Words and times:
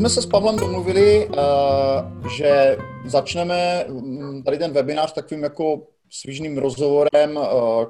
jsme 0.00 0.10
se 0.10 0.22
s 0.22 0.26
Pavlem 0.26 0.56
domluvili, 0.56 1.28
uh, 1.28 2.28
že 2.28 2.76
začneme 3.06 3.84
mm, 3.88 4.42
tady 4.42 4.58
ten 4.58 4.72
webinář 4.72 5.12
takovým 5.12 5.42
jako 5.42 5.82
svížným 6.10 6.58
rozhovorem 6.58 7.36
uh, 7.36 7.84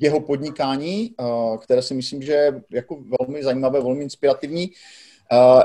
jeho 0.00 0.20
podnikání, 0.20 1.14
uh, 1.20 1.56
které 1.56 1.82
si 1.82 1.94
myslím, 1.94 2.22
že 2.22 2.32
je 2.32 2.62
jako 2.72 2.98
velmi 3.20 3.44
zajímavé, 3.44 3.80
velmi 3.80 4.02
inspirativní. 4.02 4.70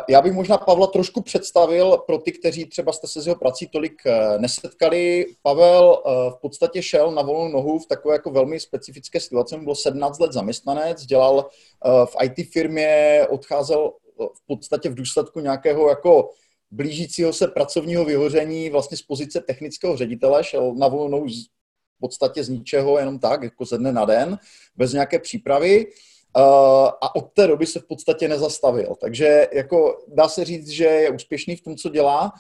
Já 0.10 0.22
bych 0.22 0.34
možná 0.34 0.58
Pavla 0.58 0.88
trošku 0.88 1.22
představil 1.22 1.98
pro 1.98 2.18
ty, 2.18 2.32
kteří 2.32 2.66
třeba 2.66 2.92
jste 2.92 3.08
se 3.08 3.22
s 3.22 3.28
jeho 3.28 3.40
prací 3.40 3.68
tolik 3.68 4.02
nesetkali. 4.38 5.26
Pavel 5.42 6.04
v 6.30 6.42
podstatě 6.42 6.84
šel 6.84 7.12
na 7.12 7.22
volnou 7.22 7.52
nohu 7.52 7.80
v 7.80 7.86
takové 7.88 8.16
jako 8.16 8.32
velmi 8.32 8.60
specifické 8.60 9.20
situaci. 9.20 9.58
Byl 9.58 9.76
17 9.76 10.20
let 10.20 10.34
zaměstnanec, 10.34 11.06
dělal 11.06 11.50
v 12.06 12.16
IT 12.24 12.52
firmě, 12.52 13.22
odcházel 13.30 13.92
v 14.20 14.46
podstatě 14.48 14.90
v 14.90 14.96
důsledku 14.96 15.40
nějakého 15.40 15.90
jako 15.90 16.30
blížícího 16.72 17.34
se 17.34 17.48
pracovního 17.48 18.06
vyhoření 18.06 18.70
vlastně 18.70 18.98
z 18.98 19.02
pozice 19.02 19.42
technického 19.42 19.98
ředitele, 19.98 20.44
šel 20.44 20.76
na 20.76 20.88
volnou 20.88 21.30
z, 21.30 21.46
v 21.98 22.00
podstatě 22.00 22.44
z 22.44 22.50
ničeho, 22.50 22.98
jenom 22.98 23.20
tak, 23.20 23.44
jako 23.44 23.66
ze 23.66 23.78
dne 23.78 23.92
na 23.92 24.06
den, 24.06 24.40
bez 24.76 24.94
nějaké 24.94 25.20
přípravy 25.20 25.86
a 27.02 27.16
od 27.16 27.34
té 27.34 27.48
doby 27.48 27.66
se 27.66 27.80
v 27.80 27.88
podstatě 27.88 28.28
nezastavil. 28.28 28.96
Takže 29.02 29.48
jako 29.54 30.06
dá 30.08 30.28
se 30.28 30.46
říct, 30.46 30.68
že 30.68 30.86
je 30.86 31.10
úspěšný 31.10 31.56
v 31.56 31.62
tom, 31.62 31.76
co 31.76 31.90
dělá. 31.90 32.32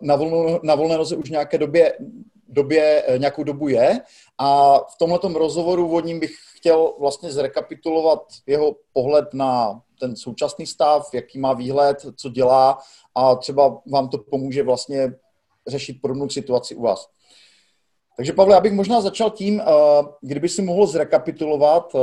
Na, 0.00 0.16
volnou, 0.16 0.60
na 0.62 0.74
volné 0.74 0.96
noze 0.96 1.16
už 1.16 1.30
nějaké 1.30 1.58
době, 1.58 1.98
době, 2.48 3.04
eh, 3.06 3.18
nějakou 3.18 3.42
dobu 3.42 3.68
je 3.68 4.00
a 4.38 4.78
v 4.78 4.96
tomhle 4.98 5.18
rozhovoru 5.32 5.88
vodním 5.88 6.20
bych 6.20 6.34
chtěl 6.58 6.94
vlastně 7.00 7.32
zrekapitulovat 7.32 8.22
jeho 8.46 8.76
pohled 8.92 9.34
na 9.34 9.80
ten 10.00 10.16
současný 10.16 10.66
stav, 10.66 11.14
jaký 11.14 11.38
má 11.38 11.52
výhled, 11.52 12.06
co 12.16 12.28
dělá 12.28 12.78
a 13.14 13.34
třeba 13.34 13.80
vám 13.92 14.08
to 14.08 14.18
pomůže 14.18 14.62
vlastně 14.62 15.12
řešit 15.66 15.98
podobnou 16.02 16.28
situaci 16.28 16.74
u 16.74 16.82
vás. 16.82 17.08
Takže 18.16 18.32
Pavle, 18.32 18.54
já 18.54 18.60
bych 18.60 18.72
možná 18.72 19.00
začal 19.00 19.30
tím, 19.30 19.60
eh, 19.60 19.64
kdyby 20.20 20.48
si 20.48 20.62
mohl 20.62 20.86
zrekapitulovat 20.86 21.92
eh, 21.94 22.00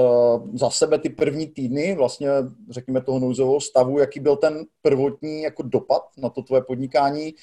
za 0.53 0.69
sebe 0.69 0.99
ty 0.99 1.09
první 1.09 1.47
týdny, 1.47 1.95
vlastně 1.95 2.29
řekněme 2.69 3.01
toho 3.01 3.19
nouzového 3.19 3.61
stavu, 3.61 3.99
jaký 3.99 4.19
byl 4.19 4.35
ten 4.35 4.65
prvotní 4.81 5.41
jako 5.41 5.63
dopad 5.63 6.01
na 6.17 6.29
to 6.29 6.41
tvoje 6.41 6.61
podnikání, 6.61 7.33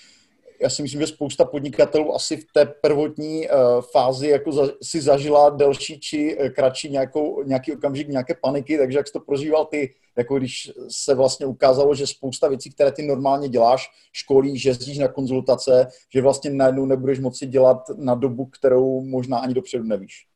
já 0.63 0.71
si 0.71 0.83
myslím, 0.83 1.01
že 1.01 1.07
spousta 1.07 1.45
podnikatelů 1.45 2.15
asi 2.15 2.37
v 2.37 2.45
té 2.53 2.67
prvotní 2.67 3.49
uh, 3.49 3.57
fázi 3.93 4.29
jako 4.29 4.53
za, 4.53 4.69
si 4.83 5.01
zažila 5.01 5.51
delší 5.51 6.01
či 6.01 6.37
uh, 6.37 6.49
kratší 6.49 6.91
nějakou, 6.91 7.43
nějaký 7.43 7.73
okamžik, 7.73 8.09
nějaké 8.09 8.35
paniky, 8.43 8.79
takže 8.79 8.99
jak 8.99 9.07
jsi 9.07 9.13
to 9.13 9.21
prožíval 9.21 9.65
ty, 9.65 9.95
jako 10.17 10.39
když 10.39 10.73
se 10.89 11.15
vlastně 11.15 11.47
ukázalo, 11.47 11.95
že 11.95 12.07
spousta 12.07 12.49
věcí, 12.49 12.71
které 12.71 12.93
ty 12.93 13.03
normálně 13.03 13.49
děláš, 13.49 13.91
školíš, 14.13 14.65
jezdíš 14.65 14.99
na 14.99 15.09
konzultace, 15.09 15.87
že 16.15 16.23
vlastně 16.23 16.51
najednou 16.51 16.87
nebudeš 16.87 17.19
moci 17.19 17.47
dělat 17.47 17.79
na 17.97 18.15
dobu, 18.15 18.47
kterou 18.47 19.05
možná 19.05 19.39
ani 19.39 19.55
dopředu 19.55 19.85
nevíš. 19.85 20.27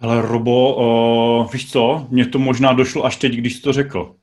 Ale 0.00 0.22
Robo, 0.22 0.76
uh, 0.76 1.52
víš 1.52 1.72
co, 1.72 2.06
mně 2.10 2.26
to 2.26 2.38
možná 2.38 2.72
došlo 2.72 3.04
až 3.04 3.16
teď, 3.16 3.32
když 3.32 3.56
jsi 3.56 3.62
to 3.62 3.72
řekl 3.72 4.17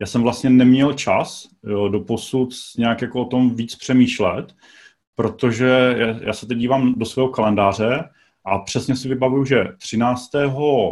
já 0.00 0.06
jsem 0.06 0.22
vlastně 0.22 0.50
neměl 0.50 0.92
čas 0.92 1.48
jo, 1.64 1.88
do 1.88 2.00
posud 2.00 2.48
nějak 2.78 3.02
jako 3.02 3.22
o 3.22 3.24
tom 3.24 3.54
víc 3.54 3.76
přemýšlet, 3.76 4.54
protože 5.14 5.94
já, 5.98 6.06
já 6.06 6.32
se 6.32 6.46
teď 6.46 6.58
dívám 6.58 6.94
do 6.94 7.04
svého 7.04 7.28
kalendáře 7.28 8.04
a 8.44 8.58
přesně 8.58 8.96
si 8.96 9.08
vybavuju, 9.08 9.44
že 9.44 9.64
13. 9.78 10.30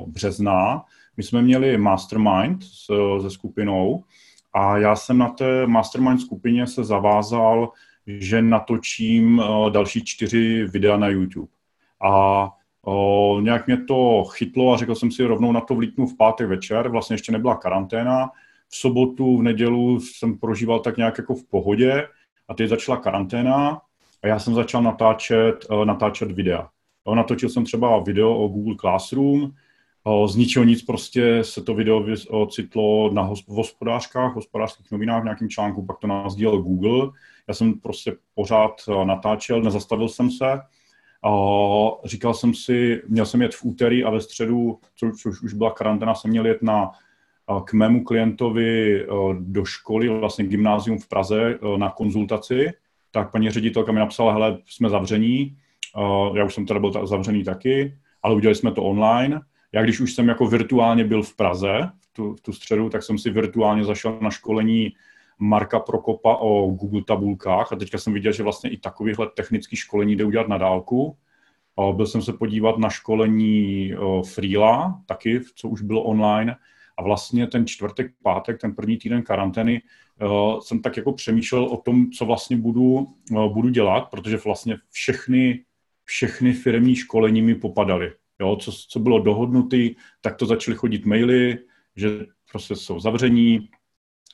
března 0.07 0.85
my 1.17 1.23
jsme 1.23 1.43
měli 1.43 1.79
mastermind 1.79 2.63
s, 2.63 2.87
se 3.23 3.31
skupinou 3.31 4.05
a 4.53 4.79
já 4.79 4.97
jsem 4.97 5.19
na 5.19 5.29
té 5.29 5.67
mastermind 5.67 6.21
skupině 6.21 6.67
se 6.67 6.85
zavázal, 6.85 7.73
že 8.07 8.43
natočím 8.43 9.39
uh, 9.39 9.71
další 9.71 10.05
čtyři 10.05 10.65
videa 10.65 10.97
na 10.97 11.09
YouTube. 11.09 11.49
A 12.03 12.45
uh, 12.83 13.43
nějak 13.43 13.67
mě 13.67 13.77
to 13.77 14.25
chytlo 14.25 14.73
a 14.73 14.77
řekl 14.77 14.95
jsem 14.95 15.11
si 15.11 15.25
rovnou 15.25 15.53
na 15.53 15.61
to 15.61 15.75
vlítnu 15.75 16.07
v 16.07 16.17
pátek 16.17 16.49
večer, 16.49 16.89
vlastně 16.89 17.15
ještě 17.15 17.33
nebyla 17.33 17.57
karanténa, 17.57 18.31
v 18.75 18.77
sobotu, 18.77 19.37
v 19.37 19.43
nedělu 19.43 20.01
jsem 20.01 20.39
prožíval 20.39 20.81
tak 20.81 20.97
nějak 20.97 21.19
jako 21.19 21.35
v 21.35 21.45
pohodě 21.45 22.09
a 22.49 22.55
teď 22.55 22.69
začala 22.69 22.99
karanténa 22.99 23.81
a 24.23 24.27
já 24.27 24.39
jsem 24.39 24.55
začal 24.55 24.83
natáčet, 24.83 25.67
uh, 25.71 25.85
natáčet 25.85 26.33
videa. 26.33 26.69
Natočil 27.15 27.49
jsem 27.49 27.65
třeba 27.65 27.99
video 27.99 28.37
o 28.37 28.49
Google 28.49 28.75
Classroom, 28.81 29.51
z 30.27 30.37
ničeho 30.37 30.65
nic 30.65 30.83
prostě 30.83 31.45
se 31.45 31.63
to 31.63 31.75
video 31.75 32.05
ocitlo 32.29 33.11
na 33.13 33.31
hospodářkách, 33.49 34.35
hospodářských 34.35 34.91
novinách 34.91 35.21
v 35.21 35.25
nějakém 35.25 35.49
článku, 35.49 35.87
pak 35.87 35.99
to 35.99 36.07
nás 36.07 36.35
dělal 36.35 36.63
Google. 36.63 37.11
Já 37.49 37.55
jsem 37.55 37.81
prostě 37.81 38.17
pořád 38.35 38.73
natáčel, 39.05 39.63
nezastavil 39.63 40.09
jsem 40.09 40.31
se. 40.31 40.61
Říkal 42.05 42.35
jsem 42.35 42.55
si, 42.55 43.03
měl 43.09 43.27
jsem 43.27 43.43
jet 43.43 43.55
v 43.55 43.65
úterý 43.65 44.05
a 44.05 44.11
ve 44.11 44.21
středu, 44.21 44.79
což 45.23 45.43
už 45.43 45.55
byla 45.55 45.71
karanténa, 45.71 46.15
jsem 46.15 46.31
měl 46.31 46.47
jet 46.47 46.63
na 46.63 46.91
k 47.65 47.73
mému 47.73 48.05
klientovi 48.05 49.03
eh, 49.03 49.07
do 49.39 49.65
školy, 49.65 50.09
vlastně 50.09 50.45
gymnázium 50.45 50.99
v 50.99 51.09
Praze 51.09 51.55
eh, 51.55 51.79
na 51.79 51.91
konzultaci, 51.91 52.71
tak 53.11 53.33
paní 53.33 53.51
ředitelka 53.51 53.93
mi 53.93 53.99
napsala, 53.99 54.33
hele, 54.33 54.59
jsme 54.67 54.89
zavření, 54.89 55.57
eh, 55.97 56.39
já 56.39 56.45
už 56.45 56.55
jsem 56.55 56.67
teda 56.67 56.81
byl 56.81 57.07
zavřený 57.07 57.45
taky, 57.45 57.99
ale 58.23 58.35
udělali 58.35 58.55
jsme 58.55 58.73
to 58.73 58.83
online. 58.83 59.41
Já 59.73 59.83
když 59.83 60.01
už 60.01 60.15
jsem 60.15 60.29
jako 60.29 60.47
virtuálně 60.47 61.05
byl 61.05 61.23
v 61.23 61.37
Praze 61.37 61.91
v 62.01 62.13
tu, 62.13 62.35
v 62.35 62.41
tu 62.41 62.53
středu, 62.53 62.89
tak 62.89 63.03
jsem 63.03 63.19
si 63.19 63.31
virtuálně 63.31 63.85
zašel 63.85 64.19
na 64.21 64.31
školení 64.31 64.93
Marka 65.39 65.81
Prokopa 65.81 66.37
o 66.37 66.67
Google 66.67 67.03
tabulkách 67.07 67.73
a 67.73 67.77
teďka 67.77 67.99
jsem 67.99 68.13
viděl, 68.13 68.33
že 68.33 68.43
vlastně 68.43 68.71
i 68.71 68.77
takovýhle 68.77 69.31
technický 69.37 69.77
školení 69.77 70.17
jde 70.17 70.25
udělat 70.25 70.49
na 70.49 70.59
dálku. 70.59 71.17
Byl 71.93 72.07
jsem 72.07 72.23
se 72.23 72.33
podívat 72.33 72.79
na 72.79 72.89
školení 72.91 73.93
Freela, 74.35 75.01
taky, 75.07 75.41
co 75.55 75.69
už 75.69 75.83
bylo 75.83 76.03
online, 76.03 76.57
a 76.97 77.03
vlastně 77.03 77.47
ten 77.47 77.67
čtvrtek, 77.67 78.13
pátek, 78.23 78.61
ten 78.61 78.75
první 78.75 78.97
týden 78.97 79.23
karantény, 79.23 79.83
uh, 80.23 80.61
jsem 80.61 80.83
tak 80.83 80.97
jako 80.97 81.13
přemýšlel 81.13 81.65
o 81.65 81.77
tom, 81.77 82.11
co 82.11 82.25
vlastně 82.25 82.57
budu, 82.57 82.83
uh, 83.31 83.53
budu 83.53 83.69
dělat, 83.69 84.01
protože 84.11 84.37
vlastně 84.37 84.77
všechny, 84.91 85.65
všechny 86.05 86.53
firmní 86.53 86.97
školení 86.97 87.43
mi 87.43 87.55
popadaly. 87.55 88.13
Jo, 88.41 88.57
co, 88.57 88.73
co 88.73 88.99
bylo 88.99 89.19
dohodnuté, 89.19 89.89
tak 90.21 90.37
to 90.37 90.47
začaly 90.47 90.77
chodit 90.77 91.07
maily, 91.07 91.59
že 91.97 92.27
prostě 92.53 92.77
jsou 92.77 93.01
zavření, 93.01 93.69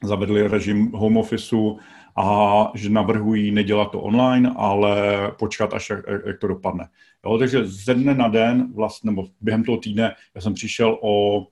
zavedli 0.03 0.49
režim 0.49 0.93
home 0.93 1.17
officeu 1.17 1.79
a 2.17 2.73
že 2.75 2.91
navrhují 2.91 3.51
nedělat 3.51 3.91
to 3.91 4.01
online, 4.01 4.53
ale 4.57 4.97
počkat, 5.39 5.75
až 5.75 5.91
jak, 5.91 6.05
jak 6.27 6.39
to 6.39 6.47
dopadne. 6.47 6.89
Jo, 7.25 7.39
takže 7.39 7.65
ze 7.65 7.95
dne 7.95 8.15
na 8.15 8.29
den, 8.29 8.73
vlastně, 8.73 9.11
nebo 9.11 9.29
během 9.41 9.65
toho 9.65 9.79
týdne, 9.79 10.15
já 10.35 10.41
jsem 10.41 10.55
přišel 10.55 10.99
o 11.03 11.47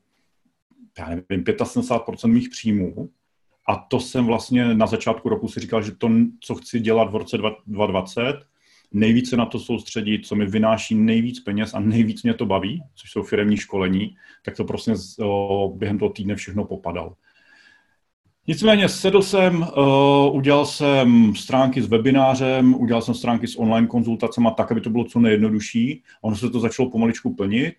já 0.99 1.09
nevím, 1.09 1.45
75% 1.45 2.29
mých 2.29 2.49
příjmů. 2.49 3.09
A 3.67 3.77
to 3.77 4.01
jsem 4.01 4.27
vlastně 4.27 4.75
na 4.75 4.87
začátku 4.87 5.29
roku 5.29 5.49
si 5.49 5.61
říkal, 5.61 5.83
že 5.83 5.93
to, 5.93 6.11
co 6.41 6.55
chci 6.55 6.81
dělat 6.81 7.13
v 7.13 7.17
roce 7.17 7.39
2020, 7.39 8.35
nejvíce 8.93 9.37
na 9.37 9.47
to 9.47 9.59
soustředit, 9.61 10.27
co 10.27 10.35
mi 10.35 10.47
vynáší 10.47 10.95
nejvíc 10.95 11.41
peněz 11.41 11.75
a 11.75 11.81
nejvíc 11.81 12.23
mě 12.23 12.35
to 12.35 12.47
baví, 12.47 12.83
což 12.95 13.11
jsou 13.11 13.23
firemní 13.23 13.57
školení, 13.57 14.17
tak 14.45 14.57
to 14.57 14.65
prostě 14.65 14.95
během 15.75 15.99
toho 15.99 16.11
týdne 16.11 16.35
všechno 16.35 16.65
popadal. 16.65 17.15
Nicméně 18.47 18.89
sedl 18.89 19.23
jsem, 19.23 19.67
udělal 20.33 20.67
jsem 20.67 21.35
stránky 21.37 21.83
s 21.83 21.87
webinářem, 21.87 22.75
udělal 22.75 23.03
jsem 23.03 23.15
stránky 23.15 23.47
s 23.47 23.59
online 23.59 23.87
konzultacemi 23.87 24.49
tak, 24.57 24.73
aby 24.73 24.81
to 24.81 24.91
bylo 24.91 25.05
co 25.05 25.21
nejjednodušší. 25.21 26.03
Ono 26.23 26.37
se 26.37 26.51
to 26.51 26.61
začalo 26.61 26.91
pomaličku 26.91 27.35
plnit 27.35 27.75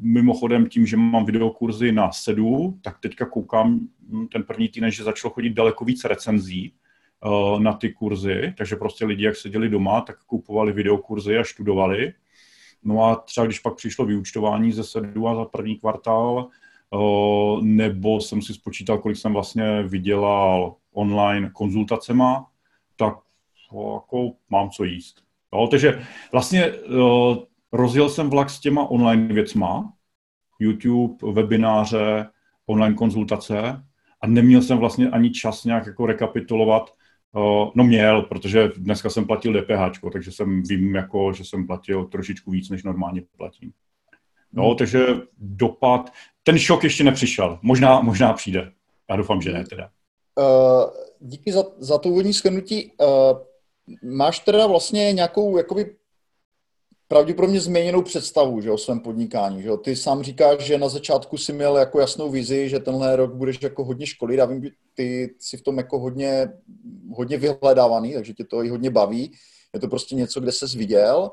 Mimochodem 0.00 0.68
tím, 0.68 0.86
že 0.86 0.96
mám 0.96 1.24
videokurzy 1.24 1.92
na 1.92 2.12
sedu, 2.12 2.78
tak 2.82 2.98
teďka 2.98 3.26
koukám 3.26 3.80
hm, 4.08 4.26
ten 4.32 4.42
první 4.42 4.68
týden, 4.68 4.90
že 4.90 5.04
začalo 5.04 5.34
chodit 5.34 5.50
daleko 5.50 5.84
víc 5.84 6.04
recenzí 6.04 6.74
na 7.58 7.72
ty 7.72 7.92
kurzy, 7.92 8.54
takže 8.58 8.76
prostě 8.76 9.04
lidi, 9.04 9.24
jak 9.24 9.36
seděli 9.36 9.68
doma, 9.68 10.00
tak 10.00 10.24
kupovali 10.24 10.72
videokurzy 10.72 11.38
a 11.38 11.44
študovali. 11.44 12.12
No 12.84 13.04
a 13.04 13.16
třeba 13.16 13.46
když 13.46 13.58
pak 13.58 13.74
přišlo 13.74 14.04
vyučtování 14.04 14.72
ze 14.72 14.84
sedu 14.84 15.28
a 15.28 15.34
za 15.34 15.44
první 15.44 15.76
kvartál, 15.76 16.48
nebo 17.60 18.20
jsem 18.20 18.42
si 18.42 18.54
spočítal, 18.54 18.98
kolik 18.98 19.16
jsem 19.16 19.32
vlastně 19.32 19.82
vydělal 19.82 20.74
online 20.92 21.50
konzultacema, 21.52 22.46
tak 22.96 23.14
jako 23.74 24.32
mám 24.50 24.70
co 24.70 24.84
jíst. 24.84 25.22
Jo, 25.54 25.68
takže 25.70 26.02
vlastně 26.32 26.72
rozjel 27.72 28.08
jsem 28.08 28.30
vlak 28.30 28.50
s 28.50 28.60
těma 28.60 28.90
online 28.90 29.34
věcma, 29.34 29.92
YouTube, 30.58 31.32
webináře, 31.32 32.26
online 32.66 32.94
konzultace 32.94 33.84
a 34.20 34.26
neměl 34.26 34.62
jsem 34.62 34.78
vlastně 34.78 35.10
ani 35.10 35.30
čas 35.30 35.64
nějak 35.64 35.86
jako 35.86 36.06
rekapitulovat, 36.06 36.94
no 37.74 37.84
měl, 37.84 38.22
protože 38.22 38.70
dneska 38.76 39.10
jsem 39.10 39.26
platil 39.26 39.62
DPH, 39.62 40.00
takže 40.12 40.32
jsem 40.32 40.62
vím, 40.62 40.94
jako, 40.94 41.32
že 41.32 41.44
jsem 41.44 41.66
platil 41.66 42.04
trošičku 42.04 42.50
víc, 42.50 42.70
než 42.70 42.82
normálně 42.82 43.22
platím. 43.36 43.72
No, 44.52 44.66
hmm. 44.66 44.76
takže 44.76 45.06
dopad, 45.38 46.12
ten 46.42 46.58
šok 46.58 46.84
ještě 46.84 47.04
nepřišel. 47.04 47.58
Možná, 47.62 48.00
možná 48.00 48.32
přijde. 48.32 48.72
Já 49.10 49.16
doufám, 49.16 49.42
že 49.42 49.52
ne 49.52 49.64
teda. 49.64 49.90
uh, 50.38 50.90
díky 51.20 51.52
za, 51.52 51.64
za 51.78 51.98
to 51.98 52.08
úvodní 52.08 52.32
shrnutí. 52.32 52.92
Uh, 53.00 53.38
máš 54.16 54.38
teda 54.38 54.66
vlastně 54.66 55.12
nějakou 55.12 55.56
jakoby 55.56 55.96
pravděpodobně 57.12 57.60
změněnou 57.60 58.02
představu 58.02 58.60
že, 58.60 58.70
o 58.70 58.78
svém 58.78 59.00
podnikání. 59.00 59.62
Že? 59.62 59.70
Ty 59.84 59.96
sám 59.96 60.22
říkáš, 60.22 60.60
že 60.60 60.78
na 60.78 60.88
začátku 60.88 61.36
si 61.38 61.52
měl 61.52 61.76
jako 61.76 62.00
jasnou 62.00 62.30
vizi, 62.30 62.68
že 62.68 62.78
tenhle 62.78 63.16
rok 63.16 63.34
budeš 63.34 63.62
jako 63.62 63.84
hodně 63.84 64.06
školit. 64.06 64.38
Já 64.38 64.44
vím, 64.44 64.62
ty 64.94 65.34
si 65.38 65.56
v 65.56 65.62
tom 65.62 65.78
jako 65.78 65.98
hodně, 65.98 66.48
hodně 67.12 67.38
vyhledávaný, 67.38 68.14
takže 68.14 68.32
tě 68.32 68.44
to 68.44 68.64
i 68.64 68.68
hodně 68.68 68.90
baví. 68.90 69.32
Je 69.74 69.80
to 69.80 69.88
prostě 69.88 70.14
něco, 70.14 70.40
kde 70.40 70.52
ses 70.52 70.74
viděl. 70.74 71.30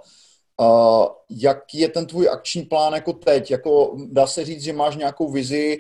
Uh, 0.61 1.05
jaký 1.29 1.79
je 1.79 1.89
ten 1.89 2.05
tvůj 2.05 2.29
akční 2.29 2.63
plán 2.63 2.93
jako 2.93 3.13
teď? 3.13 3.51
Jako 3.51 3.97
dá 4.11 4.27
se 4.27 4.45
říct, 4.45 4.63
že 4.63 4.73
máš 4.73 4.95
nějakou 4.95 5.31
vizi, 5.31 5.77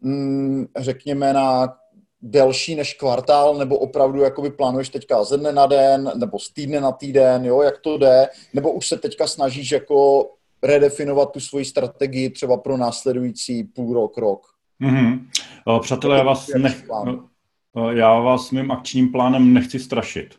mm, 0.00 0.66
řekněme, 0.76 1.32
na 1.32 1.76
delší 2.22 2.74
než 2.74 2.94
kvartál, 2.94 3.54
nebo 3.54 3.78
opravdu 3.78 4.20
jakoby 4.20 4.50
plánuješ 4.50 4.88
teďka 4.88 5.24
ze 5.24 5.36
dne 5.36 5.52
na 5.52 5.66
den, 5.66 6.12
nebo 6.16 6.38
z 6.38 6.50
týdne 6.50 6.80
na 6.80 6.92
týden, 6.92 7.44
jo, 7.44 7.62
jak 7.62 7.78
to 7.78 7.98
jde, 7.98 8.28
nebo 8.54 8.72
už 8.72 8.88
se 8.88 8.96
teďka 8.96 9.26
snažíš 9.26 9.70
jako 9.70 10.28
redefinovat 10.62 11.32
tu 11.32 11.40
svoji 11.40 11.64
strategii 11.64 12.30
třeba 12.30 12.56
pro 12.56 12.76
následující 12.76 13.64
půl 13.64 13.94
rok, 13.94 14.18
rok? 14.18 14.46
Mm-hmm. 14.82 15.26
Přátelé, 15.80 16.16
já 16.16 16.22
vás, 16.22 16.48
nech, 16.48 16.84
já 17.90 18.18
vás 18.18 18.50
mým 18.50 18.70
akčním 18.70 19.12
plánem 19.12 19.54
nechci 19.54 19.78
strašit. 19.78 20.34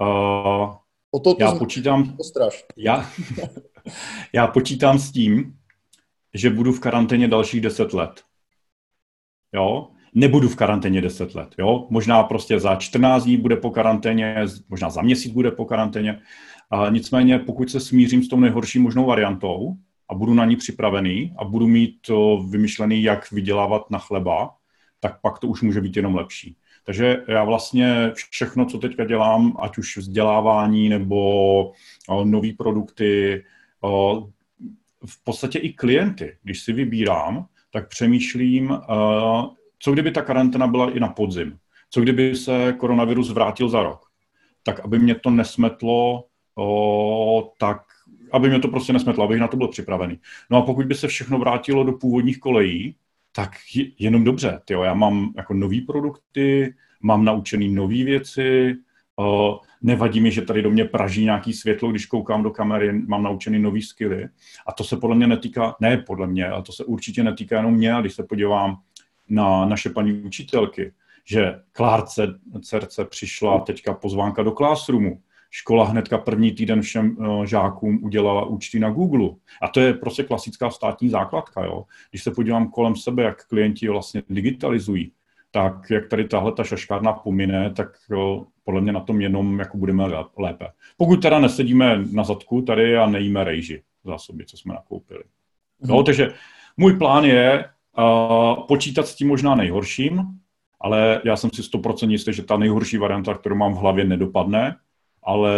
Uh, 0.00 0.74
o 1.10 1.20
to, 1.20 1.34
to 1.34 1.36
já 1.40 1.54
počítám, 1.54 2.16
straš. 2.22 2.64
Já, 2.76 3.10
já 4.32 4.46
počítám 4.46 4.98
s 4.98 5.12
tím, 5.12 5.56
že 6.34 6.50
budu 6.50 6.72
v 6.72 6.80
karanténě 6.80 7.28
dalších 7.28 7.60
deset 7.60 7.92
let. 7.92 8.22
Jo? 9.54 9.88
Nebudu 10.14 10.48
v 10.48 10.56
karanténě 10.56 11.00
10 11.00 11.34
let. 11.34 11.54
Jo? 11.58 11.86
Možná 11.90 12.22
prostě 12.22 12.60
za 12.60 12.76
14 12.76 13.24
dní 13.24 13.36
bude 13.36 13.56
po 13.56 13.70
karanténě, 13.70 14.36
možná 14.68 14.90
za 14.90 15.02
měsíc 15.02 15.32
bude 15.32 15.50
po 15.50 15.64
karanténě. 15.64 16.20
A 16.70 16.88
nicméně, 16.88 17.38
pokud 17.38 17.70
se 17.70 17.80
smířím 17.80 18.22
s 18.22 18.28
tou 18.28 18.40
nejhorší 18.40 18.78
možnou 18.78 19.06
variantou 19.06 19.74
a 20.08 20.14
budu 20.14 20.34
na 20.34 20.44
ní 20.44 20.56
připravený 20.56 21.34
a 21.38 21.44
budu 21.44 21.68
mít 21.68 21.96
to 22.06 22.46
vymyšlený, 22.50 23.02
jak 23.02 23.32
vydělávat 23.32 23.90
na 23.90 23.98
chleba, 23.98 24.50
tak 25.00 25.20
pak 25.20 25.38
to 25.38 25.46
už 25.46 25.62
může 25.62 25.80
být 25.80 25.96
jenom 25.96 26.14
lepší. 26.14 26.56
Takže 26.84 27.22
já 27.28 27.44
vlastně 27.44 28.10
všechno, 28.30 28.66
co 28.66 28.78
teďka 28.78 29.04
dělám, 29.04 29.56
ať 29.60 29.78
už 29.78 29.96
vzdělávání 29.96 30.88
nebo 30.88 31.72
nové 32.24 32.48
produkty, 32.58 33.44
v 35.06 35.24
podstatě 35.24 35.58
i 35.58 35.72
klienty, 35.72 36.36
když 36.42 36.62
si 36.62 36.72
vybírám, 36.72 37.46
tak 37.70 37.88
přemýšlím, 37.88 38.78
co 39.82 39.92
kdyby 39.92 40.10
ta 40.10 40.22
karanténa 40.22 40.66
byla 40.66 40.90
i 40.90 41.00
na 41.00 41.08
podzim? 41.08 41.58
Co 41.90 42.00
kdyby 42.00 42.36
se 42.36 42.74
koronavirus 42.78 43.30
vrátil 43.30 43.68
za 43.68 43.82
rok? 43.82 44.00
Tak 44.62 44.80
aby 44.80 44.98
mě 44.98 45.14
to 45.14 45.30
nesmetlo, 45.30 46.24
o, 46.58 47.52
tak 47.58 47.82
aby 48.32 48.48
mě 48.48 48.58
to 48.58 48.68
prostě 48.68 48.92
nesmetlo, 48.92 49.24
abych 49.24 49.40
na 49.40 49.48
to 49.48 49.56
byl 49.56 49.68
připravený. 49.68 50.18
No 50.50 50.58
a 50.58 50.62
pokud 50.62 50.86
by 50.86 50.94
se 50.94 51.08
všechno 51.08 51.38
vrátilo 51.38 51.84
do 51.84 51.92
původních 51.92 52.38
kolejí, 52.38 52.96
tak 53.32 53.50
jenom 53.98 54.24
dobře. 54.24 54.60
Tyjo, 54.64 54.82
já 54.82 54.94
mám 54.94 55.32
jako 55.36 55.54
nový 55.54 55.80
produkty, 55.80 56.74
mám 57.02 57.24
naučený 57.24 57.68
nové 57.68 58.04
věci, 58.04 58.76
o, 59.16 59.60
nevadí 59.82 60.20
mi, 60.20 60.30
že 60.30 60.42
tady 60.42 60.62
do 60.62 60.70
mě 60.70 60.84
praží 60.84 61.24
nějaký 61.24 61.52
světlo, 61.52 61.90
když 61.90 62.06
koukám 62.06 62.42
do 62.42 62.50
kamery, 62.50 62.92
mám 62.92 63.22
naučený 63.22 63.58
nový 63.58 63.82
skilly. 63.82 64.28
A 64.66 64.72
to 64.72 64.84
se 64.84 64.96
podle 64.96 65.16
mě 65.16 65.26
netýká, 65.26 65.74
ne 65.80 65.96
podle 65.96 66.26
mě, 66.26 66.48
ale 66.48 66.62
to 66.62 66.72
se 66.72 66.84
určitě 66.84 67.22
netýká 67.22 67.56
jenom 67.56 67.74
mě, 67.74 67.96
když 68.00 68.14
se 68.14 68.22
podívám 68.22 68.76
na 69.32 69.64
naše 69.64 69.90
paní 69.90 70.12
učitelky, 70.12 70.92
že 71.24 71.60
Klárce 71.72 72.26
dcerce 72.60 73.04
přišla 73.04 73.60
teďka 73.60 73.94
pozvánka 73.94 74.42
do 74.42 74.50
Classroomu. 74.50 75.20
Škola 75.50 75.84
hnedka 75.84 76.18
první 76.18 76.52
týden 76.52 76.82
všem 76.82 77.16
uh, 77.18 77.44
žákům 77.44 78.04
udělala 78.04 78.44
účty 78.44 78.78
na 78.78 78.90
Google. 78.90 79.28
A 79.62 79.68
to 79.68 79.80
je 79.80 79.94
prostě 79.94 80.22
klasická 80.22 80.70
státní 80.70 81.08
základka. 81.08 81.64
Jo? 81.64 81.84
Když 82.10 82.22
se 82.22 82.30
podívám 82.30 82.70
kolem 82.70 82.96
sebe, 82.96 83.22
jak 83.22 83.46
klienti 83.46 83.88
vlastně 83.88 84.22
digitalizují, 84.30 85.12
tak 85.50 85.90
jak 85.90 86.08
tady 86.08 86.28
tahle 86.28 86.52
ta 86.52 86.64
šaškárna 86.64 87.12
pomine, 87.12 87.70
tak 87.70 87.88
jo, 88.10 88.46
podle 88.64 88.80
mě 88.80 88.92
na 88.92 89.00
tom 89.00 89.20
jenom 89.20 89.58
jako 89.58 89.76
budeme 89.76 90.04
lépe. 90.38 90.66
Pokud 90.96 91.22
teda 91.22 91.38
nesedíme 91.38 92.04
na 92.12 92.24
zadku 92.24 92.62
tady 92.62 92.96
a 92.96 93.06
nejíme 93.06 93.44
rejži 93.44 93.82
zásoby, 94.04 94.44
co 94.46 94.56
jsme 94.56 94.74
nakoupili. 94.74 95.22
No, 95.80 95.94
hmm. 95.94 96.04
takže 96.04 96.34
můj 96.76 96.96
plán 96.98 97.24
je 97.24 97.64
Počítat 98.68 99.06
s 99.06 99.14
tím 99.14 99.28
možná 99.28 99.54
nejhorším, 99.54 100.22
ale 100.80 101.20
já 101.24 101.36
jsem 101.36 101.50
si 101.54 101.62
100% 101.62 102.10
jistý, 102.10 102.32
že 102.32 102.42
ta 102.42 102.56
nejhorší 102.56 102.98
varianta, 102.98 103.34
kterou 103.34 103.54
mám 103.54 103.74
v 103.74 103.78
hlavě, 103.78 104.04
nedopadne, 104.04 104.76
ale 105.22 105.52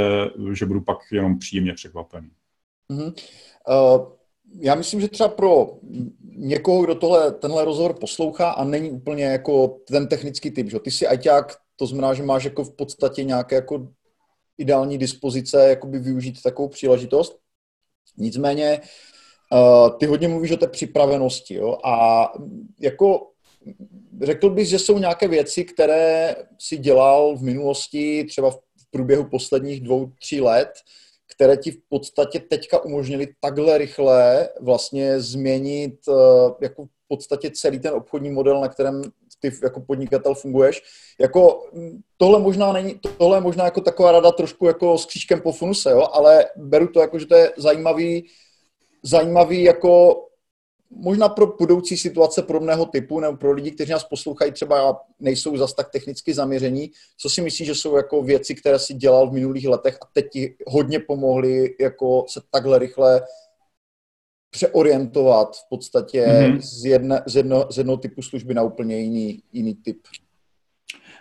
že 0.52 0.66
budu 0.66 0.81
pak 0.81 0.98
jenom 1.12 1.38
příjemně 1.38 1.75
překvapený. 1.75 2.31
Mm-hmm. 2.90 3.14
Uh, 3.69 4.06
já 4.60 4.75
myslím, 4.75 5.00
že 5.00 5.08
třeba 5.08 5.28
pro 5.28 5.70
někoho, 6.36 6.82
kdo 6.82 6.94
tohle, 6.94 7.32
tenhle 7.32 7.64
rozhovor 7.64 7.94
poslouchá 8.00 8.50
a 8.50 8.64
není 8.64 8.90
úplně 8.90 9.25
jako 9.25 9.69
ten 9.69 10.08
technický 10.08 10.50
typ, 10.50 10.70
že 10.70 10.81
ty 10.81 10.90
jsi 10.90 11.06
ajťák, 11.06 11.56
to 11.76 11.86
znamená, 11.86 12.14
že 12.14 12.22
máš 12.22 12.44
jako 12.44 12.64
v 12.64 12.76
podstatě 12.76 13.25
nějaké 13.25 13.54
jako 13.54 13.88
ideální 14.58 14.98
dispozice 14.98 15.69
jakoby 15.69 15.98
využít 15.98 16.42
takovou 16.42 16.69
příležitost. 16.69 17.38
Nicméně 18.16 18.81
ty 19.99 20.06
hodně 20.06 20.29
mluvíš 20.29 20.51
o 20.51 20.56
té 20.56 20.67
připravenosti, 20.67 21.55
jo? 21.55 21.79
A 21.85 22.27
jako 22.81 23.27
řekl 24.23 24.51
bys, 24.51 24.69
že 24.69 24.79
jsou 24.79 24.99
nějaké 24.99 25.29
věci, 25.29 25.65
které 25.65 26.37
si 26.59 26.77
dělal 26.77 27.37
v 27.37 27.43
minulosti, 27.43 28.25
třeba 28.25 28.51
v 28.51 28.59
průběhu 28.91 29.25
posledních 29.25 29.81
dvou, 29.81 30.11
tří 30.21 30.41
let, 30.41 30.71
které 31.35 31.56
ti 31.56 31.71
v 31.71 31.79
podstatě 31.89 32.41
teďka 32.41 32.85
umožnili 32.85 33.29
takhle 33.41 33.79
rychle 33.79 34.49
vlastně 34.61 35.21
změnit 35.21 35.95
uh, 36.09 36.17
jako 36.61 36.85
v 36.85 36.89
podstatě 37.09 37.51
celý 37.55 37.79
ten 37.79 37.95
obchodní 37.95 38.31
model, 38.31 38.61
na 38.61 38.69
kterém 38.69 39.03
ty 39.41 39.53
jako 39.62 39.81
podnikatel 39.81 40.35
funguješ. 40.35 40.83
Jako 41.21 41.62
tohle 42.17 42.41
možná 42.41 42.73
není, 42.73 43.01
tohle 43.19 43.37
je 43.37 43.41
možná 43.41 43.65
jako 43.65 43.81
taková 43.81 44.12
rada 44.12 44.33
trošku 44.33 44.67
jako 44.67 44.99
s 44.99 45.06
křížkem 45.06 45.41
po 45.41 45.53
funuse, 45.53 45.91
jo? 45.91 46.09
ale 46.12 46.45
beru 46.56 46.89
to 46.89 47.01
jako, 47.01 47.19
že 47.19 47.27
to 47.27 47.35
je 47.35 47.53
zajímavý 47.56 48.27
zajímavý 49.05 49.62
jako 49.62 50.20
možná 50.91 51.29
pro 51.29 51.46
budoucí 51.46 51.96
situace 51.96 52.43
podobného 52.43 52.87
typu 52.87 53.20
nebo 53.20 53.37
pro 53.37 53.53
lidi, 53.53 53.70
kteří 53.70 53.93
nás 53.93 54.05
poslouchají, 54.05 54.53
třeba 54.53 55.01
nejsou 55.20 55.56
zas 55.56 55.75
tak 55.75 55.91
technicky 55.91 56.34
zaměření. 56.34 56.91
Co 57.19 57.31
si 57.31 57.43
myslíš, 57.43 57.67
že 57.67 57.75
jsou 57.75 57.96
jako 57.96 58.23
věci, 58.23 58.55
které 58.55 58.79
si 58.79 58.94
dělal 58.94 59.31
v 59.31 59.32
minulých 59.32 59.69
letech 59.69 59.99
a 60.03 60.06
teď 60.13 60.31
ti 60.31 60.56
hodně 60.67 60.99
pomohly 60.99 61.77
jako 61.81 62.25
se 62.29 62.41
takhle 62.51 62.79
rychle 62.79 63.23
přeorientovat 64.51 65.56
v 65.56 65.69
podstatě 65.69 66.27
mm-hmm. 66.27 66.58
z, 66.61 66.84
jedne, 66.84 67.23
z, 67.27 67.37
jedno, 67.37 67.67
z 67.70 67.79
jednoho 67.79 67.96
typu 67.96 68.23
služby 68.23 68.55
na 68.55 68.63
úplně 68.63 68.99
jiný, 68.99 69.43
jiný 69.53 69.75
typ? 69.75 69.99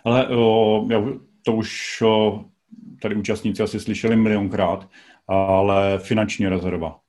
Ale 0.04 0.28
o, 0.36 0.86
já, 0.90 1.04
to 1.42 1.52
už 1.52 2.02
o, 2.02 2.44
tady 3.02 3.14
účastníci 3.14 3.62
asi 3.62 3.80
slyšeli 3.80 4.16
milionkrát, 4.16 4.88
ale 5.28 5.98
finanční 5.98 6.48
rezerva 6.48 7.03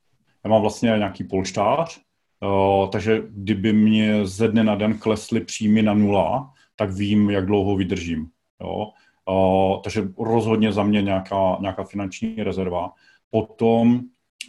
já 0.46 0.50
mám 0.50 0.60
vlastně 0.60 0.86
nějaký 0.86 1.24
polštář, 1.24 2.00
uh, 2.40 2.90
takže 2.90 3.22
kdyby 3.28 3.72
mě 3.72 4.26
ze 4.26 4.48
dne 4.48 4.64
na 4.64 4.74
den 4.74 4.98
klesly 4.98 5.40
příjmy 5.40 5.82
na 5.82 5.94
nula, 5.94 6.52
tak 6.76 6.90
vím, 6.90 7.30
jak 7.30 7.46
dlouho 7.46 7.76
vydržím. 7.76 8.26
Jo? 8.60 8.90
Uh, 9.30 9.82
takže 9.82 10.08
rozhodně 10.18 10.72
za 10.72 10.82
mě 10.82 11.02
nějaká, 11.02 11.56
nějaká 11.60 11.84
finanční 11.84 12.34
rezerva. 12.36 12.92
Potom 13.30 14.00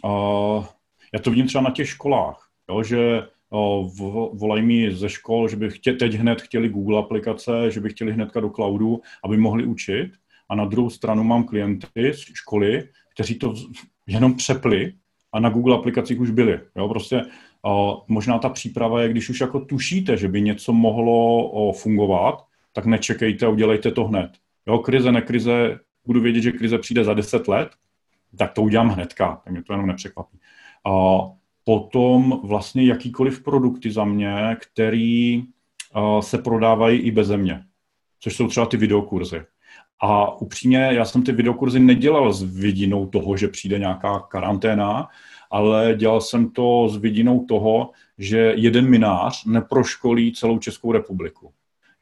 uh, 0.04 0.64
já 1.14 1.20
to 1.22 1.30
vidím 1.30 1.46
třeba 1.46 1.64
na 1.64 1.70
těch 1.70 1.88
školách, 1.88 2.48
jo? 2.70 2.82
že 2.82 3.22
volají 4.32 4.62
mi 4.62 4.94
ze 4.94 5.08
škol, 5.08 5.48
že 5.48 5.56
by 5.56 5.70
chtě, 5.70 5.92
teď 5.92 6.14
hned 6.14 6.42
chtěli 6.42 6.68
Google 6.68 6.98
aplikace, 6.98 7.70
že 7.70 7.80
by 7.80 7.88
chtěli 7.88 8.12
hnedka 8.12 8.40
do 8.40 8.50
cloudu, 8.50 9.00
aby 9.24 9.36
mohli 9.36 9.64
učit. 9.64 10.12
A 10.48 10.54
na 10.54 10.64
druhou 10.64 10.90
stranu 10.90 11.24
mám 11.24 11.44
klienty 11.44 12.14
z 12.14 12.18
školy, 12.18 12.88
kteří 13.14 13.34
to 13.34 13.54
jenom 14.06 14.34
přepli 14.34 14.92
a 15.32 15.40
na 15.40 15.48
Google 15.48 15.74
aplikacích 15.74 16.20
už 16.20 16.30
byly. 16.30 16.60
Jo? 16.76 16.88
Prostě 16.88 17.22
o, 17.62 18.04
možná 18.08 18.38
ta 18.38 18.48
příprava 18.48 19.02
je, 19.02 19.08
když 19.08 19.28
už 19.30 19.40
jako 19.40 19.60
tušíte, 19.60 20.16
že 20.16 20.28
by 20.28 20.42
něco 20.42 20.72
mohlo 20.72 21.48
o, 21.48 21.72
fungovat, 21.72 22.44
tak 22.72 22.86
nečekejte 22.86 23.46
a 23.46 23.48
udělejte 23.48 23.90
to 23.90 24.04
hned. 24.04 24.30
Jo, 24.66 24.78
krize, 24.78 25.12
nekrize, 25.12 25.80
budu 26.06 26.20
vědět, 26.20 26.40
že 26.40 26.52
krize 26.52 26.78
přijde 26.78 27.04
za 27.04 27.14
10 27.14 27.48
let, 27.48 27.68
tak 28.38 28.52
to 28.52 28.62
udělám 28.62 28.88
hnedka, 28.88 29.40
tak 29.44 29.52
mě 29.52 29.62
to 29.62 29.72
jenom 29.72 29.86
nepřekvapí. 29.86 30.38
A 30.86 31.18
potom 31.64 32.40
vlastně 32.44 32.84
jakýkoliv 32.84 33.42
produkty 33.42 33.90
za 33.90 34.04
mě, 34.04 34.56
který 34.60 35.42
se 36.20 36.38
prodávají 36.38 36.98
i 36.98 37.10
beze 37.10 37.36
mě, 37.36 37.64
což 38.20 38.36
jsou 38.36 38.48
třeba 38.48 38.66
ty 38.66 38.76
videokurzy. 38.76 39.42
A 40.00 40.40
upřímně, 40.40 40.88
já 40.92 41.04
jsem 41.04 41.22
ty 41.22 41.32
videokurzy 41.32 41.80
nedělal 41.80 42.32
s 42.32 42.42
vidinou 42.42 43.06
toho, 43.06 43.36
že 43.36 43.48
přijde 43.48 43.78
nějaká 43.78 44.18
karanténa, 44.18 45.08
ale 45.50 45.94
dělal 45.94 46.20
jsem 46.20 46.50
to 46.50 46.88
s 46.88 46.96
vidinou 46.96 47.44
toho, 47.44 47.90
že 48.18 48.52
jeden 48.56 48.88
minář 48.88 49.44
neproškolí 49.44 50.32
celou 50.32 50.58
Českou 50.58 50.92
republiku. 50.92 51.52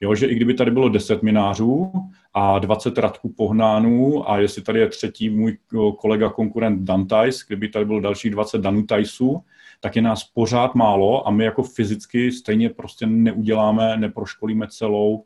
Jo, 0.01 0.15
že 0.15 0.27
i 0.27 0.35
kdyby 0.35 0.55
tady 0.55 0.71
bylo 0.71 0.89
10 0.89 1.23
minářů 1.23 1.93
a 2.35 2.59
20 2.59 2.99
radků 2.99 3.33
pohnánů 3.37 4.31
a 4.31 4.39
jestli 4.39 4.63
tady 4.63 4.81
je 4.81 4.89
třetí 4.89 5.31
můj 5.31 5.59
kolega 5.99 6.31
konkurent 6.31 6.83
Dantajs, 6.83 7.47
kdyby 7.47 7.69
tady 7.69 7.85
bylo 7.85 8.01
dalších 8.01 8.31
20 8.31 8.59
Danutajsů, 8.59 9.43
tak 9.81 9.97
je 9.97 10.03
nás 10.03 10.25
pořád 10.25 10.75
málo 10.75 11.29
a 11.29 11.31
my 11.31 11.45
jako 11.45 11.63
fyzicky 11.63 12.33
stejně 12.33 12.71
prostě 12.71 13.07
neuděláme, 13.07 13.97
neproškolíme 13.97 14.67
celou, 14.69 15.25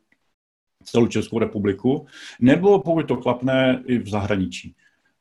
celou 0.84 1.06
Českou 1.06 1.38
republiku, 1.38 2.06
nebo 2.40 2.78
pokud 2.78 3.02
to 3.08 3.16
klapne 3.16 3.82
i 3.87 3.99
v 3.99 4.08
zahraničí. 4.08 4.75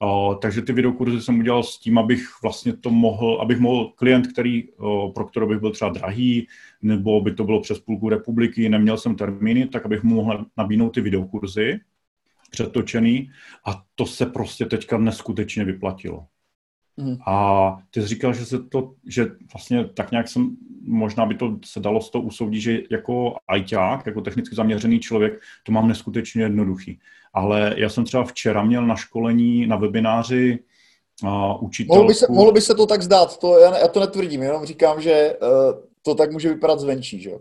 Uh, 0.03 0.35
takže 0.39 0.61
ty 0.61 0.73
videokurzy 0.73 1.21
jsem 1.21 1.39
udělal 1.39 1.63
s 1.63 1.77
tím, 1.77 1.97
abych 1.97 2.29
vlastně 2.43 2.73
to 2.73 2.89
mohl, 2.89 3.41
abych 3.41 3.59
mohl 3.59 3.91
klient, 3.95 4.27
který, 4.27 4.69
uh, 4.69 5.13
pro 5.13 5.25
kterého 5.25 5.49
bych 5.49 5.59
byl 5.59 5.71
třeba 5.71 5.91
drahý, 5.91 6.47
nebo 6.81 7.21
by 7.21 7.33
to 7.33 7.43
bylo 7.43 7.61
přes 7.61 7.79
půlku 7.79 8.09
republiky, 8.09 8.69
neměl 8.69 8.97
jsem 8.97 9.15
termíny, 9.15 9.67
tak 9.67 9.85
abych 9.85 10.03
mu 10.03 10.15
mohl 10.15 10.45
nabídnout 10.57 10.89
ty 10.89 11.01
videokurzy 11.01 11.79
přetočený 12.49 13.31
a 13.65 13.83
to 13.95 14.05
se 14.05 14.25
prostě 14.25 14.65
teďka 14.65 14.97
neskutečně 14.97 15.65
vyplatilo. 15.65 16.27
Mm. 16.99 17.17
A 17.27 17.77
ty 17.91 18.01
jsi 18.01 18.07
říkal, 18.07 18.33
že 18.33 18.45
se 18.45 18.63
to, 18.63 18.91
že 19.07 19.27
vlastně 19.53 19.85
tak 19.85 20.11
nějak 20.11 20.27
jsem, 20.27 20.49
možná 20.81 21.25
by 21.25 21.35
to 21.35 21.57
se 21.65 21.79
dalo 21.79 22.01
z 22.01 22.09
toho 22.09 22.23
usoudit, 22.23 22.61
že 22.61 22.79
jako 22.91 23.35
ajťák, 23.47 24.05
jako 24.05 24.21
technicky 24.21 24.55
zaměřený 24.55 24.99
člověk, 24.99 25.39
to 25.63 25.71
mám 25.71 25.87
neskutečně 25.87 26.43
jednoduchý. 26.43 26.99
Ale 27.33 27.73
já 27.77 27.89
jsem 27.89 28.03
třeba 28.03 28.23
včera 28.23 28.63
měl 28.63 28.85
na 28.85 28.95
školení, 28.95 29.67
na 29.67 29.75
webináři 29.75 30.59
uh, 31.23 31.63
učitelku... 31.63 31.95
Mohlo 31.95 32.07
by, 32.07 32.13
se, 32.13 32.25
mohlo 32.29 32.51
by 32.51 32.61
se 32.61 32.75
to 32.75 32.85
tak 32.85 33.01
zdát, 33.01 33.37
to, 33.37 33.59
já, 33.59 33.77
já 33.77 33.87
to 33.87 33.99
netvrdím, 33.99 34.43
jenom 34.43 34.65
říkám, 34.65 35.01
že 35.01 35.35
uh, 35.41 35.81
to 36.01 36.15
tak 36.15 36.31
může 36.31 36.49
vypadat 36.49 36.79
zvenčí, 36.79 37.21
že 37.21 37.29
jo? 37.29 37.39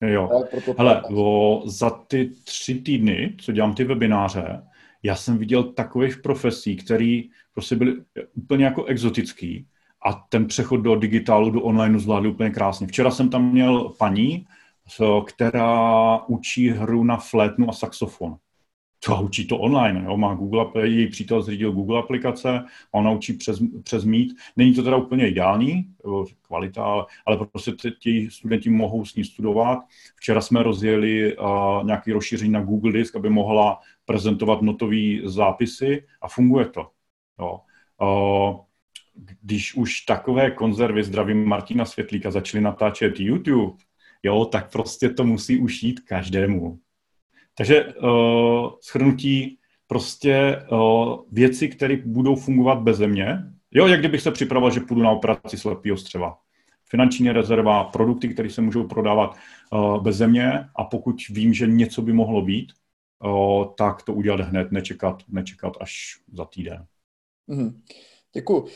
Jo. 0.00 0.30
Hele, 0.78 1.02
o, 1.14 1.62
za 1.66 1.90
ty 1.90 2.30
tři 2.44 2.74
týdny, 2.74 3.34
co 3.40 3.52
dělám 3.52 3.74
ty 3.74 3.84
webináře, 3.84 4.62
já 5.02 5.16
jsem 5.16 5.38
viděl 5.38 5.62
takových 5.62 6.18
profesí, 6.18 6.76
které 6.76 7.22
prostě 7.54 7.76
byly 7.76 7.94
úplně 8.34 8.64
jako 8.64 8.84
exotický 8.84 9.66
a 10.06 10.12
ten 10.12 10.46
přechod 10.46 10.76
do 10.76 10.96
digitálu, 10.96 11.50
do 11.50 11.62
online 11.62 11.98
zvládli 11.98 12.28
úplně 12.28 12.50
krásně. 12.50 12.86
Včera 12.86 13.10
jsem 13.10 13.28
tam 13.28 13.52
měl 13.52 13.92
paní, 13.98 14.46
která 15.26 16.18
učí 16.26 16.70
hru 16.70 17.04
na 17.04 17.16
flétnu 17.16 17.70
a 17.70 17.72
saxofon. 17.72 18.36
To 19.06 19.22
učí 19.22 19.46
to 19.46 19.58
online, 19.58 20.04
jo? 20.04 20.16
má 20.16 20.34
Google, 20.34 20.66
její 20.82 21.08
přítel 21.08 21.42
zřídil 21.42 21.72
Google 21.72 21.98
aplikace, 21.98 22.64
ona 22.92 23.10
učí 23.10 23.32
přes, 23.32 23.62
přes 23.82 24.04
Meet. 24.04 24.28
Není 24.56 24.74
to 24.74 24.82
teda 24.82 24.96
úplně 24.96 25.28
ideální, 25.28 25.86
kvalita, 26.42 26.84
ale, 26.84 27.04
ale 27.26 27.46
prostě 27.52 27.72
ti 28.00 28.28
studenti 28.30 28.70
mohou 28.70 29.04
s 29.04 29.14
ní 29.14 29.24
studovat. 29.24 29.78
Včera 30.16 30.40
jsme 30.40 30.62
rozjeli 30.62 31.36
uh, 31.36 31.46
nějaký 31.84 32.12
rozšíření 32.12 32.52
na 32.52 32.60
Google 32.60 32.92
Disk, 32.92 33.16
aby 33.16 33.30
mohla 33.30 33.80
prezentovat 34.04 34.62
notové 34.62 34.96
zápisy 35.24 36.04
a 36.20 36.28
funguje 36.28 36.64
to. 36.64 36.90
Jo. 37.38 37.60
Uh, 38.02 38.60
když 39.42 39.74
už 39.74 40.00
takové 40.00 40.50
konzervy, 40.50 41.04
zdravím 41.04 41.44
Martina 41.44 41.84
Světlíka, 41.84 42.30
začaly 42.30 42.62
natáčet 42.62 43.20
YouTube, 43.20 43.76
jo, 44.22 44.44
tak 44.44 44.72
prostě 44.72 45.08
to 45.08 45.24
musí 45.24 45.58
ušít 45.58 46.00
každému. 46.00 46.78
Takže 47.56 47.84
uh, 47.84 48.70
shrnutí 48.90 49.58
prostě 49.86 50.62
uh, 50.72 51.20
věci, 51.32 51.68
které 51.68 51.96
budou 51.96 52.36
fungovat 52.36 52.78
bez 52.78 52.96
země. 52.96 53.38
Jo, 53.70 53.86
jak 53.86 54.00
kdybych 54.00 54.20
se 54.20 54.30
připravoval, 54.30 54.70
že 54.70 54.80
půjdu 54.80 55.02
na 55.02 55.10
operaci 55.10 55.58
slepého 55.58 55.96
střeva. 55.96 56.38
Finanční 56.84 57.30
rezerva, 57.30 57.84
produkty, 57.84 58.28
které 58.28 58.50
se 58.50 58.62
můžou 58.62 58.84
prodávat 58.84 59.36
uh, 59.72 60.02
bez 60.02 60.16
země 60.16 60.52
a 60.76 60.84
pokud 60.84 61.16
vím, 61.30 61.54
že 61.54 61.66
něco 61.66 62.02
by 62.02 62.12
mohlo 62.12 62.42
být, 62.42 62.72
uh, 63.24 63.64
tak 63.74 64.02
to 64.02 64.14
udělat 64.14 64.40
hned, 64.40 64.72
nečekat, 64.72 65.22
nečekat 65.28 65.72
až 65.80 66.20
za 66.32 66.44
týden. 66.44 66.86
Mm-hmm. 67.48 67.80
Děkuji. 68.32 68.66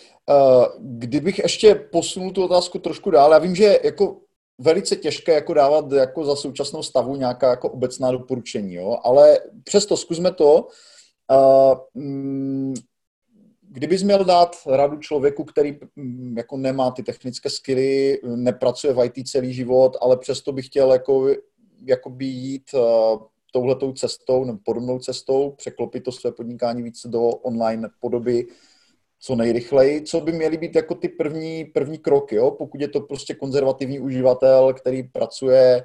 Kdybych 0.78 1.38
ještě 1.38 1.74
posunul 1.74 2.30
tu 2.30 2.44
otázku 2.44 2.78
trošku 2.78 3.10
dál, 3.10 3.32
já 3.32 3.38
vím, 3.38 3.54
že 3.54 3.78
jako 3.84 4.20
velice 4.60 4.96
těžké 4.96 5.32
jako 5.32 5.54
dávat 5.54 5.92
jako 5.92 6.24
za 6.24 6.36
současnou 6.36 6.82
stavu 6.82 7.16
nějaká 7.16 7.50
jako 7.50 7.70
obecná 7.70 8.12
doporučení, 8.12 8.74
jo? 8.74 8.98
ale 9.02 9.38
přesto 9.64 9.96
zkusme 9.96 10.32
to. 10.32 10.68
Uh, 11.94 12.74
kdybys 13.62 14.02
měl 14.02 14.24
dát 14.24 14.56
radu 14.66 14.96
člověku, 14.96 15.44
který 15.44 15.78
mm, 15.96 16.38
jako 16.38 16.56
nemá 16.56 16.90
ty 16.90 17.02
technické 17.02 17.50
skily, 17.50 18.20
nepracuje 18.24 18.92
v 18.92 19.04
IT 19.04 19.28
celý 19.28 19.54
život, 19.54 19.96
ale 20.00 20.16
přesto 20.16 20.52
by 20.52 20.62
chtěl 20.62 20.92
jako, 20.92 21.28
jakoby 21.84 22.24
jít 22.24 22.70
uh, 22.74 23.22
touhletou 23.52 23.92
cestou 23.92 24.44
nebo 24.44 24.58
podobnou 24.64 24.98
cestou, 24.98 25.50
překlopit 25.50 26.04
to 26.04 26.12
své 26.12 26.32
podnikání 26.32 26.82
více 26.82 27.08
do 27.08 27.20
online 27.22 27.88
podoby, 28.00 28.46
co 29.20 29.36
nejrychleji, 29.36 30.02
co 30.02 30.20
by 30.20 30.32
měly 30.32 30.56
být 30.56 30.74
jako 30.74 30.94
ty 30.94 31.08
první, 31.08 31.64
první 31.64 31.98
kroky, 31.98 32.36
jo? 32.36 32.50
pokud 32.50 32.80
je 32.80 32.88
to 32.88 33.00
prostě 33.00 33.34
konzervativní 33.34 34.00
uživatel, 34.00 34.74
který 34.74 35.02
pracuje 35.02 35.84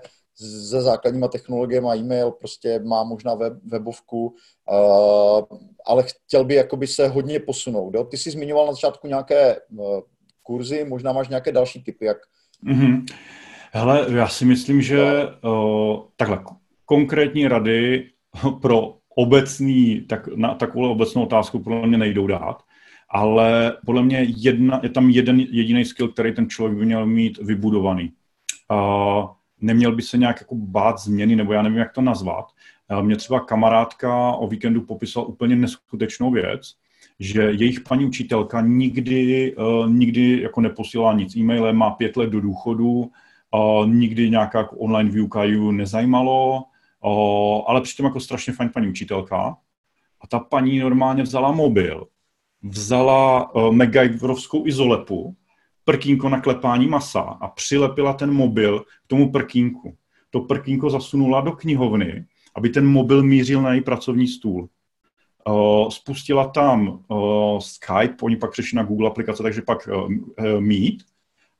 se 0.70 0.82
základníma 0.82 1.28
technologiemi, 1.28 1.88
e-mail, 1.96 2.32
prostě 2.32 2.80
má 2.80 3.04
možná 3.04 3.36
web, 3.36 3.54
webovku, 3.64 4.26
uh, 4.26 5.58
ale 5.86 6.04
chtěl 6.04 6.46
by 6.46 6.56
jakoby 6.56 6.88
se 6.88 7.08
hodně 7.08 7.40
posunout. 7.40 7.96
Jo? 7.96 8.04
Ty 8.04 8.18
jsi 8.18 8.32
zmiňoval 8.32 8.66
na 8.66 8.72
začátku 8.72 9.08
nějaké 9.08 9.56
uh, 9.72 10.00
kurzy, 10.44 10.84
možná 10.84 11.14
máš 11.14 11.28
nějaké 11.28 11.52
další 11.52 11.84
typy, 11.84 12.06
jak... 12.06 12.18
Mm-hmm. 12.66 13.06
Hele, 13.72 14.06
já 14.16 14.28
si 14.28 14.46
myslím, 14.46 14.82
že 14.82 15.04
uh, 15.44 16.00
takhle, 16.16 16.44
konkrétní 16.86 17.48
rady 17.48 18.10
pro 18.62 18.96
obecný, 19.16 20.02
tak 20.02 20.28
na 20.28 20.56
takovou 20.56 20.92
obecnou 20.92 21.24
otázku 21.24 21.60
pro 21.60 21.88
mě 21.88 21.98
nejdou 21.98 22.28
dát 22.28 22.65
ale 23.16 23.78
podle 23.86 24.04
mě 24.04 24.26
jedna, 24.38 24.80
je 24.84 24.90
tam 24.90 25.10
jeden 25.10 25.40
jediný 25.40 25.86
skill, 25.86 26.08
který 26.08 26.34
ten 26.34 26.50
člověk 26.50 26.80
by 26.80 26.86
měl 26.86 27.06
mít 27.06 27.38
vybudovaný. 27.38 28.12
Uh, 28.72 29.30
neměl 29.62 29.96
by 29.96 30.02
se 30.02 30.18
nějak 30.18 30.42
jako 30.42 30.56
bát 30.56 31.00
změny, 31.00 31.36
nebo 31.36 31.54
já 31.54 31.62
nevím, 31.62 31.78
jak 31.78 31.94
to 31.94 32.02
nazvat. 32.02 32.46
Uh, 32.92 33.02
mě 33.02 33.16
třeba 33.16 33.40
kamarádka 33.40 34.32
o 34.32 34.48
víkendu 34.48 34.82
popisala 34.82 35.26
úplně 35.26 35.56
neskutečnou 35.56 36.32
věc, 36.32 36.76
že 37.20 37.42
jejich 37.42 37.80
paní 37.80 38.06
učitelka 38.06 38.62
nikdy, 38.62 39.56
uh, 39.56 39.90
nikdy 39.90 40.42
jako 40.42 40.62
neposílala 40.62 41.14
nic 41.14 41.36
e-mailem, 41.36 41.76
má 41.76 41.90
pět 41.90 42.18
let 42.18 42.30
do 42.30 42.42
důchodu, 42.42 42.92
uh, 42.92 43.90
nikdy 43.90 44.30
nějaká 44.30 44.58
jako 44.58 44.76
online 44.76 45.12
výuka 45.12 45.44
ji 45.44 45.72
nezajímalo, 45.72 46.64
uh, 47.06 47.62
ale 47.68 47.82
přitom 47.82 48.06
jako 48.06 48.20
strašně 48.20 48.54
fajn 48.54 48.70
paní 48.74 48.88
učitelka. 48.88 49.58
A 50.22 50.28
ta 50.28 50.40
paní 50.40 50.80
normálně 50.80 51.24
vzala 51.24 51.52
mobil 51.52 52.08
vzala 52.70 53.54
uh, 53.54 53.74
MacGyverovskou 53.74 54.68
izolepu, 54.68 55.36
prkínko 55.84 56.30
na 56.30 56.42
klepání 56.42 56.88
masa 56.88 57.20
a 57.20 57.48
přilepila 57.48 58.14
ten 58.14 58.34
mobil 58.34 58.80
k 58.80 59.08
tomu 59.08 59.32
prkínku. 59.32 59.98
To 60.30 60.42
prkínko 60.42 60.90
zasunula 60.90 61.42
do 61.42 61.52
knihovny, 61.52 62.26
aby 62.56 62.70
ten 62.70 62.88
mobil 62.88 63.24
mířil 63.24 63.62
na 63.62 63.74
její 63.74 63.82
pracovní 63.82 64.28
stůl. 64.28 64.70
Uh, 65.48 65.90
spustila 65.90 66.48
tam 66.48 67.00
uh, 67.08 67.60
Skype, 67.60 68.16
oni 68.22 68.36
pak 68.38 68.52
přešli 68.52 68.76
na 68.76 68.84
Google 68.84 69.10
aplikace, 69.10 69.44
takže 69.44 69.62
pak 69.62 69.90
Meet 70.60 70.96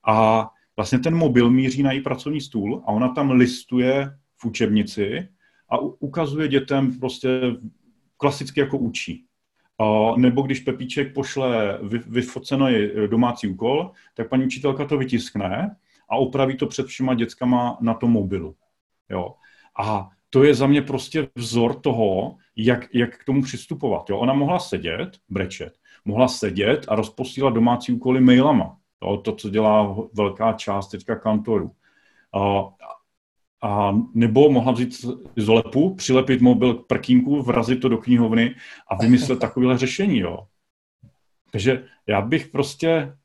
a 0.06 0.48
vlastně 0.76 0.98
ten 0.98 1.14
mobil 1.14 1.50
míří 1.50 1.82
na 1.82 1.92
její 1.92 2.00
pracovní 2.02 2.40
stůl 2.40 2.82
a 2.86 2.88
ona 2.88 3.08
tam 3.08 3.30
listuje 3.30 4.10
v 4.36 4.44
učebnici 4.44 5.28
a 5.70 5.78
ukazuje 5.78 6.48
dětem 6.48 6.98
prostě 6.98 7.40
klasicky 8.16 8.60
jako 8.60 8.78
učí. 8.78 9.24
Nebo 10.16 10.42
když 10.42 10.60
Pepíček 10.60 11.14
pošle 11.14 11.78
vyfocený 12.06 12.88
domácí 13.06 13.48
úkol, 13.48 13.90
tak 14.14 14.28
paní 14.28 14.44
učitelka 14.44 14.84
to 14.84 14.98
vytiskne 14.98 15.76
a 16.08 16.16
opraví 16.16 16.56
to 16.56 16.66
před 16.66 16.86
všema 16.86 17.14
dětskama 17.14 17.78
na 17.80 17.94
tom 17.94 18.10
mobilu. 18.10 18.56
Jo. 19.08 19.34
A 19.78 20.08
to 20.30 20.44
je 20.44 20.54
za 20.54 20.66
mě 20.66 20.82
prostě 20.82 21.28
vzor 21.34 21.80
toho, 21.80 22.36
jak, 22.56 22.94
jak 22.94 23.18
k 23.18 23.24
tomu 23.24 23.42
přistupovat. 23.42 24.10
Jo. 24.10 24.18
Ona 24.18 24.32
mohla 24.32 24.58
sedět, 24.58 25.10
brečet, 25.28 25.78
mohla 26.04 26.28
sedět 26.28 26.86
a 26.88 26.94
rozposílat 26.94 27.54
domácí 27.54 27.92
úkoly 27.92 28.20
mailama. 28.20 28.76
Jo. 29.02 29.16
To, 29.16 29.32
co 29.32 29.50
dělá 29.50 29.96
velká 30.12 30.52
část 30.52 30.88
teďka 30.88 31.16
kantorů. 31.16 31.72
A 32.34 32.64
nebo 34.14 34.50
mohla 34.50 34.72
vzít 34.72 35.04
zolepu, 35.36 35.94
přilepit 35.94 36.40
mobil 36.40 36.74
k 36.74 36.86
prkínku, 36.86 37.42
vrazit 37.42 37.80
to 37.80 37.88
do 37.88 37.98
knihovny 37.98 38.54
a 38.90 38.94
vymyslet 38.96 39.38
takovéhle 39.38 39.78
řešení, 39.78 40.18
jo. 40.18 40.46
Takže 41.52 41.88
já 42.06 42.20
bych 42.20 42.48
prostě 42.48 43.16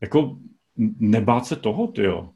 jako 0.00 0.38
nebát 0.98 1.46
se 1.46 1.56
toho, 1.56 1.86
ty 1.86 2.02
jo. 2.02 2.30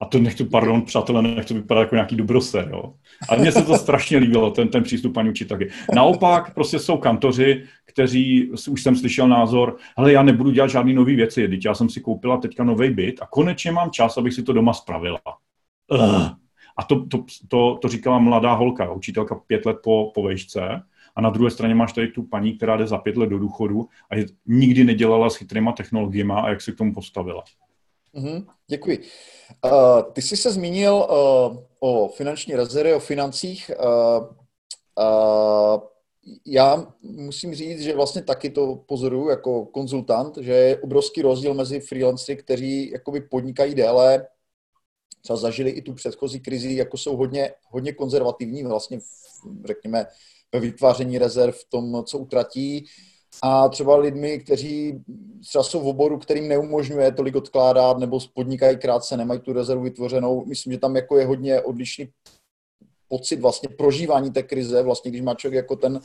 A 0.00 0.06
to 0.06 0.18
nechci, 0.18 0.44
pardon, 0.44 0.82
přátelé, 0.82 1.22
nechci 1.22 1.54
vypadat 1.54 1.80
jako 1.80 1.94
nějaký 1.94 2.16
dobroser, 2.16 2.68
jo. 2.72 2.94
Ale 3.28 3.38
mně 3.38 3.52
se 3.52 3.62
to 3.62 3.76
strašně 3.76 4.18
líbilo, 4.18 4.50
ten, 4.50 4.68
ten 4.68 4.82
přístup 4.82 5.14
paní 5.14 5.30
učitelky. 5.30 5.70
Naopak 5.94 6.54
prostě 6.54 6.78
jsou 6.78 6.96
kantoři, 6.96 7.64
kteří, 7.86 8.50
už 8.50 8.82
jsem 8.82 8.96
slyšel 8.96 9.28
názor, 9.28 9.76
ale 9.96 10.12
já 10.12 10.22
nebudu 10.22 10.50
dělat 10.50 10.70
žádný 10.70 10.94
nový 10.94 11.16
věci, 11.16 11.48
teď 11.48 11.64
já 11.64 11.74
jsem 11.74 11.88
si 11.88 12.00
koupila 12.00 12.36
teďka 12.36 12.64
nový 12.64 12.90
byt 12.90 13.22
a 13.22 13.26
konečně 13.26 13.72
mám 13.72 13.90
čas, 13.90 14.18
abych 14.18 14.34
si 14.34 14.42
to 14.42 14.52
doma 14.52 14.72
spravila. 14.72 15.20
Uh. 15.90 16.28
A 16.76 16.82
to, 16.82 17.06
to, 17.06 17.24
to, 17.48 17.78
to 17.82 17.88
říkala 17.88 18.18
mladá 18.18 18.52
holka, 18.52 18.92
učitelka 18.92 19.34
pět 19.34 19.66
let 19.66 19.76
po, 19.82 20.10
po 20.14 20.22
vejšce. 20.22 20.82
A 21.16 21.20
na 21.20 21.30
druhé 21.30 21.50
straně 21.50 21.74
máš 21.74 21.92
tady 21.92 22.08
tu 22.08 22.22
paní, 22.22 22.56
která 22.56 22.76
jde 22.76 22.86
za 22.86 22.98
pět 22.98 23.16
let 23.16 23.28
do 23.28 23.38
důchodu 23.38 23.88
a 24.10 24.16
je, 24.16 24.26
nikdy 24.46 24.84
nedělala 24.84 25.30
s 25.30 25.36
chytrýma 25.36 25.72
technologiemi 25.72 26.32
a 26.36 26.48
jak 26.48 26.60
se 26.60 26.72
k 26.72 26.76
tomu 26.76 26.94
postavila. 26.94 27.42
Mm-hmm, 28.14 28.46
děkuji. 28.66 28.98
Uh, 29.64 30.02
ty 30.12 30.22
jsi 30.22 30.36
se 30.36 30.52
zmínil 30.52 30.94
uh, 30.94 31.56
o 31.80 32.08
finanční 32.08 32.54
rezervě, 32.54 32.96
o 32.96 33.00
financích. 33.00 33.70
Uh, 33.84 34.26
uh, 34.98 35.80
já 36.46 36.94
musím 37.02 37.54
říct, 37.54 37.80
že 37.80 37.94
vlastně 37.94 38.22
taky 38.22 38.50
to 38.50 38.76
pozoruju 38.76 39.28
jako 39.28 39.66
konzultant, 39.66 40.38
že 40.38 40.52
je 40.52 40.78
obrovský 40.78 41.22
rozdíl 41.22 41.54
mezi 41.54 41.80
freelancery, 41.80 42.36
kteří 42.42 42.90
jakoby 42.90 43.20
podnikají 43.20 43.74
déle, 43.74 44.26
třeba 45.22 45.36
zažili 45.36 45.70
i 45.70 45.82
tu 45.82 45.94
předchozí 45.94 46.40
krizi, 46.40 46.74
jako 46.74 46.96
jsou 46.96 47.16
hodně, 47.16 47.52
hodně 47.68 47.92
konzervativní 47.92 48.64
vlastně, 48.64 49.00
v, 49.00 49.66
řekněme, 49.66 50.06
ve 50.52 50.60
vytváření 50.60 51.18
rezerv 51.18 51.54
v 51.54 51.70
tom, 51.70 52.04
co 52.04 52.18
utratí, 52.18 52.86
a 53.42 53.68
třeba 53.68 53.96
lidmi, 53.96 54.38
kteří 54.38 55.04
třeba 55.48 55.64
jsou 55.64 55.80
v 55.80 55.86
oboru, 55.86 56.18
kterým 56.18 56.48
neumožňuje 56.48 57.12
tolik 57.12 57.36
odkládat, 57.36 57.98
nebo 57.98 58.20
podnikají 58.34 58.76
krátce, 58.76 59.16
nemají 59.16 59.40
tu 59.40 59.52
rezervu 59.52 59.82
vytvořenou. 59.82 60.44
Myslím, 60.46 60.72
že 60.72 60.78
tam 60.78 60.96
jako 60.96 61.18
je 61.18 61.26
hodně 61.26 61.60
odlišný 61.60 62.08
pocit 63.08 63.40
vlastně 63.40 63.68
prožívání 63.68 64.30
té 64.30 64.42
krize, 64.42 64.82
vlastně 64.82 65.10
když 65.10 65.22
má 65.22 65.34
člověk 65.34 65.56
jako 65.56 65.76
ten, 65.76 66.00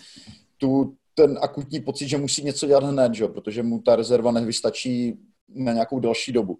tu, 0.58 0.96
ten 1.14 1.40
akutní 1.42 1.80
pocit, 1.80 2.08
že 2.08 2.18
musí 2.18 2.44
něco 2.44 2.68
dělat 2.68 2.84
hned, 2.84 3.14
že? 3.14 3.28
protože 3.28 3.64
mu 3.64 3.82
ta 3.82 3.96
rezerva 3.96 4.32
nevystačí 4.32 5.20
na 5.50 5.74
nějakou 5.74 6.00
další 6.00 6.32
dobu. 6.32 6.60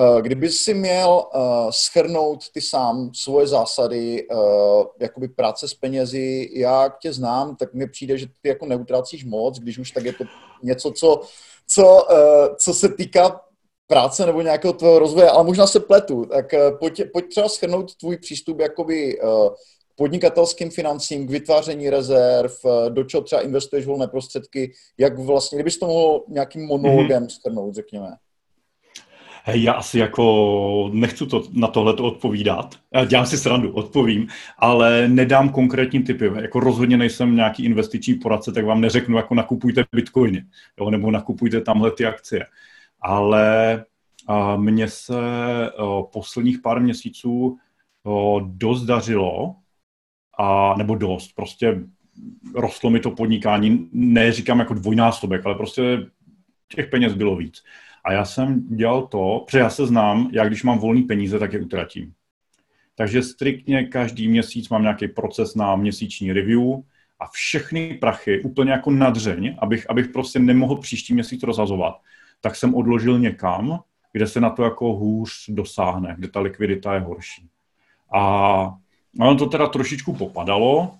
Eh, 0.00 0.22
kdyby 0.22 0.48
si 0.50 0.74
měl 0.74 1.24
uh, 1.34 1.70
schrnout 1.70 2.50
ty 2.52 2.60
sám 2.60 3.10
svoje 3.14 3.46
zásady, 3.46 4.26
uh, 4.28 4.84
jakoby 5.00 5.28
práce 5.28 5.68
s 5.68 5.74
penězi, 5.74 6.50
jak 6.52 6.98
tě 6.98 7.12
znám, 7.12 7.56
tak 7.56 7.74
mi 7.74 7.88
přijde, 7.88 8.18
že 8.18 8.26
ty 8.26 8.48
jako 8.48 8.66
neutrácíš 8.66 9.24
moc, 9.24 9.58
když 9.58 9.78
už 9.78 9.90
tak 9.90 10.04
je 10.04 10.12
to 10.12 10.24
něco, 10.62 10.92
co, 10.92 11.20
co, 11.66 12.06
co 12.56 12.74
se 12.74 12.88
týká 12.88 13.40
práce 13.86 14.26
nebo 14.26 14.42
nějakého 14.42 14.72
tvého 14.72 14.98
rozvoje, 14.98 15.30
ale 15.30 15.44
možná 15.44 15.66
se 15.66 15.80
pletu, 15.80 16.24
tak 16.24 16.54
pojď, 16.78 17.02
pojď 17.12 17.28
třeba 17.28 17.48
schrnout 17.48 17.96
tvůj 17.96 18.16
přístup 18.16 18.60
jakoby 18.60 19.20
uh, 19.20 19.48
podnikatelským 19.96 20.70
financím, 20.70 21.26
k 21.26 21.30
vytváření 21.30 21.90
rezerv, 21.90 22.52
do 22.88 23.04
čeho 23.04 23.22
třeba 23.22 23.40
investuješ 23.40 23.86
volné 23.86 24.08
prostředky, 24.08 24.72
jak 24.98 25.18
vlastně, 25.18 25.56
kdybys 25.56 25.78
to 25.78 25.86
mohl 25.86 26.24
nějakým 26.28 26.66
monologem 26.66 27.24
mm-hmm. 27.24 27.40
schrnout, 27.40 27.74
řekněme. 27.74 28.16
Já 29.46 29.72
asi 29.72 29.98
jako 29.98 30.90
nechci 30.92 31.26
to, 31.26 31.42
na 31.52 31.68
tohle 31.68 31.94
odpovídat. 31.94 32.76
Dělám 33.06 33.26
si 33.26 33.38
srandu, 33.38 33.72
odpovím, 33.72 34.28
ale 34.58 35.08
nedám 35.08 35.48
konkrétní 35.48 36.02
typy. 36.02 36.30
Jako 36.40 36.60
rozhodně 36.60 36.96
nejsem 36.96 37.36
nějaký 37.36 37.64
investiční 37.64 38.14
poradce, 38.14 38.52
tak 38.52 38.64
vám 38.64 38.80
neřeknu, 38.80 39.16
jako 39.16 39.34
nakupujte 39.34 39.84
bitcoiny, 39.94 40.44
jo, 40.80 40.90
nebo 40.90 41.10
nakupujte 41.10 41.60
tamhle 41.60 41.90
ty 41.90 42.06
akcie. 42.06 42.46
Ale 43.00 43.84
mně 44.56 44.88
se 44.88 45.14
posledních 46.12 46.58
pár 46.58 46.80
měsíců 46.80 47.58
dost 48.46 48.84
dařilo, 48.84 49.54
a, 50.38 50.74
nebo 50.78 50.94
dost, 50.94 51.32
prostě 51.34 51.80
rostlo 52.54 52.90
mi 52.90 53.00
to 53.00 53.10
podnikání, 53.10 53.88
neříkám 53.92 54.58
jako 54.58 54.74
dvojnásobek, 54.74 55.46
ale 55.46 55.54
prostě 55.54 56.06
těch 56.68 56.86
peněz 56.86 57.14
bylo 57.14 57.36
víc. 57.36 57.62
A 58.04 58.12
já 58.12 58.24
jsem 58.24 58.76
dělal 58.76 59.06
to, 59.06 59.44
protože 59.46 59.58
já 59.58 59.70
se 59.70 59.86
znám, 59.86 60.30
já 60.32 60.44
když 60.44 60.62
mám 60.62 60.78
volný 60.78 61.02
peníze, 61.02 61.38
tak 61.38 61.52
je 61.52 61.60
utratím. 61.60 62.12
Takže 62.94 63.22
striktně 63.22 63.84
každý 63.84 64.28
měsíc 64.28 64.68
mám 64.68 64.82
nějaký 64.82 65.08
proces 65.08 65.54
na 65.54 65.76
měsíční 65.76 66.32
review 66.32 66.60
a 67.20 67.26
všechny 67.32 67.98
prachy 68.00 68.42
úplně 68.42 68.72
jako 68.72 68.90
nadřeň, 68.90 69.56
abych, 69.58 69.90
abych 69.90 70.08
prostě 70.08 70.38
nemohl 70.38 70.76
příští 70.76 71.14
měsíc 71.14 71.42
rozhazovat, 71.42 72.00
tak 72.40 72.56
jsem 72.56 72.74
odložil 72.74 73.18
někam, 73.18 73.80
kde 74.12 74.26
se 74.26 74.40
na 74.40 74.50
to 74.50 74.64
jako 74.64 74.92
hůř 74.92 75.30
dosáhne, 75.48 76.14
kde 76.18 76.28
ta 76.28 76.40
likvidita 76.40 76.94
je 76.94 77.00
horší. 77.00 77.48
A 78.12 78.74
ono 79.20 79.36
to 79.36 79.46
teda 79.46 79.66
trošičku 79.66 80.12
popadalo, 80.12 80.98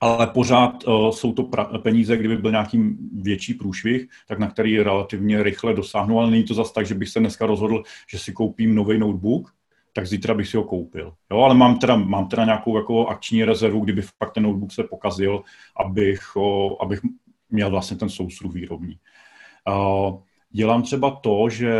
ale 0.00 0.26
pořád 0.26 0.86
uh, 0.86 1.10
jsou 1.10 1.32
to 1.32 1.42
pra- 1.42 1.78
peníze, 1.82 2.16
kdyby 2.16 2.36
byl 2.36 2.50
nějaký 2.50 2.96
větší 3.12 3.54
průšvih, 3.54 4.08
tak 4.28 4.38
na 4.38 4.50
který 4.50 4.82
relativně 4.82 5.42
rychle 5.42 5.74
dosáhnu, 5.74 6.20
ale 6.20 6.30
není 6.30 6.44
to 6.44 6.54
zase 6.54 6.72
tak, 6.74 6.86
že 6.86 6.94
bych 6.94 7.08
se 7.08 7.20
dneska 7.20 7.46
rozhodl, 7.46 7.82
že 8.10 8.18
si 8.18 8.32
koupím 8.32 8.74
nový 8.74 8.98
notebook, 8.98 9.54
tak 9.92 10.06
zítra 10.06 10.34
bych 10.34 10.48
si 10.48 10.56
ho 10.56 10.64
koupil. 10.64 11.12
Jo, 11.30 11.38
ale 11.38 11.54
mám 11.54 11.78
teda, 11.78 11.96
mám 11.96 12.28
teda 12.28 12.44
nějakou 12.44 12.76
jako 12.76 13.06
akční 13.06 13.44
rezervu, 13.44 13.80
kdyby 13.80 14.02
fakt 14.02 14.32
ten 14.34 14.42
notebook 14.42 14.72
se 14.72 14.84
pokazil, 14.84 15.42
abych, 15.76 16.36
o, 16.36 16.76
abych 16.82 17.00
měl 17.50 17.70
vlastně 17.70 17.96
ten 17.96 18.08
sousruh 18.08 18.54
výrobní. 18.54 18.98
Uh, 19.68 20.18
dělám 20.50 20.82
třeba 20.82 21.10
to, 21.10 21.48
že 21.48 21.72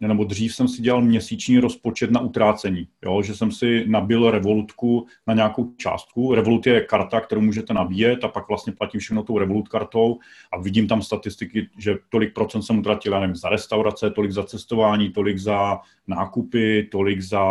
nebo 0.00 0.24
dřív 0.24 0.54
jsem 0.54 0.68
si 0.68 0.82
dělal 0.82 1.02
měsíční 1.02 1.58
rozpočet 1.58 2.10
na 2.10 2.20
utrácení, 2.20 2.88
jo, 3.04 3.22
že 3.22 3.34
jsem 3.34 3.52
si 3.52 3.84
nabil 3.86 4.30
Revolutku 4.30 5.06
na 5.26 5.34
nějakou 5.34 5.72
částku. 5.76 6.34
Revolut 6.34 6.66
je 6.66 6.80
karta, 6.80 7.20
kterou 7.20 7.40
můžete 7.40 7.74
nabíjet 7.74 8.24
a 8.24 8.28
pak 8.28 8.48
vlastně 8.48 8.72
platím 8.72 9.00
všechno 9.00 9.22
tou 9.22 9.38
Revolut 9.38 9.68
kartou 9.68 10.18
a 10.52 10.60
vidím 10.60 10.88
tam 10.88 11.02
statistiky, 11.02 11.68
že 11.78 11.96
tolik 12.08 12.34
procent 12.34 12.62
jsem 12.62 12.78
utratil, 12.78 13.12
já 13.12 13.20
nevím, 13.20 13.36
za 13.36 13.48
restaurace, 13.48 14.10
tolik 14.10 14.32
za 14.32 14.44
cestování, 14.44 15.10
tolik 15.10 15.38
za 15.38 15.80
nákupy, 16.06 16.88
tolik 16.92 17.20
za, 17.20 17.44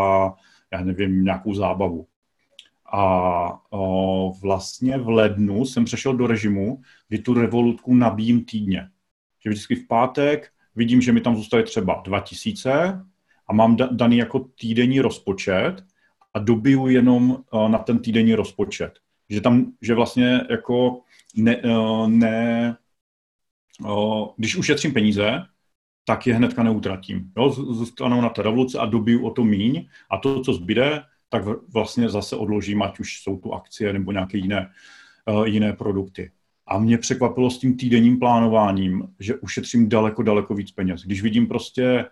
já 0.72 0.82
nevím, 0.82 1.24
nějakou 1.24 1.54
zábavu. 1.54 2.08
A 2.92 3.60
o, 3.70 4.34
vlastně 4.42 4.98
v 4.98 5.10
lednu 5.10 5.66
jsem 5.66 5.86
přešel 5.86 6.14
do 6.14 6.28
režimu, 6.28 6.82
kdy 7.08 7.20
tu 7.20 7.34
Revolutku 7.34 7.96
nabíjím 7.96 8.46
týdně. 8.46 8.90
Že 9.44 9.50
vždycky 9.50 9.76
v 9.76 9.88
pátek 9.88 10.52
vidím, 10.76 11.02
že 11.02 11.12
mi 11.12 11.22
tam 11.22 11.36
zůstaly 11.36 11.64
třeba 11.64 12.02
2000 12.06 13.02
a 13.48 13.54
mám 13.54 13.76
daný 13.76 14.18
jako 14.18 14.40
týdenní 14.40 15.00
rozpočet 15.00 15.84
a 16.34 16.40
dobiju 16.40 16.88
jenom 16.88 17.32
uh, 17.32 17.70
na 17.70 17.78
ten 17.78 18.00
týdenní 18.00 18.36
rozpočet. 18.36 19.00
Že 19.30 19.42
tam, 19.42 19.72
že 19.82 19.94
vlastně 19.94 20.42
jako 20.50 21.02
ne, 21.36 21.58
uh, 21.58 22.10
ne 22.10 22.78
uh, 23.82 24.28
když 24.38 24.56
ušetřím 24.56 24.94
peníze, 24.94 25.46
tak 26.06 26.28
je 26.28 26.36
hnedka 26.36 26.64
neutratím. 26.64 27.32
Jo? 27.38 27.50
Zůstanou 27.50 28.22
na 28.22 28.30
té 28.30 28.42
revoluce 28.42 28.80
a 28.80 28.86
dobiju 28.86 29.26
o 29.26 29.32
to 29.32 29.44
míň 29.44 29.88
a 30.10 30.18
to, 30.18 30.42
co 30.42 30.54
zbyde, 30.54 31.04
tak 31.30 31.44
vlastně 31.74 32.10
zase 32.10 32.36
odložím, 32.36 32.82
ať 32.82 33.00
už 33.00 33.22
jsou 33.22 33.38
tu 33.38 33.54
akcie 33.54 33.94
nebo 33.94 34.12
nějaké 34.12 34.38
jiné, 34.38 34.72
jiné 35.46 35.74
produkty. 35.74 36.32
A 36.68 36.80
mě 36.80 36.98
překvapilo 36.98 37.50
s 37.50 37.58
tím 37.60 37.78
týdenním 37.78 38.20
plánováním, 38.20 39.08
že 39.20 39.36
ušetřím 39.36 39.90
daleko, 39.90 40.24
daleko 40.24 40.54
víc 40.54 40.72
peněz. 40.72 41.02
Když 41.02 41.22
vidím 41.22 41.48
prostě, 41.48 42.06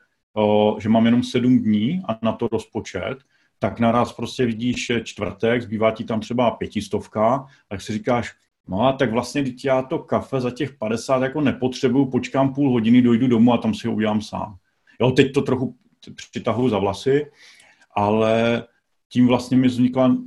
že 0.79 0.89
mám 0.89 1.05
jenom 1.05 1.23
sedm 1.23 1.59
dní 1.59 2.01
a 2.07 2.19
na 2.21 2.31
to 2.31 2.47
rozpočet, 2.51 3.17
tak 3.59 3.79
naraz 3.79 4.13
prostě 4.13 4.45
vidíš 4.45 4.91
čtvrtek, 5.03 5.61
zbývá 5.61 5.91
ti 5.91 6.03
tam 6.03 6.19
třeba 6.19 6.51
pětistovka, 6.51 7.45
tak 7.69 7.81
si 7.81 7.93
říkáš, 7.93 8.33
no 8.67 8.81
a 8.81 8.93
tak 8.93 9.11
vlastně, 9.11 9.41
když 9.41 9.63
já 9.63 9.81
to 9.81 9.99
kafe 9.99 10.41
za 10.41 10.51
těch 10.51 10.73
50 10.73 11.23
jako 11.23 11.41
nepotřebuju, 11.41 12.05
počkám 12.05 12.53
půl 12.53 12.71
hodiny, 12.71 13.01
dojdu 13.01 13.27
domů 13.27 13.53
a 13.53 13.57
tam 13.57 13.73
si 13.73 13.87
ho 13.87 13.93
udělám 13.93 14.21
sám. 14.21 14.55
Jo, 15.01 15.11
teď 15.11 15.33
to 15.33 15.41
trochu 15.41 15.75
přitahuji 16.31 16.69
za 16.69 16.79
vlasy, 16.79 17.25
ale 17.95 18.63
tím 19.13 19.27
vlastně 19.27 19.57
mi 19.57 19.67
vznikla 19.67 20.17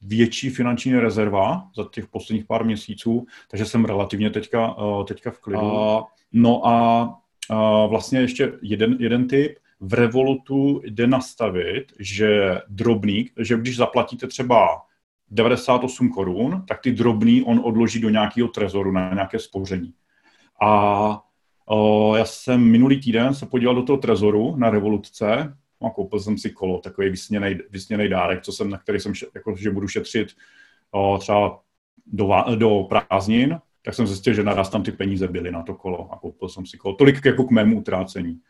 větší 0.00 0.50
finanční 0.50 0.94
rezerva 0.94 1.68
za 1.76 1.88
těch 1.92 2.06
posledních 2.06 2.46
pár 2.46 2.64
měsíců, 2.64 3.26
takže 3.50 3.64
jsem 3.64 3.84
relativně 3.84 4.30
teďka, 4.30 4.76
eh, 4.78 5.04
teďka 5.04 5.30
v 5.30 5.38
klidu. 5.38 5.60
A, 5.60 6.06
no 6.32 6.66
a, 6.66 7.08
a 7.50 7.86
vlastně 7.86 8.20
ještě 8.20 8.52
jeden, 8.62 8.96
jeden 9.00 9.28
tip. 9.28 9.58
V 9.80 9.94
Revolutu 9.94 10.80
jde 10.84 11.06
nastavit, 11.06 11.92
že 11.98 12.60
drobný, 12.68 13.30
že 13.38 13.56
když 13.56 13.76
zaplatíte 13.76 14.26
třeba 14.26 14.82
98 15.30 16.08
korun, 16.08 16.64
tak 16.68 16.80
ty 16.80 16.92
drobný 16.92 17.42
on 17.42 17.60
odloží 17.64 18.00
do 18.00 18.10
nějakého 18.10 18.48
trezoru 18.48 18.92
na 18.92 19.14
nějaké 19.14 19.38
spoření. 19.38 19.92
A 20.62 21.22
o, 21.66 22.16
já 22.16 22.24
jsem 22.24 22.60
minulý 22.60 23.00
týden 23.00 23.34
se 23.34 23.46
podíval 23.46 23.74
do 23.74 23.82
toho 23.82 23.96
trezoru 23.96 24.56
na 24.56 24.70
Revolutce, 24.70 25.56
a 25.86 25.90
koupil 25.90 26.20
jsem 26.20 26.38
si 26.38 26.50
kolo, 26.50 26.78
takový 26.78 27.10
vysněný, 27.10 27.58
vysněný 27.70 28.08
dárek, 28.08 28.42
co 28.42 28.52
jsem, 28.52 28.70
na 28.70 28.78
který 28.78 29.00
jsem, 29.00 29.12
jako, 29.34 29.56
že 29.56 29.70
budu 29.70 29.88
šetřit 29.88 30.28
o, 30.90 31.18
třeba 31.18 31.60
do, 32.06 32.28
do 32.56 32.86
prázdnin, 32.88 33.58
tak 33.82 33.94
jsem 33.94 34.06
zjistil, 34.06 34.34
že 34.34 34.42
naraz 34.42 34.70
tam 34.70 34.82
ty 34.82 34.92
peníze 34.92 35.28
byly 35.28 35.50
na 35.50 35.62
to 35.62 35.74
kolo 35.74 36.12
a 36.12 36.18
koupil 36.18 36.48
jsem 36.48 36.66
si 36.66 36.76
kolo. 36.76 36.94
Tolik 36.94 37.24
jako 37.24 37.44
k 37.44 37.50
mému 37.50 37.78
utrácení. 37.78 38.40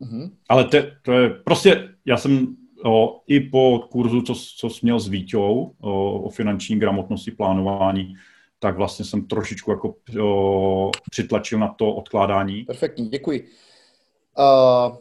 Mm-hmm. 0.00 0.30
Ale 0.48 0.64
te, 0.64 0.98
to 1.02 1.12
je 1.12 1.30
prostě, 1.30 1.94
já 2.04 2.16
jsem 2.16 2.56
o, 2.84 3.20
i 3.26 3.40
po 3.40 3.78
kurzu, 3.90 4.22
co, 4.22 4.34
co 4.56 4.70
jsi 4.70 4.80
měl 4.82 5.00
s 5.00 5.08
Víťou 5.08 5.74
o, 5.80 6.20
o 6.20 6.30
finanční 6.30 6.78
gramotnosti 6.78 7.30
plánování, 7.30 8.14
tak 8.58 8.76
vlastně 8.76 9.04
jsem 9.04 9.26
trošičku 9.26 9.70
jako 9.70 9.94
o, 10.22 10.90
přitlačil 11.10 11.58
na 11.58 11.68
to 11.68 11.94
odkládání. 11.94 12.64
Perfektní, 12.64 13.08
děkuji. 13.08 13.48
Uh, 14.38 14.96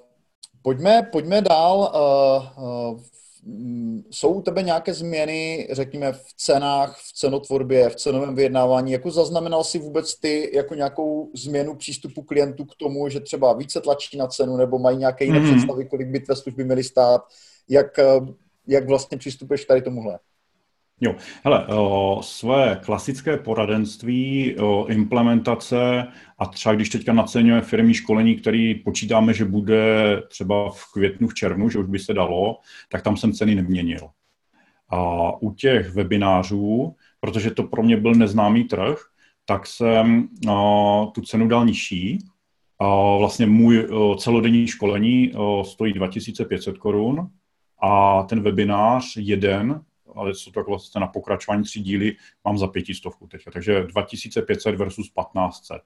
Pojďme, 0.68 1.04
pojďme 1.12 1.42
dál. 1.42 1.92
Uh, 1.96 2.64
uh, 2.64 3.00
mm, 3.44 4.04
jsou 4.12 4.34
u 4.34 4.42
tebe 4.42 4.64
nějaké 4.64 4.94
změny, 4.94 5.68
řekněme, 5.72 6.12
v 6.12 6.34
cenách, 6.38 6.98
v 6.98 7.14
cenotvorbě, 7.14 7.90
v 7.90 7.96
cenovém 7.96 8.36
vyjednávání? 8.36 8.92
Jako 8.92 9.12
zaznamenal 9.12 9.64
si 9.64 9.80
vůbec 9.80 10.20
ty 10.20 10.52
jako 10.54 10.76
nějakou 10.76 11.32
změnu 11.36 11.76
přístupu 11.76 12.22
klientů 12.22 12.66
k 12.66 12.76
tomu, 12.76 13.10
že 13.10 13.20
třeba 13.20 13.54
více 13.54 13.82
tlačí 13.82 14.18
na 14.18 14.28
cenu 14.28 14.58
nebo 14.58 14.80
mají 14.80 14.98
nějaké 14.98 15.26
jiné 15.26 15.40
mm-hmm. 15.40 15.56
představy, 15.56 15.86
kolik 15.86 16.08
by 16.08 16.20
tvé 16.20 16.36
služby 16.36 16.64
měly 16.64 16.84
stát? 16.84 17.22
Jak, 17.70 18.00
eh, 18.00 18.20
jak 18.68 18.88
vlastně 18.88 19.18
přistupuješ 19.18 19.66
tady 19.66 19.82
tomuhle? 19.82 20.20
Jo, 21.02 21.16
hele, 21.44 21.68
o, 21.68 22.20
své 22.24 22.80
klasické 22.84 23.38
poradenství, 23.38 24.56
o, 24.60 24.86
implementace 24.86 26.08
a 26.38 26.46
třeba 26.46 26.76
když 26.76 26.90
teďka 26.90 27.14
naceňuje 27.14 27.62
firmní 27.62 27.94
školení, 27.94 28.36
který 28.36 28.76
počítáme, 28.76 29.34
že 29.34 29.46
bude 29.46 30.22
třeba 30.28 30.70
v 30.70 30.92
květnu, 30.94 31.28
v 31.28 31.34
červnu, 31.34 31.70
že 31.70 31.80
už 31.80 31.88
by 31.88 32.00
se 32.00 32.14
dalo, 32.14 32.60
tak 32.90 33.02
tam 33.02 33.18
jsem 33.18 33.34
ceny 33.34 33.56
neměnil. 33.56 34.10
A 34.90 35.32
u 35.42 35.54
těch 35.54 35.94
webinářů, 35.94 36.96
protože 37.20 37.52
to 37.52 37.64
pro 37.64 37.84
mě 37.84 37.98
byl 37.98 38.14
neznámý 38.14 38.64
trh, 38.64 38.98
tak 39.46 39.68
jsem 39.68 40.28
o, 40.50 41.12
tu 41.16 41.22
cenu 41.22 41.48
dal 41.48 41.66
nižší. 41.66 42.20
A 42.80 43.18
vlastně 43.18 43.46
můj 43.46 43.88
o, 43.92 44.16
celodenní 44.16 44.68
školení 44.68 45.34
o, 45.36 45.64
stojí 45.64 45.94
2500 45.94 46.78
korun 46.78 47.30
a 47.82 48.24
ten 48.24 48.42
webinář 48.42 49.18
jeden 49.18 49.82
ale 50.16 50.36
jsou 50.36 50.52
to 50.52 50.64
vlastně 50.64 51.02
na 51.02 51.08
pokračování 51.08 51.64
tři 51.64 51.80
díly, 51.80 52.16
mám 52.46 52.58
za 52.58 52.68
pětistovku 52.68 53.28
teď. 53.28 53.42
Takže 53.54 53.84
2500 53.84 54.76
versus 54.76 55.10
1500. 55.10 55.82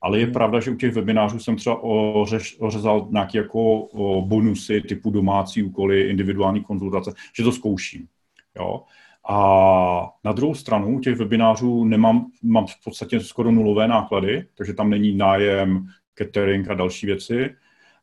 Ale 0.00 0.18
je 0.18 0.24
hmm. 0.24 0.32
pravda, 0.32 0.60
že 0.60 0.70
u 0.70 0.74
těch 0.74 0.94
webinářů 0.94 1.38
jsem 1.38 1.56
třeba 1.56 1.82
ořeš, 1.82 2.56
ořezal 2.60 3.08
nějaké 3.10 3.38
jako 3.38 3.88
bonusy 4.20 4.80
typu 4.80 5.10
domácí 5.10 5.62
úkoly, 5.62 6.00
individuální 6.00 6.64
konzultace, 6.64 7.12
že 7.36 7.42
to 7.42 7.52
zkouším. 7.52 8.08
Jo? 8.56 8.82
A 9.28 10.12
na 10.24 10.32
druhou 10.32 10.54
stranu 10.54 10.96
u 10.96 11.00
těch 11.00 11.16
webinářů 11.16 11.84
nemám, 11.84 12.26
mám 12.42 12.66
v 12.66 12.84
podstatě 12.84 13.20
skoro 13.20 13.50
nulové 13.50 13.88
náklady, 13.88 14.48
takže 14.54 14.74
tam 14.74 14.90
není 14.90 15.16
nájem, 15.16 15.86
catering 16.14 16.70
a 16.70 16.74
další 16.74 17.06
věci. 17.06 17.54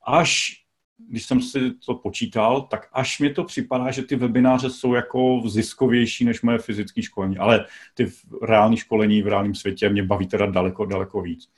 Až 0.07 0.62
když 1.09 1.25
jsem 1.25 1.41
si 1.41 1.71
to 1.85 1.95
počítal, 1.95 2.61
tak 2.61 2.89
až 2.93 3.19
mi 3.19 3.33
to 3.33 3.43
připadá, 3.43 3.91
že 3.91 4.03
ty 4.03 4.15
webináře 4.15 4.69
jsou 4.69 4.93
jako 4.93 5.41
ziskovější 5.45 6.25
než 6.25 6.41
moje 6.41 6.57
fyzické 6.57 7.01
školení, 7.01 7.37
ale 7.37 7.65
ty 7.93 8.11
reální 8.41 8.77
školení 8.77 9.21
v 9.21 9.27
reálném 9.27 9.55
světě 9.55 9.89
mě 9.89 10.03
baví 10.03 10.27
teda 10.27 10.45
daleko, 10.45 10.85
daleko 10.85 11.21
víc. 11.21 11.49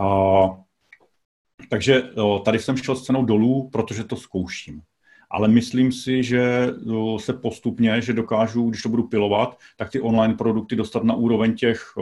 A, 0.00 0.06
takže 1.70 2.02
tady 2.44 2.58
jsem 2.58 2.76
šel 2.76 2.96
s 2.96 3.04
cenou 3.04 3.24
dolů, 3.24 3.70
protože 3.72 4.04
to 4.04 4.16
zkouším. 4.16 4.82
Ale 5.30 5.48
myslím 5.48 5.92
si, 5.92 6.22
že 6.22 6.66
se 7.18 7.32
postupně, 7.32 8.02
že 8.02 8.12
dokážu, 8.12 8.70
když 8.70 8.82
to 8.82 8.88
budu 8.88 9.02
pilovat, 9.02 9.58
tak 9.76 9.90
ty 9.90 10.00
online 10.00 10.34
produkty 10.34 10.76
dostat 10.76 11.04
na 11.04 11.14
úroveň 11.14 11.54
těch, 11.54 11.94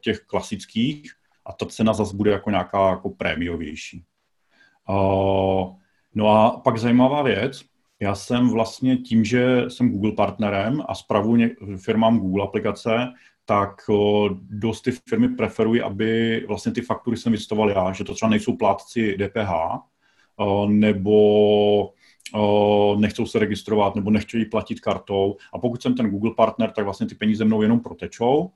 těch 0.00 0.20
klasických 0.20 1.12
a 1.46 1.52
ta 1.52 1.66
cena 1.66 1.92
zase 1.92 2.16
bude 2.16 2.30
jako 2.30 2.50
nějaká 2.50 2.90
jako 2.90 3.10
prémiovější. 3.10 4.04
No 6.18 6.28
a 6.28 6.60
pak 6.60 6.78
zajímavá 6.78 7.22
věc, 7.22 7.64
já 8.00 8.14
jsem 8.14 8.50
vlastně 8.50 8.96
tím, 8.96 9.24
že 9.24 9.64
jsem 9.68 9.90
Google 9.90 10.12
partnerem 10.12 10.82
a 10.88 10.94
spravuji 10.94 11.56
firmám 11.76 12.18
Google 12.18 12.44
aplikace, 12.44 13.08
tak 13.44 13.70
dost 14.40 14.82
ty 14.82 14.90
firmy 15.08 15.28
preferují, 15.28 15.82
aby 15.82 16.44
vlastně 16.48 16.72
ty 16.72 16.80
faktury 16.80 17.16
jsem 17.16 17.32
vystoval 17.32 17.70
já, 17.70 17.92
že 17.92 18.04
to 18.04 18.14
třeba 18.14 18.30
nejsou 18.30 18.56
plátci 18.56 19.16
DPH, 19.16 19.52
nebo 20.66 21.92
nechcou 22.96 23.26
se 23.26 23.38
registrovat, 23.38 23.94
nebo 23.94 24.10
nechtějí 24.10 24.44
platit 24.44 24.80
kartou. 24.80 25.36
A 25.52 25.58
pokud 25.58 25.82
jsem 25.82 25.94
ten 25.94 26.10
Google 26.10 26.34
partner, 26.36 26.70
tak 26.70 26.84
vlastně 26.84 27.06
ty 27.06 27.14
peníze 27.14 27.44
mnou 27.44 27.62
jenom 27.62 27.80
protečou 27.80 28.50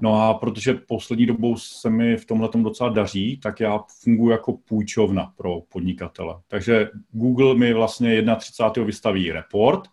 No 0.00 0.22
a 0.22 0.34
protože 0.34 0.74
poslední 0.74 1.26
dobou 1.26 1.56
se 1.56 1.90
mi 1.90 2.16
v 2.16 2.24
tomhle 2.24 2.48
docela 2.54 2.90
daří, 2.90 3.36
tak 3.36 3.60
já 3.60 3.84
funguji 4.02 4.30
jako 4.30 4.52
půjčovna 4.52 5.32
pro 5.36 5.60
podnikatele. 5.60 6.34
Takže 6.48 6.88
Google 7.10 7.54
mi 7.54 7.72
vlastně 7.72 8.24
31. 8.36 8.86
vystaví 8.86 9.32
report, 9.32 9.88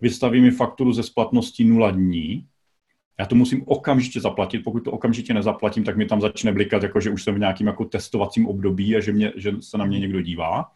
vystaví 0.00 0.40
mi 0.40 0.50
fakturu 0.50 0.92
ze 0.92 1.02
splatností 1.02 1.64
0 1.64 1.90
dní, 1.90 2.46
já 3.18 3.26
to 3.26 3.34
musím 3.34 3.62
okamžitě 3.66 4.20
zaplatit, 4.20 4.58
pokud 4.58 4.80
to 4.80 4.92
okamžitě 4.92 5.34
nezaplatím, 5.34 5.84
tak 5.84 5.96
mi 5.96 6.06
tam 6.06 6.20
začne 6.20 6.52
blikat, 6.52 6.82
jako 6.82 7.00
že 7.00 7.10
už 7.10 7.24
jsem 7.24 7.34
v 7.34 7.38
nějakém 7.38 7.66
jako 7.66 7.84
testovacím 7.84 8.46
období 8.46 8.96
a 8.96 9.00
že, 9.00 9.12
mě, 9.12 9.32
že 9.36 9.52
se 9.60 9.78
na 9.78 9.84
mě 9.84 9.98
někdo 10.00 10.20
dívá. 10.20 10.70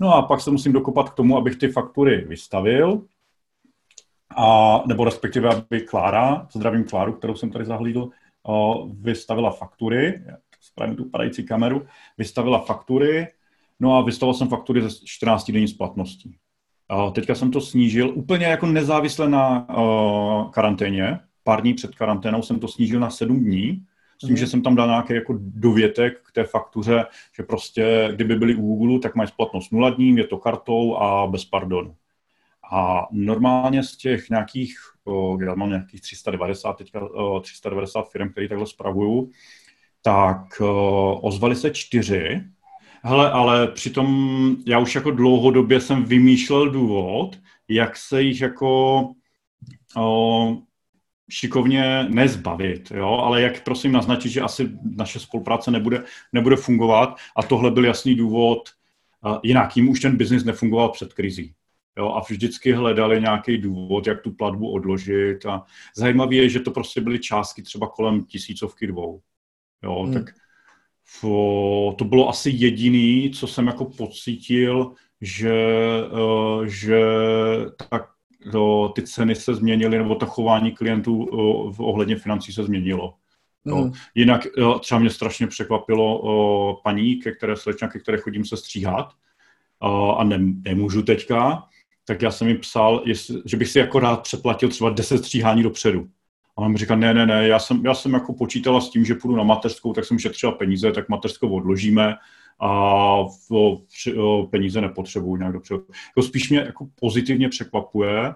No 0.00 0.14
a 0.14 0.22
pak 0.22 0.40
se 0.40 0.50
musím 0.50 0.72
dokopat 0.72 1.10
k 1.10 1.14
tomu, 1.14 1.36
abych 1.36 1.56
ty 1.56 1.68
faktury 1.68 2.24
vystavil, 2.28 3.02
a, 4.36 4.82
nebo 4.86 5.04
respektive, 5.04 5.48
aby 5.48 5.80
Klára, 5.80 6.46
zdravím 6.52 6.84
Kláru, 6.84 7.12
kterou 7.12 7.34
jsem 7.34 7.50
tady 7.50 7.64
zahlídl, 7.64 8.10
vystavila 9.00 9.50
faktury, 9.50 10.24
spravím 10.60 10.96
tu 10.96 11.04
padající 11.04 11.44
kameru, 11.44 11.86
vystavila 12.18 12.58
faktury, 12.58 13.28
no 13.80 13.96
a 13.96 14.02
vystavil 14.02 14.34
jsem 14.34 14.48
faktury 14.48 14.82
ze 14.82 14.88
14 15.04 15.50
denní 15.50 15.68
splatností. 15.68 16.36
A 16.88 17.10
teďka 17.10 17.34
jsem 17.34 17.50
to 17.50 17.60
snížil 17.60 18.12
úplně 18.14 18.46
jako 18.46 18.66
nezávisle 18.66 19.28
na 19.28 19.68
uh, 19.68 20.50
karanténě. 20.50 21.18
Pár 21.44 21.62
dní 21.62 21.74
před 21.74 21.94
karanténou 21.94 22.42
jsem 22.42 22.58
to 22.58 22.68
snížil 22.68 23.00
na 23.00 23.10
7 23.10 23.44
dní, 23.44 23.84
s 24.22 24.26
tím, 24.26 24.30
mm. 24.30 24.36
že 24.36 24.46
jsem 24.46 24.62
tam 24.62 24.74
dal 24.74 24.86
nějaký 24.86 25.14
jako 25.14 25.34
dovětek 25.38 26.20
k 26.28 26.32
té 26.32 26.44
faktuře, 26.44 27.04
že 27.36 27.42
prostě, 27.42 28.08
kdyby 28.14 28.36
byli 28.36 28.54
u 28.54 28.76
Google, 28.76 28.98
tak 28.98 29.14
mají 29.14 29.28
splatnost 29.28 29.72
0 29.72 29.90
dní, 29.90 30.16
je 30.16 30.26
to 30.26 30.38
kartou 30.38 30.96
a 30.96 31.26
bez 31.26 31.44
pardonu. 31.44 31.94
A 32.72 33.06
normálně 33.12 33.82
z 33.82 33.96
těch 33.96 34.30
nějakých, 34.30 34.76
já 35.46 35.54
mám 35.54 35.68
nějakých 35.68 36.00
390, 36.00 36.72
teďka 36.72 37.00
390 37.42 38.10
firm, 38.10 38.30
které 38.30 38.48
takhle 38.48 38.66
spravuju, 38.66 39.30
tak 40.02 40.62
ozvali 41.20 41.56
se 41.56 41.70
čtyři, 41.70 42.44
Hele, 43.06 43.30
ale 43.30 43.68
přitom 43.68 44.56
já 44.66 44.78
už 44.78 44.94
jako 44.94 45.10
dlouhodobě 45.10 45.80
jsem 45.80 46.04
vymýšlel 46.04 46.70
důvod, 46.70 47.38
jak 47.68 47.96
se 47.96 48.22
jich 48.22 48.40
jako 48.40 49.00
o, 49.96 50.56
šikovně 51.30 52.06
nezbavit, 52.08 52.90
jo? 52.90 53.08
ale 53.08 53.42
jak 53.42 53.64
prosím 53.64 53.92
naznačit, 53.92 54.28
že 54.28 54.40
asi 54.40 54.70
naše 54.96 55.20
spolupráce 55.20 55.70
nebude, 55.70 56.04
nebude 56.32 56.56
fungovat 56.56 57.16
a 57.36 57.42
tohle 57.42 57.70
byl 57.70 57.84
jasný 57.84 58.14
důvod, 58.14 58.70
jinak 59.42 59.76
jim 59.76 59.88
už 59.88 60.00
ten 60.00 60.16
biznis 60.16 60.44
nefungoval 60.44 60.88
před 60.88 61.14
krizí. 61.14 61.54
Jo, 61.98 62.08
a 62.08 62.20
vždycky 62.30 62.72
hledali 62.72 63.20
nějaký 63.20 63.58
důvod, 63.58 64.06
jak 64.06 64.20
tu 64.20 64.30
platbu 64.30 64.72
odložit. 64.72 65.46
A 65.46 65.62
zajímavé 65.96 66.34
je, 66.34 66.48
že 66.48 66.60
to 66.60 66.70
prostě 66.70 67.00
byly 67.00 67.18
částky 67.18 67.62
třeba 67.62 67.86
kolem 67.86 68.24
tisícovky 68.24 68.86
dvou. 68.86 69.20
Jo, 69.82 70.02
hmm. 70.02 70.14
tak 70.14 70.34
to 71.98 72.04
bylo 72.04 72.28
asi 72.28 72.50
jediný, 72.54 73.30
co 73.30 73.46
jsem 73.46 73.66
jako 73.66 73.84
pocítil, 73.84 74.92
že, 75.20 75.54
uh, 76.12 76.64
že 76.64 77.00
tak 77.90 78.02
to, 78.52 78.92
ty 78.94 79.02
ceny 79.02 79.34
se 79.34 79.54
změnily, 79.54 79.98
nebo 79.98 80.14
to 80.14 80.26
chování 80.26 80.72
klientů 80.72 81.16
uh, 81.16 81.72
v 81.72 81.80
ohledně 81.80 82.16
financí 82.16 82.52
se 82.52 82.64
změnilo. 82.64 83.14
Hmm. 83.66 83.92
Jinak 84.14 84.46
uh, 84.58 84.78
třeba 84.78 84.98
mě 84.98 85.10
strašně 85.10 85.46
překvapilo 85.46 86.80
paní, 86.84 87.16
ke 87.16 87.32
které 87.32 87.56
slečna, 87.56 87.88
ke 87.88 87.98
které 87.98 88.18
chodím 88.18 88.44
se 88.44 88.56
stříhat, 88.56 89.12
a 90.16 90.24
ne, 90.24 90.38
nemůžu 90.38 91.02
teďka, 91.02 91.62
tak 92.04 92.22
já 92.22 92.30
jsem 92.30 92.46
mi 92.46 92.58
psal, 92.58 93.02
jestli, 93.04 93.42
že 93.44 93.56
bych 93.56 93.68
si 93.68 93.78
jako 93.78 94.00
rád 94.00 94.22
předplatil 94.22 94.68
třeba 94.68 94.90
10 94.90 95.18
stříhání 95.18 95.62
dopředu. 95.62 96.08
A 96.56 96.60
on 96.62 96.72
mi 96.72 96.78
říká, 96.78 96.96
ne, 96.96 97.14
ne, 97.14 97.26
ne, 97.26 97.48
já 97.48 97.58
jsem, 97.58 97.86
já 97.86 97.94
jsem 97.94 98.12
jako 98.12 98.34
počítala 98.34 98.80
s 98.80 98.90
tím, 98.90 99.04
že 99.04 99.14
půjdu 99.14 99.36
na 99.36 99.42
mateřskou, 99.42 99.92
tak 99.92 100.04
jsem 100.04 100.18
šetřila 100.18 100.52
peníze, 100.52 100.92
tak 100.92 101.08
mateřskou 101.08 101.54
odložíme 101.54 102.14
a 102.60 103.16
v, 103.22 103.76
v, 104.16 104.46
peníze 104.50 104.80
nepotřebuju 104.80 105.36
nějak 105.36 105.52
dopředu. 105.52 105.86
Jako 106.08 106.22
spíš 106.22 106.50
mě 106.50 106.58
jako 106.58 106.88
pozitivně 107.00 107.48
překvapuje, 107.48 108.34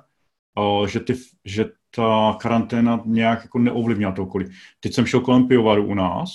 že, 0.86 1.00
ty, 1.00 1.14
že 1.44 1.64
ta 1.90 2.36
karanténa 2.40 3.02
nějak 3.04 3.42
jako 3.42 3.58
neovlivnila 3.58 4.12
to 4.12 4.22
okolí. 4.22 4.46
Teď 4.80 4.94
jsem 4.94 5.06
šel 5.06 5.20
kolem 5.20 5.48
pivovaru 5.48 5.86
u 5.86 5.94
nás 5.94 6.30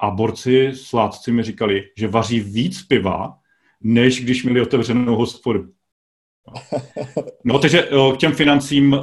a 0.00 0.10
borci, 0.10 0.72
sládci 0.74 1.32
mi 1.32 1.42
říkali, 1.42 1.88
že 1.96 2.08
vaří 2.08 2.40
víc 2.40 2.82
piva, 2.82 3.38
než 3.80 4.24
když 4.24 4.44
měli 4.44 4.60
otevřenou 4.60 5.16
hospodu. 5.16 5.72
No, 7.44 7.58
takže 7.58 7.88
k 8.14 8.16
těm 8.16 8.32
financím 8.32 8.96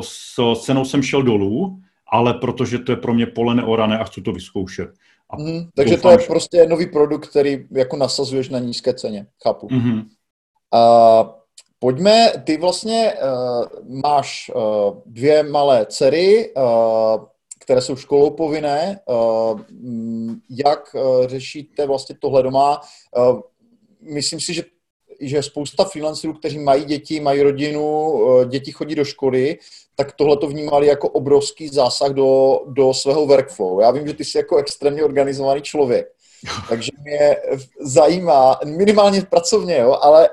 s 0.00 0.34
cenou 0.60 0.84
jsem 0.84 1.02
šel 1.02 1.22
dolů, 1.22 1.80
ale 2.12 2.34
protože 2.34 2.78
to 2.78 2.92
je 2.92 2.96
pro 2.96 3.14
mě 3.14 3.26
pole 3.26 3.54
neorané 3.54 3.98
a 3.98 4.04
chci 4.04 4.22
to 4.22 4.32
vyzkoušet. 4.32 4.90
A 5.30 5.36
mm, 5.36 5.68
takže 5.74 5.96
doufám, 5.96 6.12
to 6.12 6.18
je 6.18 6.22
že... 6.22 6.26
prostě 6.26 6.66
nový 6.66 6.86
produkt, 6.86 7.28
který 7.28 7.66
jako 7.70 7.96
nasazuješ 7.96 8.48
na 8.48 8.58
nízké 8.58 8.94
ceně, 8.94 9.26
chápu. 9.42 9.66
Mm-hmm. 9.66 10.04
Uh, 10.74 11.28
pojďme, 11.78 12.32
ty 12.44 12.56
vlastně 12.56 13.14
uh, 13.14 13.64
máš 14.02 14.50
uh, 14.54 14.62
dvě 15.06 15.42
malé 15.42 15.86
dcery, 15.86 16.54
uh, 16.56 17.24
které 17.60 17.80
jsou 17.80 17.96
školou 17.96 18.30
povinné. 18.30 19.00
Uh, 19.06 19.60
jak 20.50 20.94
uh, 20.94 21.26
řešíte 21.26 21.86
vlastně 21.86 22.16
tohle 22.20 22.42
doma? 22.42 22.80
Uh, 23.16 23.40
myslím 24.14 24.40
si, 24.40 24.54
že 24.54 24.62
že 25.20 25.42
spousta 25.42 25.84
freelancerů, 25.84 26.34
kteří 26.34 26.58
mají 26.58 26.84
děti, 26.84 27.20
mají 27.20 27.42
rodinu, 27.42 28.14
eh, 28.42 28.46
děti 28.46 28.72
chodí 28.72 28.94
do 28.94 29.04
školy, 29.04 29.58
tak 29.96 30.12
tohle 30.12 30.36
to 30.36 30.46
vnímali 30.46 30.86
jako 30.86 31.08
obrovský 31.08 31.68
zásah 31.68 32.10
do, 32.10 32.60
do 32.66 32.94
svého 32.94 33.26
workflow. 33.26 33.80
Já 33.80 33.90
vím, 33.90 34.06
že 34.06 34.14
ty 34.14 34.24
jsi 34.24 34.38
jako 34.38 34.56
extrémně 34.56 35.04
organizovaný 35.04 35.62
člověk, 35.62 36.06
takže 36.68 36.90
mě 37.02 37.36
zajímá, 37.80 38.60
minimálně 38.64 39.22
pracovně, 39.22 39.78
jo, 39.78 39.98
ale 40.00 40.28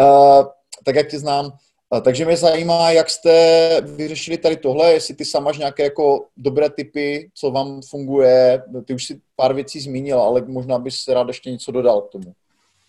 uh, 0.00 0.46
tak 0.84 0.94
jak 0.94 1.08
tě 1.08 1.18
znám, 1.18 1.46
uh, 1.46 2.00
takže 2.00 2.24
mě 2.24 2.36
zajímá, 2.36 2.90
jak 2.90 3.10
jste 3.10 3.80
vyřešili 3.80 4.38
tady 4.38 4.56
tohle, 4.56 4.92
jestli 4.92 5.14
ty 5.14 5.24
sama 5.24 5.44
máš 5.44 5.58
nějaké 5.58 5.82
jako 5.82 6.24
dobré 6.36 6.70
typy, 6.70 7.30
co 7.34 7.50
vám 7.50 7.80
funguje, 7.82 8.62
ty 8.84 8.94
už 8.94 9.06
si 9.06 9.20
pár 9.36 9.54
věcí 9.54 9.80
zmínil, 9.80 10.20
ale 10.20 10.42
možná 10.46 10.78
bys 10.78 11.08
rád 11.08 11.28
ještě 11.28 11.50
něco 11.50 11.72
dodal 11.72 12.00
k 12.00 12.10
tomu. 12.10 12.32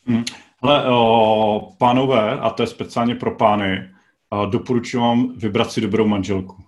Hmm. 0.06 0.24
Hele, 0.64 0.90
o, 0.90 1.72
pánové, 1.78 2.40
a 2.40 2.50
to 2.50 2.64
je 2.64 2.68
speciálně 2.68 3.16
pro 3.16 3.36
pány, 3.36 3.90
doporučuji 4.50 4.98
vám 4.98 5.34
vybrat 5.38 5.72
si 5.72 5.82
dobrou 5.82 6.08
manželku. 6.08 6.64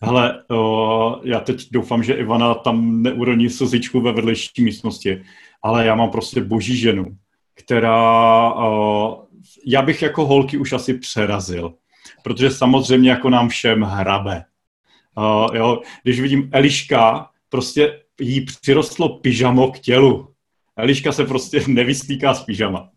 Hele, 0.00 0.44
o, 0.50 1.20
já 1.24 1.40
teď 1.40 1.68
doufám, 1.72 2.02
že 2.02 2.14
Ivana 2.14 2.54
tam 2.54 3.02
neuroní 3.02 3.50
slzičku 3.50 4.00
ve 4.00 4.12
vedlejší 4.12 4.64
místnosti, 4.64 5.22
ale 5.62 5.86
já 5.86 5.94
mám 5.94 6.10
prostě 6.10 6.40
boží 6.40 6.76
ženu, 6.76 7.16
která, 7.54 8.54
o, 8.54 9.24
já 9.66 9.82
bych 9.82 10.02
jako 10.02 10.26
holky 10.26 10.58
už 10.58 10.72
asi 10.72 10.98
přerazil, 10.98 11.74
protože 12.22 12.50
samozřejmě 12.50 13.10
jako 13.10 13.30
nám 13.30 13.48
všem 13.48 13.82
hrabe. 13.82 14.44
O, 15.14 15.48
jo, 15.54 15.80
když 16.02 16.20
vidím 16.20 16.50
Eliška, 16.52 17.30
prostě 17.48 18.00
jí 18.20 18.44
přirostlo 18.44 19.08
pyžamo 19.18 19.70
k 19.70 19.78
tělu. 19.78 20.33
Eliška 20.76 21.12
se 21.12 21.24
prostě 21.24 21.60
nevystýká 21.68 22.34
z 22.34 22.44
pyžama. 22.44 22.90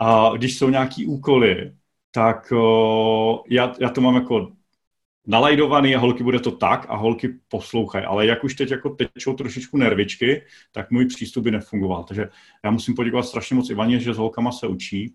A 0.00 0.30
když 0.36 0.58
jsou 0.58 0.68
nějaký 0.68 1.06
úkoly, 1.06 1.72
tak 2.10 2.52
o, 2.52 3.44
já, 3.50 3.74
já 3.80 3.88
to 3.88 4.00
mám 4.00 4.14
jako 4.14 4.52
nalajdovaný 5.26 5.96
a 5.96 5.98
holky 5.98 6.24
bude 6.24 6.40
to 6.40 6.50
tak 6.50 6.86
a 6.88 6.96
holky 6.96 7.28
poslouchají. 7.48 8.04
Ale 8.04 8.26
jak 8.26 8.44
už 8.44 8.54
teď 8.54 8.70
jako 8.70 8.90
tečou 8.90 9.34
trošičku 9.34 9.76
nervičky, 9.76 10.42
tak 10.72 10.90
můj 10.90 11.06
přístup 11.06 11.44
by 11.44 11.50
nefungoval. 11.50 12.04
Takže 12.04 12.28
já 12.64 12.70
musím 12.70 12.94
poděkovat 12.94 13.26
strašně 13.26 13.56
moc 13.56 13.70
Ivaně, 13.70 13.98
že 13.98 14.14
s 14.14 14.16
holkama 14.16 14.52
se 14.52 14.66
učí. 14.66 15.14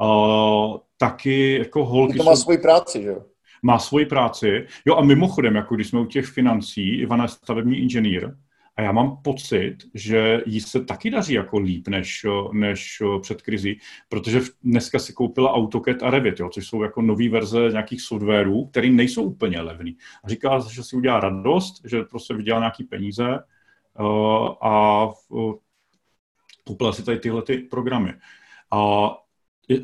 Uh, 0.00 0.76
taky 0.98 1.58
jako 1.58 1.84
holky... 1.84 2.18
To 2.18 2.24
má 2.24 2.36
jsou... 2.36 2.42
svoji 2.42 2.58
práci, 2.58 3.02
že 3.02 3.08
jo? 3.08 3.24
Má 3.62 3.78
svoji 3.78 4.06
práci. 4.06 4.66
Jo 4.84 4.96
a 4.96 5.04
mimochodem, 5.04 5.54
jako 5.54 5.74
když 5.74 5.88
jsme 5.88 6.00
u 6.00 6.04
těch 6.04 6.26
financí, 6.26 6.98
Ivana 6.98 7.24
je 7.24 7.28
stavební 7.28 7.78
inženýr, 7.78 8.30
a 8.76 8.82
já 8.82 8.92
mám 8.92 9.16
pocit, 9.22 9.76
že 9.94 10.42
jí 10.46 10.60
se 10.60 10.84
taky 10.84 11.10
daří 11.10 11.34
jako 11.34 11.58
líp 11.58 11.88
než, 11.88 12.26
než 12.52 13.02
před 13.20 13.42
krizí, 13.42 13.80
protože 14.08 14.40
dneska 14.62 14.98
si 14.98 15.12
koupila 15.12 15.52
AutoCAD 15.52 16.02
a 16.02 16.10
Revit, 16.10 16.40
jo, 16.40 16.48
což 16.48 16.66
jsou 16.66 16.82
jako 16.82 17.02
nové 17.02 17.28
verze 17.28 17.68
nějakých 17.70 18.00
softwarů, 18.00 18.66
které 18.66 18.90
nejsou 18.90 19.22
úplně 19.22 19.60
levný. 19.60 19.96
A 20.24 20.28
říká, 20.28 20.58
že 20.70 20.82
si 20.82 20.96
udělá 20.96 21.20
radost, 21.20 21.80
že 21.84 22.02
prostě 22.02 22.34
vydělá 22.34 22.58
nějaký 22.58 22.84
peníze 22.84 23.38
uh, 24.00 24.48
a 24.62 25.08
koupila 26.64 26.92
si 26.92 27.04
tady 27.04 27.18
tyhle 27.18 27.42
ty 27.42 27.58
programy. 27.58 28.14
A 28.70 29.10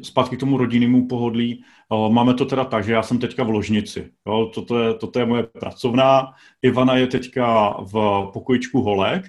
zpátky 0.03 0.37
k 0.37 0.41
tomu 0.41 0.57
rodinnému 0.57 1.07
pohodlí. 1.09 1.65
Máme 2.09 2.35
to 2.35 2.45
teda 2.45 2.65
tak, 2.65 2.85
že 2.85 2.93
já 2.93 3.03
jsem 3.03 3.19
teďka 3.19 3.45
v 3.45 3.51
ložnici. 3.51 4.11
Jo, 4.27 4.51
toto, 4.55 4.79
je, 4.79 4.95
toto 4.95 5.19
je 5.19 5.27
moje 5.27 5.43
pracovná. 5.43 6.33
Ivana 6.63 6.97
je 6.97 7.07
teďka 7.07 7.77
v 7.81 7.93
pokojičku 8.33 8.81
holek 8.81 9.25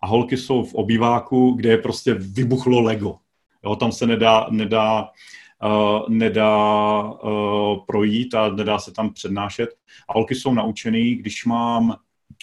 a 0.00 0.06
holky 0.06 0.36
jsou 0.36 0.64
v 0.64 0.74
obýváku, 0.74 1.50
kde 1.50 1.70
je 1.70 1.78
prostě 1.78 2.14
vybuchlo 2.14 2.80
Lego. 2.80 3.16
Jo, 3.64 3.76
tam 3.76 3.92
se 3.92 4.06
nedá, 4.06 4.46
nedá, 4.50 5.08
uh, 5.64 6.08
nedá 6.08 7.02
uh, 7.02 7.84
projít 7.86 8.34
a 8.34 8.48
nedá 8.48 8.78
se 8.78 8.92
tam 8.92 9.12
přednášet. 9.12 9.70
A 10.08 10.12
holky 10.12 10.34
jsou 10.34 10.54
naučený, 10.54 11.14
když 11.14 11.44
mám 11.44 11.88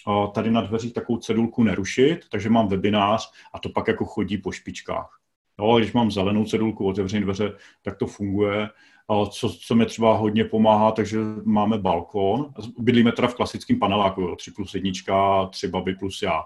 uh, 0.08 0.32
tady 0.32 0.52
na 0.52 0.62
dveřích 0.62 0.93
takovou 0.93 1.17
cedulku 1.17 1.63
nerušit, 1.63 2.19
takže 2.32 2.49
mám 2.49 2.67
webinář 2.67 3.32
a 3.54 3.60
to 3.60 3.69
pak 3.69 3.88
jako 3.88 4.06
chodí 4.06 4.38
po 4.38 4.52
špičkách. 4.52 5.22
Jo, 5.59 5.77
když 5.77 5.93
mám 5.93 6.11
zelenou 6.11 6.45
cedulku, 6.45 6.87
otevřený 6.87 7.23
dveře, 7.23 7.53
tak 7.81 7.97
to 7.97 8.07
funguje. 8.07 8.69
A 9.09 9.25
co, 9.25 9.49
co 9.49 9.75
mi 9.75 9.85
třeba 9.85 10.17
hodně 10.17 10.45
pomáhá, 10.45 10.91
takže 10.91 11.19
máme 11.43 11.77
balkon. 11.77 12.53
Bydlíme 12.79 13.11
teda 13.11 13.27
v 13.27 13.35
klasickém 13.35 13.79
paneláku, 13.79 14.21
jo, 14.21 14.35
3 14.35 14.51
plus 14.51 14.73
jednička, 14.73 15.45
3 15.45 15.67
baby 15.67 15.95
plus 15.95 16.21
já. 16.21 16.43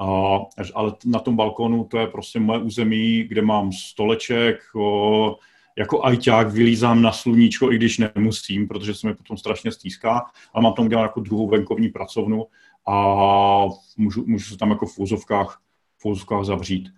A, 0.00 0.38
ale 0.74 0.92
na 1.04 1.18
tom 1.18 1.36
balkonu 1.36 1.84
to 1.84 1.98
je 1.98 2.06
prostě 2.06 2.40
moje 2.40 2.58
území, 2.58 3.22
kde 3.22 3.42
mám 3.42 3.72
stoleček, 3.72 4.60
o, 4.76 5.36
jako 5.78 6.04
ajťák 6.04 6.48
vylízám 6.48 7.02
na 7.02 7.12
sluníčko, 7.12 7.72
i 7.72 7.76
když 7.76 7.98
nemusím, 7.98 8.68
protože 8.68 8.94
se 8.94 9.06
mi 9.06 9.14
potom 9.14 9.36
strašně 9.36 9.72
stýská, 9.72 10.26
ale 10.52 10.62
mám 10.62 10.72
tam 10.72 10.84
udělat 10.84 11.02
jako 11.02 11.20
druhou 11.20 11.48
venkovní 11.48 11.88
pracovnu 11.88 12.46
a 12.88 13.66
můžu, 13.96 14.24
můžu 14.26 14.44
se 14.44 14.56
tam 14.56 14.70
jako 14.70 14.86
v 14.86 14.98
úzovkách, 14.98 15.60
v 15.98 16.04
úzovkách 16.06 16.44
zavřít. 16.44 16.88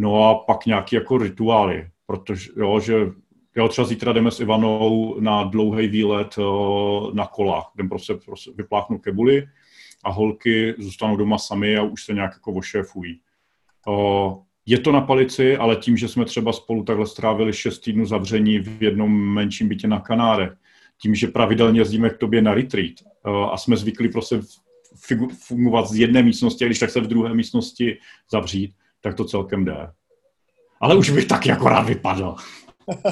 No 0.00 0.28
a 0.28 0.34
pak 0.34 0.66
nějaký 0.66 0.96
jako 0.96 1.18
rituály, 1.18 1.88
protože 2.06 2.50
jo, 2.56 2.80
že 2.80 2.94
jo, 3.56 3.68
třeba 3.68 3.86
zítra 3.86 4.12
jdeme 4.12 4.30
s 4.30 4.40
Ivanou 4.40 5.16
na 5.20 5.44
dlouhý 5.44 5.88
výlet 5.88 6.38
uh, 6.38 7.14
na 7.14 7.26
kolách, 7.26 7.70
kde 7.74 7.88
prostě, 7.88 8.14
prostě 8.14 8.50
vypláchnu 8.54 8.98
kebuly 8.98 9.46
a 10.04 10.10
holky 10.10 10.74
zůstanou 10.78 11.16
doma 11.16 11.38
sami 11.38 11.76
a 11.76 11.82
už 11.82 12.04
se 12.04 12.14
nějak 12.14 12.32
jako 12.34 12.52
ošéfují. 12.52 13.20
Uh, 13.86 14.34
je 14.66 14.78
to 14.78 14.92
na 14.92 15.00
palici, 15.00 15.56
ale 15.56 15.76
tím, 15.76 15.96
že 15.96 16.08
jsme 16.08 16.24
třeba 16.24 16.52
spolu 16.52 16.84
takhle 16.84 17.06
strávili 17.06 17.52
šest 17.52 17.78
týdnů 17.78 18.06
zavření 18.06 18.58
v 18.58 18.82
jednom 18.82 19.34
menším 19.34 19.68
bytě 19.68 19.88
na 19.88 20.00
Kanárech, 20.00 20.52
tím, 21.02 21.14
že 21.14 21.26
pravidelně 21.26 21.80
jezdíme 21.80 22.10
k 22.10 22.18
tobě 22.18 22.42
na 22.42 22.54
retreat 22.54 22.94
uh, 23.26 23.32
a 23.32 23.56
jsme 23.56 23.76
zvykli 23.76 24.08
prostě 24.08 24.40
fungovat 25.46 25.88
z 25.88 25.94
jedné 25.94 26.22
místnosti, 26.22 26.64
a 26.64 26.68
když 26.68 26.78
tak 26.78 26.90
se 26.90 27.00
v 27.00 27.06
druhé 27.06 27.34
místnosti 27.34 27.98
zavřít, 28.30 28.74
tak 29.02 29.14
to 29.14 29.24
celkem 29.24 29.64
jde. 29.64 29.76
Ale 30.80 30.96
už 30.96 31.10
bych 31.10 31.26
tak 31.26 31.46
jako 31.46 31.68
rád 31.68 31.86
vypadl. 31.86 32.34
Uh, 32.88 33.04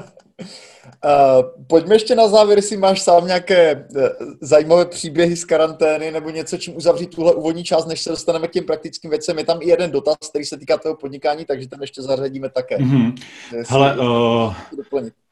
pojďme 1.66 1.94
ještě 1.94 2.14
na 2.14 2.29
závěr, 2.29 2.59
jestli 2.59 2.77
máš 2.77 3.03
sám 3.03 3.27
nějaké 3.27 3.75
uh, 3.77 4.03
zajímavé 4.40 4.85
příběhy 4.87 5.37
z 5.37 5.44
karantény 5.44 6.11
nebo 6.11 6.31
něco, 6.31 6.59
čím 6.59 6.77
uzavřít 6.77 7.14
tuhle 7.14 7.35
úvodní 7.35 7.64
část, 7.64 7.87
než 7.87 8.01
se 8.01 8.11
dostaneme 8.11 8.49
k 8.49 8.53
těm 8.53 8.64
praktickým 8.64 9.11
věcem. 9.11 9.38
Je 9.38 9.44
tam 9.44 9.59
i 9.62 9.68
jeden 9.68 9.90
dotaz, 9.90 10.16
který 10.31 10.44
se 10.44 10.59
týká 10.59 10.79
toho 10.79 10.96
podnikání, 10.96 11.44
takže 11.44 11.68
tam 11.68 11.81
ještě 11.81 12.03
zařadíme 12.03 12.49
také. 12.49 12.77
Mm-hmm. 12.77 13.14
Hele, 13.68 13.99
uh, 13.99 14.55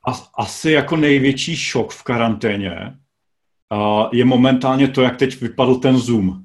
as, 0.05 0.29
asi 0.39 0.71
jako 0.71 0.97
největší 0.97 1.57
šok 1.57 1.93
v 1.93 2.03
karanténě 2.03 2.99
uh, 3.73 4.09
je 4.13 4.25
momentálně 4.25 4.89
to, 4.89 5.03
jak 5.03 5.17
teď 5.17 5.41
vypadl 5.41 5.75
ten 5.75 5.99
Zoom. 5.99 6.44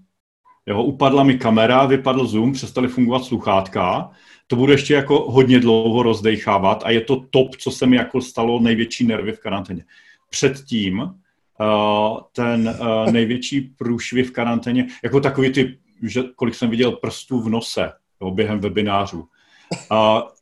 Jo, 0.70 0.84
upadla 0.84 1.24
mi 1.24 1.38
kamera, 1.38 1.86
vypadl 1.86 2.28
Zoom, 2.28 2.54
přestali 2.54 2.88
fungovat 2.88 3.24
sluchátka. 3.24 4.12
To 4.48 4.56
bude 4.56 4.74
ještě 4.74 4.94
jako 4.94 5.32
hodně 5.32 5.60
dlouho 5.60 6.04
rozdechávat 6.04 6.84
a 6.86 6.90
je 6.90 7.02
to 7.02 7.26
top, 7.30 7.56
co 7.56 7.72
se 7.72 7.86
mi 7.86 7.96
jako 7.96 8.22
stalo 8.22 8.60
největší 8.60 9.08
nervy 9.08 9.32
v 9.32 9.40
karanténě. 9.40 9.86
Předtím 10.30 11.00
uh, 11.00 12.20
ten 12.34 12.78
uh, 12.82 13.12
největší 13.12 13.62
průšvih 13.62 14.28
v 14.28 14.32
karanténě, 14.32 14.88
jako 15.04 15.20
takový 15.20 15.52
ty, 15.52 15.78
že 16.04 16.24
kolik 16.36 16.56
jsem 16.56 16.70
viděl 16.70 16.92
prstů 16.92 17.42
v 17.42 17.50
nose 17.50 17.92
jo, 18.22 18.32
během 18.32 18.60
webinářů. 18.60 19.20
Uh, 19.20 19.28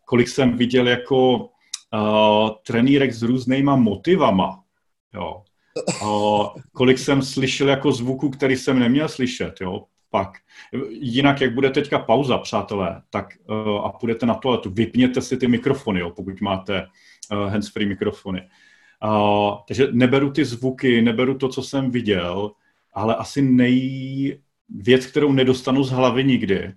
kolik 0.06 0.28
jsem 0.28 0.58
viděl 0.58 0.88
jako 0.88 1.38
uh, 1.38 2.50
trenýrek 2.66 3.14
s 3.14 3.24
různýma 3.24 3.76
motivama. 3.76 4.64
Jo. 5.14 5.44
Uh, 6.04 6.48
kolik 6.72 7.00
jsem 7.00 7.22
slyšel 7.22 7.70
jako 7.70 7.92
zvuku, 7.92 8.30
který 8.30 8.56
jsem 8.56 8.80
neměl 8.80 9.10
slyšet. 9.10 9.62
Jo 9.62 9.84
pak. 10.10 10.38
Jinak, 10.90 11.42
jak 11.42 11.54
bude 11.54 11.70
teďka 11.70 12.00
pauza, 12.00 12.38
přátelé, 12.38 13.02
tak 13.10 13.34
uh, 13.50 13.86
a 13.86 13.90
půjdete 13.90 14.26
na 14.26 14.34
toaletu, 14.34 14.70
vypněte 14.70 15.22
si 15.22 15.38
ty 15.38 15.48
mikrofony, 15.48 16.00
jo, 16.00 16.10
pokud 16.10 16.42
máte 16.42 16.88
uh, 17.32 17.52
hands-free 17.52 17.88
mikrofony. 17.88 18.42
Uh, 19.04 19.56
takže 19.68 19.88
neberu 19.92 20.32
ty 20.32 20.46
zvuky, 20.46 21.02
neberu 21.02 21.38
to, 21.38 21.50
co 21.50 21.64
jsem 21.64 21.92
viděl, 21.92 22.52
ale 22.94 23.16
asi 23.16 23.42
nej 23.42 24.42
věc, 24.70 25.06
kterou 25.06 25.32
nedostanu 25.32 25.84
z 25.84 25.92
hlavy 25.92 26.24
nikdy, 26.24 26.74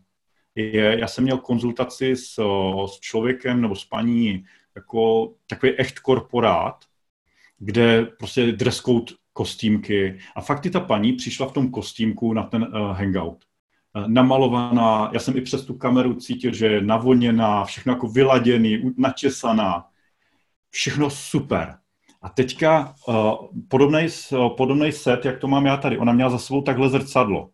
je, 0.55 1.01
já 1.01 1.09
jsem 1.09 1.25
měl 1.25 1.39
konzultaci 1.39 2.17
s, 2.17 2.35
s 2.87 3.01
člověkem 3.01 3.61
nebo 3.61 3.77
s 3.77 3.85
paní 3.85 4.45
jako 4.77 5.33
takový 5.47 5.73
echt 5.73 5.99
korporát, 5.99 6.85
kde 7.59 8.05
prostě 8.05 8.53
dress 8.53 8.81
code 8.81 9.13
kostýmky. 9.41 10.19
A 10.37 10.41
fakt 10.41 10.67
i 10.67 10.71
ta 10.71 10.81
paní 10.81 11.13
přišla 11.13 11.49
v 11.49 11.53
tom 11.53 11.71
kostýmku 11.71 12.33
na 12.33 12.43
ten 12.43 12.63
uh, 12.63 12.69
hangout. 12.71 13.45
Uh, 13.97 14.09
namalovaná, 14.09 15.11
já 15.13 15.21
jsem 15.21 15.37
i 15.37 15.41
přes 15.41 15.65
tu 15.65 15.75
kameru 15.75 16.15
cítil, 16.15 16.53
že 16.55 16.67
je 16.67 16.81
navoněná, 16.81 17.65
všechno 17.65 17.93
jako 17.93 18.09
vyladěný, 18.09 18.93
načesaná. 18.97 19.85
Všechno 20.71 21.11
super. 21.11 21.75
A 22.23 22.29
teďka 22.29 22.95
uh, 23.09 23.15
podobný, 23.69 24.07
uh, 24.33 24.57
podobný 24.57 24.93
set, 24.93 25.25
jak 25.25 25.39
to 25.39 25.49
mám 25.49 25.67
já 25.67 25.77
tady, 25.77 25.99
ona 25.99 26.13
měla 26.13 26.31
za 26.31 26.39
sebou 26.39 26.63
takhle 26.63 26.89
zrcadlo. 26.89 27.51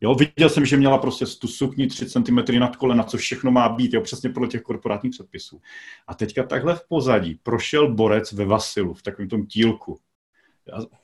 Jo, 0.00 0.14
viděl 0.14 0.48
jsem, 0.48 0.66
že 0.66 0.76
měla 0.76 0.98
prostě 0.98 1.24
tu 1.26 1.48
sukni 1.48 1.86
3 1.86 2.06
cm 2.06 2.58
nad 2.58 2.76
kolena, 2.76 3.04
co 3.04 3.18
všechno 3.18 3.50
má 3.50 3.68
být, 3.68 3.94
jo, 3.94 4.00
přesně 4.00 4.30
podle 4.30 4.48
těch 4.48 4.62
korporátních 4.62 5.12
předpisů. 5.12 5.60
A 6.06 6.14
teďka 6.14 6.42
takhle 6.42 6.74
v 6.74 6.88
pozadí 6.88 7.40
prošel 7.42 7.94
borec 7.94 8.32
ve 8.32 8.44
Vasilu, 8.44 8.94
v 8.94 9.02
takovém 9.02 9.28
tom 9.28 9.46
tílku. 9.46 9.98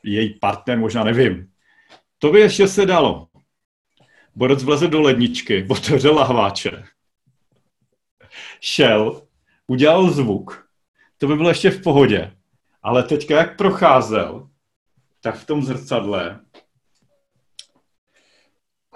Její 0.02 0.35
partner, 0.35 0.79
možná 0.79 1.05
nevím. 1.05 1.48
To 2.18 2.33
by 2.33 2.40
ještě 2.40 2.68
se 2.68 2.87
dalo. 2.87 3.29
Borec 4.35 4.64
vleze 4.64 4.88
do 4.88 5.00
ledničky, 5.00 5.66
otevřel 5.70 6.14
lahváče. 6.14 6.85
Šel, 8.61 9.22
udělal 9.66 10.11
zvuk. 10.11 10.68
To 11.18 11.26
by 11.26 11.37
bylo 11.37 11.48
ještě 11.48 11.70
v 11.70 11.83
pohodě. 11.83 12.33
Ale 12.83 13.02
teďka, 13.02 13.37
jak 13.37 13.57
procházel, 13.57 14.48
tak 15.20 15.37
v 15.37 15.46
tom 15.46 15.62
zrcadle 15.62 16.40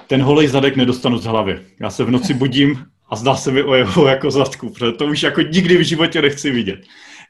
ten 0.07 0.23
holej 0.23 0.49
zadek 0.49 0.77
nedostanu 0.77 1.19
z 1.19 1.25
hlavy. 1.25 1.67
Já 1.81 1.91
se 1.91 2.05
v 2.05 2.11
noci 2.11 2.35
budím 2.35 2.87
a 3.09 3.17
zdá 3.17 3.37
se 3.37 3.53
mi 3.53 3.63
o 3.63 3.75
jeho 3.75 4.07
jako 4.15 4.31
zadku, 4.31 4.71
protože 4.71 4.93
to 4.93 5.07
už 5.07 5.23
jako 5.23 5.41
nikdy 5.43 5.77
v 5.77 5.87
životě 5.87 6.23
nechci 6.23 6.51
vidět. 6.51 6.81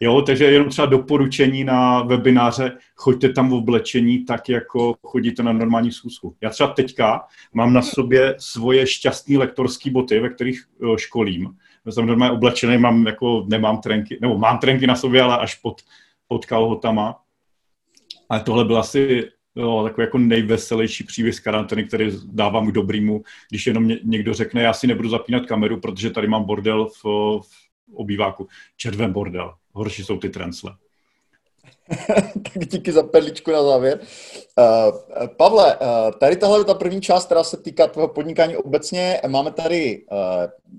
Jo, 0.03 0.23
takže 0.23 0.45
jenom 0.45 0.69
třeba 0.69 0.87
doporučení 0.87 1.65
na 1.65 2.03
webináře, 2.03 2.79
choďte 2.95 3.29
tam 3.29 3.51
v 3.51 3.55
oblečení 3.55 4.25
tak, 4.25 4.49
jako 4.49 4.95
chodíte 5.03 5.43
na 5.43 5.53
normální 5.53 5.93
schůzku. 5.93 6.37
Já 6.41 6.51
třeba 6.51 6.73
teďka 6.73 7.21
mám 7.53 7.73
na 7.73 7.83
sobě 7.83 8.35
svoje 8.39 8.87
šťastné 8.87 9.39
lektorské 9.39 9.91
boty, 9.91 10.21
ve 10.21 10.29
kterých 10.29 10.65
školím. 10.97 11.51
Já 11.87 11.93
jsem 11.93 12.07
normálně 12.07 12.35
oblečený, 12.35 12.79
mám 12.79 13.07
jako, 13.07 13.47
nemám 13.49 13.79
trenky, 13.81 14.19
nebo 14.21 14.39
mám 14.39 14.59
trenky 14.59 14.87
na 14.87 14.97
sobě, 14.97 15.23
ale 15.23 15.39
až 15.39 15.55
pod, 15.55 15.81
pod 16.29 16.47
kalhotama. 16.47 17.17
Ale 18.29 18.41
tohle 18.41 18.65
byl 18.65 18.79
asi 18.79 19.29
jo, 19.57 19.83
takový 19.85 20.05
jako 20.05 20.19
nejveselější 20.19 21.05
příběh 21.05 21.35
z 21.35 21.41
karantény, 21.41 21.85
který 21.85 22.11
dávám 22.25 22.71
k 22.71 22.75
dobrýmu, 22.75 23.23
když 23.51 23.67
jenom 23.67 23.91
někdo 24.05 24.35
řekne, 24.35 24.63
já 24.63 24.73
si 24.73 24.87
nebudu 24.87 25.09
zapínat 25.09 25.47
kameru, 25.47 25.81
protože 25.81 26.11
tady 26.11 26.29
mám 26.29 26.45
bordel 26.45 26.87
v, 26.87 27.05
v 27.41 27.71
obýváku. 27.95 28.49
Červen 28.77 29.13
bordel. 29.13 29.55
Horší 29.73 30.05
jsou 30.05 30.19
ty 30.19 30.29
transle. 30.29 30.73
tak 32.53 32.69
díky 32.69 32.93
za 32.93 33.03
perličku 33.03 33.51
na 33.51 33.63
závěr. 33.63 34.01
Uh, 34.59 35.27
Pavle, 35.27 35.77
uh, 35.77 35.87
tady 36.21 36.37
tahle 36.37 36.65
ta 36.65 36.75
první 36.75 37.01
část, 37.01 37.25
která 37.25 37.45
se 37.45 37.57
týká 37.57 37.87
tvého 37.87 38.09
podnikání 38.09 38.57
obecně, 38.57 39.21
máme 39.29 39.53
tady, 39.53 40.05
uh, 40.13 40.19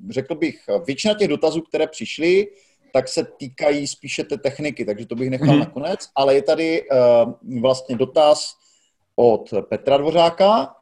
řekl 0.10 0.36
bych, 0.36 0.60
většina 0.86 1.14
těch 1.14 1.28
dotazů, 1.28 1.62
které 1.62 1.88
přišly, 1.88 2.48
tak 2.94 3.08
se 3.08 3.28
týkají 3.38 3.88
spíše 3.88 4.24
té 4.24 4.38
techniky, 4.38 4.86
takže 4.86 5.06
to 5.06 5.16
bych 5.16 5.30
nechal 5.30 5.48
mm-hmm. 5.48 5.60
nakonec, 5.60 6.00
ale 6.16 6.36
je 6.36 6.42
tady 6.42 6.82
uh, 6.82 7.62
vlastně 7.62 7.98
dotaz 7.98 8.54
od 9.16 9.54
Petra 9.70 9.98
Dvořáka. 9.98 10.76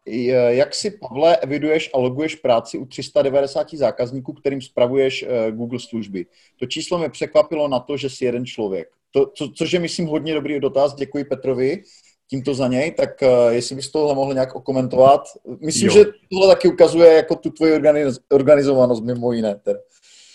Jak 0.47 0.75
si, 0.75 0.91
Pavle, 0.91 1.37
eviduješ 1.37 1.89
a 1.93 1.97
loguješ 1.97 2.35
práci 2.35 2.77
u 2.77 2.85
390 2.85 3.73
zákazníků, 3.73 4.33
kterým 4.33 4.61
spravuješ 4.61 5.23
uh, 5.23 5.55
Google 5.55 5.79
služby? 5.79 6.25
To 6.59 6.65
číslo 6.65 6.97
mě 6.97 7.09
překvapilo 7.09 7.67
na 7.67 7.79
to, 7.79 7.97
že 7.97 8.09
jsi 8.09 8.25
jeden 8.25 8.45
člověk. 8.45 8.87
To, 9.11 9.31
co, 9.35 9.49
což 9.49 9.71
je, 9.71 9.79
myslím, 9.79 10.07
hodně 10.07 10.33
dobrý 10.33 10.59
dotaz. 10.59 10.95
Děkuji 10.95 11.23
Petrovi 11.23 11.83
tímto 12.29 12.53
za 12.53 12.67
něj, 12.67 12.91
tak 12.91 13.09
uh, 13.21 13.53
jestli 13.53 13.75
bys 13.75 13.91
tohle 13.91 14.15
mohl 14.15 14.33
nějak 14.33 14.55
okomentovat. 14.55 15.21
Myslím, 15.65 15.87
jo. 15.87 15.93
že 15.93 16.05
tohle 16.31 16.47
taky 16.47 16.67
ukazuje 16.67 17.13
jako 17.13 17.35
tu 17.35 17.49
tvoji 17.49 17.73
organiz, 17.73 18.19
organizovanost 18.31 19.03
mimo 19.03 19.31
jiné. 19.31 19.55
Teda. 19.55 19.79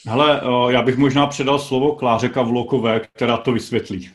Hele, 0.06 0.42
já 0.70 0.82
bych 0.82 0.96
možná 0.96 1.26
předal 1.26 1.58
slovo 1.58 1.92
Kláře 1.92 2.28
Kavlokové, 2.28 3.00
která 3.00 3.36
to 3.36 3.52
vysvětlí. 3.52 4.10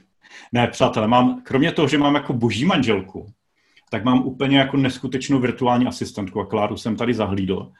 Ne, 0.52 0.68
přátelé, 0.68 1.08
mám, 1.08 1.42
kromě 1.44 1.72
toho, 1.72 1.88
že 1.88 1.98
mám 1.98 2.16
jako 2.16 2.34
boží 2.34 2.66
manželku, 2.66 3.26
tak 3.90 4.04
mám 4.04 4.24
úplně 4.26 4.58
jako 4.58 4.78
neskutečnou 4.78 5.40
virtuální 5.40 5.88
asistentku 5.88 6.40
a 6.40 6.46
Kláru 6.46 6.78
jsem 6.78 6.96
tady 6.96 7.14
zahlídl. 7.14 7.72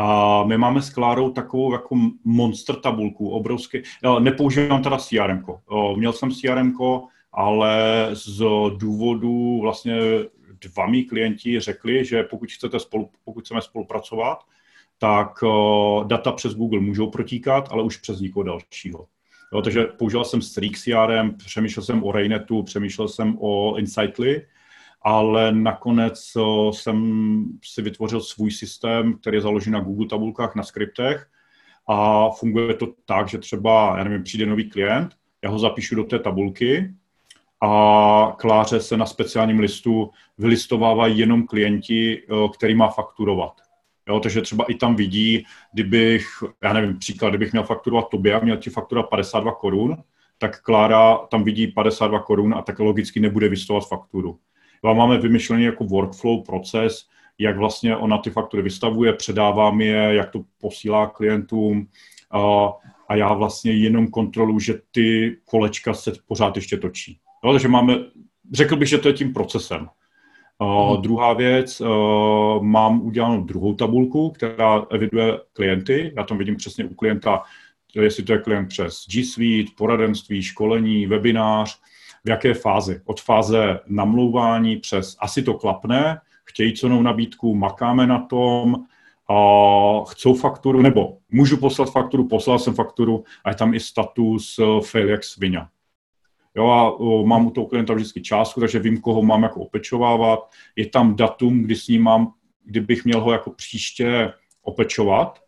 A 0.00 0.44
my 0.44 0.58
máme 0.58 0.82
s 0.82 0.90
Klárou 0.90 1.30
takovou 1.30 1.72
jako 1.72 1.96
monster 2.24 2.76
tabulku, 2.76 3.28
obrovský. 3.30 3.78
Nepoužívám 4.18 4.82
teda 4.82 4.96
CRM. 4.96 5.44
Měl 5.96 6.12
jsem 6.12 6.30
CRM, 6.30 6.72
ale 7.32 8.08
z 8.12 8.44
důvodu 8.76 9.58
vlastně 9.62 10.00
dva 10.60 10.86
mý 10.86 11.04
klienti 11.04 11.60
řekli, 11.60 12.04
že 12.04 12.22
pokud 12.22 12.52
chcete 12.52 12.80
spolu, 12.80 13.10
pokud 13.24 13.44
chceme 13.44 13.62
spolupracovat, 13.62 14.38
tak 14.98 15.44
data 16.06 16.32
přes 16.32 16.54
Google 16.54 16.80
můžou 16.80 17.10
protíkat, 17.10 17.68
ale 17.70 17.82
už 17.82 17.96
přes 17.96 18.20
nikoho 18.20 18.42
dalšího. 18.44 19.06
Jo, 19.52 19.62
takže 19.62 19.84
použil 19.84 20.24
jsem 20.24 20.42
Streak 20.42 20.72
CRM, 20.78 21.34
přemýšlel 21.36 21.84
jsem 21.84 22.04
o 22.04 22.12
Rainetu, 22.12 22.62
přemýšlel 22.62 23.08
jsem 23.08 23.38
o 23.40 23.76
Insightly, 23.76 24.46
ale 25.08 25.52
nakonec 25.52 26.32
jsem 26.70 27.44
si 27.64 27.82
vytvořil 27.82 28.20
svůj 28.20 28.50
systém, 28.50 29.14
který 29.14 29.36
je 29.36 29.40
založen 29.40 29.72
na 29.72 29.80
Google 29.80 30.06
tabulkách, 30.06 30.54
na 30.54 30.62
skriptech 30.62 31.26
a 31.86 32.30
funguje 32.30 32.74
to 32.74 32.86
tak, 33.04 33.28
že 33.28 33.38
třeba, 33.38 33.94
já 33.98 34.04
nevím, 34.04 34.22
přijde 34.22 34.46
nový 34.46 34.70
klient, 34.70 35.14
já 35.44 35.50
ho 35.50 35.58
zapíšu 35.58 35.94
do 35.94 36.04
té 36.04 36.18
tabulky 36.18 36.94
a 37.62 38.32
Kláře 38.38 38.80
se 38.80 38.96
na 38.96 39.06
speciálním 39.06 39.58
listu 39.58 40.10
vylistovávají 40.38 41.18
jenom 41.18 41.46
klienti, 41.46 42.22
který 42.54 42.74
má 42.74 42.88
fakturovat. 42.88 43.52
Jo, 44.08 44.20
takže 44.20 44.42
třeba 44.42 44.64
i 44.64 44.74
tam 44.74 44.96
vidí, 44.96 45.44
kdybych, 45.72 46.26
já 46.62 46.72
nevím, 46.72 46.98
příklad, 46.98 47.28
kdybych 47.28 47.52
měl 47.52 47.64
fakturovat 47.64 48.08
tobě 48.08 48.34
a 48.34 48.44
měl 48.44 48.56
ti 48.56 48.70
fakturovat 48.70 49.10
52 49.10 49.52
korun, 49.52 49.96
tak 50.38 50.62
Klára 50.62 51.16
tam 51.16 51.44
vidí 51.44 51.66
52 51.66 52.20
korun 52.20 52.54
a 52.54 52.62
tak 52.62 52.78
logicky 52.78 53.20
nebude 53.20 53.48
vystovat 53.48 53.88
fakturu. 53.88 54.38
Jo, 54.84 54.94
máme 54.94 55.18
vymyšlený 55.18 55.64
jako 55.64 55.84
workflow, 55.84 56.44
proces, 56.44 57.06
jak 57.38 57.56
vlastně 57.56 57.96
ona 57.96 58.18
ty 58.18 58.30
faktury 58.30 58.62
vystavuje, 58.62 59.12
předává 59.12 59.70
mi 59.70 59.86
je, 59.86 60.14
jak 60.14 60.30
to 60.30 60.44
posílá 60.60 61.06
klientům 61.06 61.88
a, 62.30 62.68
a 63.08 63.14
já 63.14 63.32
vlastně 63.32 63.72
jenom 63.72 64.08
kontroluji, 64.08 64.60
že 64.60 64.74
ty 64.90 65.36
kolečka 65.44 65.94
se 65.94 66.12
pořád 66.26 66.56
ještě 66.56 66.76
točí. 66.76 67.18
Jo, 67.44 67.52
takže 67.52 67.68
máme, 67.68 67.94
řekl 68.52 68.76
bych, 68.76 68.88
že 68.88 68.98
to 68.98 69.08
je 69.08 69.14
tím 69.14 69.32
procesem. 69.32 69.88
Uh, 70.58 70.92
hmm. 70.92 71.02
Druhá 71.02 71.32
věc, 71.32 71.80
uh, 71.80 72.62
mám 72.62 73.02
udělanou 73.02 73.44
druhou 73.44 73.74
tabulku, 73.74 74.30
která 74.30 74.86
eviduje 74.90 75.38
klienty. 75.52 76.12
Já 76.16 76.24
tam 76.24 76.38
vidím 76.38 76.56
přesně 76.56 76.84
u 76.84 76.94
klienta, 76.94 77.42
jestli 77.94 78.22
to 78.22 78.32
je 78.32 78.38
klient 78.38 78.68
přes 78.68 79.06
G 79.12 79.24
Suite, 79.24 79.70
poradenství, 79.76 80.42
školení, 80.42 81.06
webinář, 81.06 81.80
v 82.24 82.28
jaké 82.28 82.54
fázi. 82.54 83.00
Od 83.04 83.20
fáze 83.20 83.80
namlouvání 83.86 84.76
přes 84.76 85.16
asi 85.20 85.42
to 85.42 85.54
klapne, 85.54 86.20
chtějí 86.44 86.74
cenou 86.74 87.02
nabídku, 87.02 87.54
makáme 87.54 88.06
na 88.06 88.18
tom, 88.18 88.76
a 89.30 90.04
chcou 90.08 90.34
fakturu, 90.34 90.82
nebo 90.82 91.18
můžu 91.30 91.56
poslat 91.56 91.90
fakturu, 91.90 92.28
poslal 92.28 92.58
jsem 92.58 92.74
fakturu 92.74 93.24
a 93.44 93.48
je 93.48 93.54
tam 93.54 93.74
i 93.74 93.80
status 93.80 94.58
uh, 94.58 94.80
fail 94.80 95.08
jak 95.08 95.24
svině. 95.24 95.60
Jo, 96.54 96.68
a 96.68 96.90
o, 96.90 97.26
mám 97.26 97.46
u 97.46 97.50
toho 97.50 97.66
klienta 97.66 97.94
vždycky 97.94 98.22
částku, 98.22 98.60
takže 98.60 98.78
vím, 98.78 99.00
koho 99.00 99.22
mám 99.22 99.42
jako 99.42 99.60
opečovávat. 99.60 100.50
Je 100.76 100.86
tam 100.86 101.16
datum, 101.16 101.62
kdy 101.62 101.76
s 101.76 101.88
ním 101.88 102.02
mám, 102.02 102.32
kdybych 102.64 103.04
měl 103.04 103.20
ho 103.20 103.32
jako 103.32 103.50
příště 103.50 104.32
opečovat. 104.62 105.42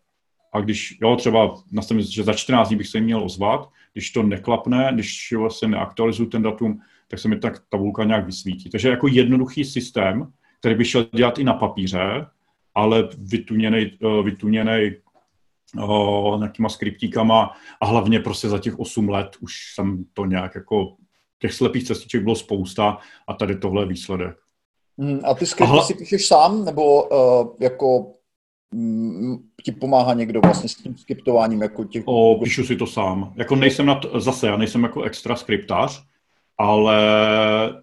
A 0.53 0.59
když, 0.59 0.97
jo, 1.01 1.15
třeba 1.15 1.55
nastavím, 1.71 2.03
že 2.03 2.23
za 2.23 2.33
14 2.33 2.67
dní 2.67 2.77
bych 2.77 2.87
se 2.87 2.99
měl 2.99 3.23
ozvat, 3.23 3.69
když 3.93 4.11
to 4.11 4.23
neklapne, 4.23 4.91
když 4.93 5.33
vlastně 5.37 5.67
neaktualizuju 5.67 6.29
ten 6.29 6.41
datum, 6.41 6.79
tak 7.07 7.19
se 7.19 7.27
mi 7.27 7.39
tak 7.39 7.63
tabulka 7.69 8.03
nějak 8.03 8.25
vysvítí. 8.25 8.69
Takže 8.69 8.89
jako 8.89 9.07
jednoduchý 9.07 9.65
systém, 9.65 10.33
který 10.59 10.75
by 10.75 10.85
šel 10.85 11.05
dělat 11.15 11.39
i 11.39 11.43
na 11.43 11.53
papíře, 11.53 12.25
ale 12.75 13.09
vytuněný, 13.17 13.91
eh, 14.03 14.23
vytuněný 14.23 14.91
o, 15.79 16.37
nějakýma 16.37 16.69
skriptíkama 16.69 17.51
a 17.81 17.85
hlavně 17.85 18.19
prostě 18.19 18.49
za 18.49 18.59
těch 18.59 18.79
8 18.79 19.09
let 19.09 19.37
už 19.39 19.53
jsem 19.75 20.05
to 20.13 20.25
nějak 20.25 20.55
jako, 20.55 20.95
těch 21.39 21.53
slepých 21.53 21.83
cestiček 21.83 22.23
bylo 22.23 22.35
spousta 22.35 22.97
a 23.27 23.33
tady 23.33 23.55
tohle 23.55 23.83
je 23.83 23.87
výsledek. 23.87 24.37
Hmm, 24.97 25.19
a 25.23 25.33
ty 25.33 25.45
skripty 25.45 25.73
Aha. 25.73 25.83
si 25.83 25.93
píšeš 25.93 26.27
sám, 26.27 26.65
nebo 26.65 27.03
uh, 27.03 27.55
jako 27.59 28.13
um, 28.73 29.50
ti 29.61 29.71
pomáhá 29.71 30.13
někdo 30.13 30.41
vlastně 30.41 30.69
s 30.69 30.75
tím 30.75 30.97
skriptováním? 30.97 31.61
Jako 31.61 31.83
těch... 31.83 32.03
O, 32.05 32.39
píšu 32.43 32.63
si 32.63 32.75
to 32.75 32.87
sám. 32.87 33.33
Jako 33.35 33.55
nejsem 33.55 33.85
na 33.85 33.95
to, 33.95 34.19
zase, 34.19 34.47
já 34.47 34.57
nejsem 34.57 34.83
jako 34.83 35.01
extra 35.01 35.35
skriptář, 35.35 36.03
ale 36.57 36.97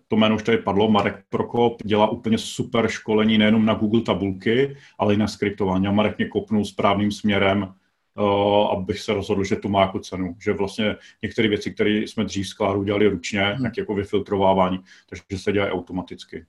to 0.08 0.16
jméno 0.16 0.34
už 0.34 0.42
tady 0.42 0.58
padlo, 0.58 0.90
Marek 0.90 1.24
Prokop 1.28 1.82
dělá 1.84 2.08
úplně 2.08 2.38
super 2.38 2.88
školení 2.88 3.38
nejenom 3.38 3.66
na 3.66 3.74
Google 3.74 4.00
tabulky, 4.00 4.76
ale 4.98 5.14
i 5.14 5.16
na 5.16 5.28
skriptování. 5.28 5.86
A 5.86 5.92
Marek 5.92 6.18
mě 6.18 6.28
kopnul 6.28 6.64
správným 6.64 7.12
směrem, 7.12 7.74
uh, 8.18 8.70
abych 8.72 9.00
se 9.00 9.14
rozhodl, 9.14 9.44
že 9.44 9.56
to 9.56 9.68
má 9.68 9.80
jako 9.80 9.98
cenu. 9.98 10.36
Že 10.44 10.52
vlastně 10.52 10.96
některé 11.22 11.48
věci, 11.48 11.74
které 11.74 11.90
jsme 11.90 12.24
dřív 12.24 12.48
s 12.48 12.52
Kláru 12.52 12.84
dělali 12.84 13.08
ručně, 13.08 13.40
hmm. 13.40 13.62
tak 13.62 13.76
jako 13.78 13.94
vyfiltrovávání, 13.94 14.78
takže 15.08 15.22
se 15.36 15.52
dělají 15.52 15.72
automaticky. 15.72 16.46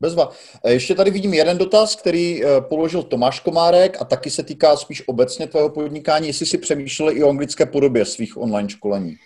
Bezva. 0.00 0.28
E, 0.64 0.72
ještě 0.72 0.94
tady 0.94 1.10
vidím 1.10 1.34
jeden 1.34 1.58
dotaz, 1.58 1.96
který 1.96 2.44
e, 2.44 2.60
položil 2.60 3.02
Tomáš 3.02 3.40
Komárek 3.40 3.96
a 4.00 4.04
taky 4.04 4.30
se 4.30 4.42
týká 4.42 4.76
spíš 4.76 5.02
obecně 5.08 5.46
tvého 5.46 5.70
podnikání, 5.70 6.26
jestli 6.26 6.46
si 6.46 6.58
přemýšlel 6.58 7.10
i 7.10 7.22
o 7.22 7.30
anglické 7.30 7.66
podobě 7.66 8.04
svých 8.04 8.36
online 8.36 8.68
školení. 8.68 9.16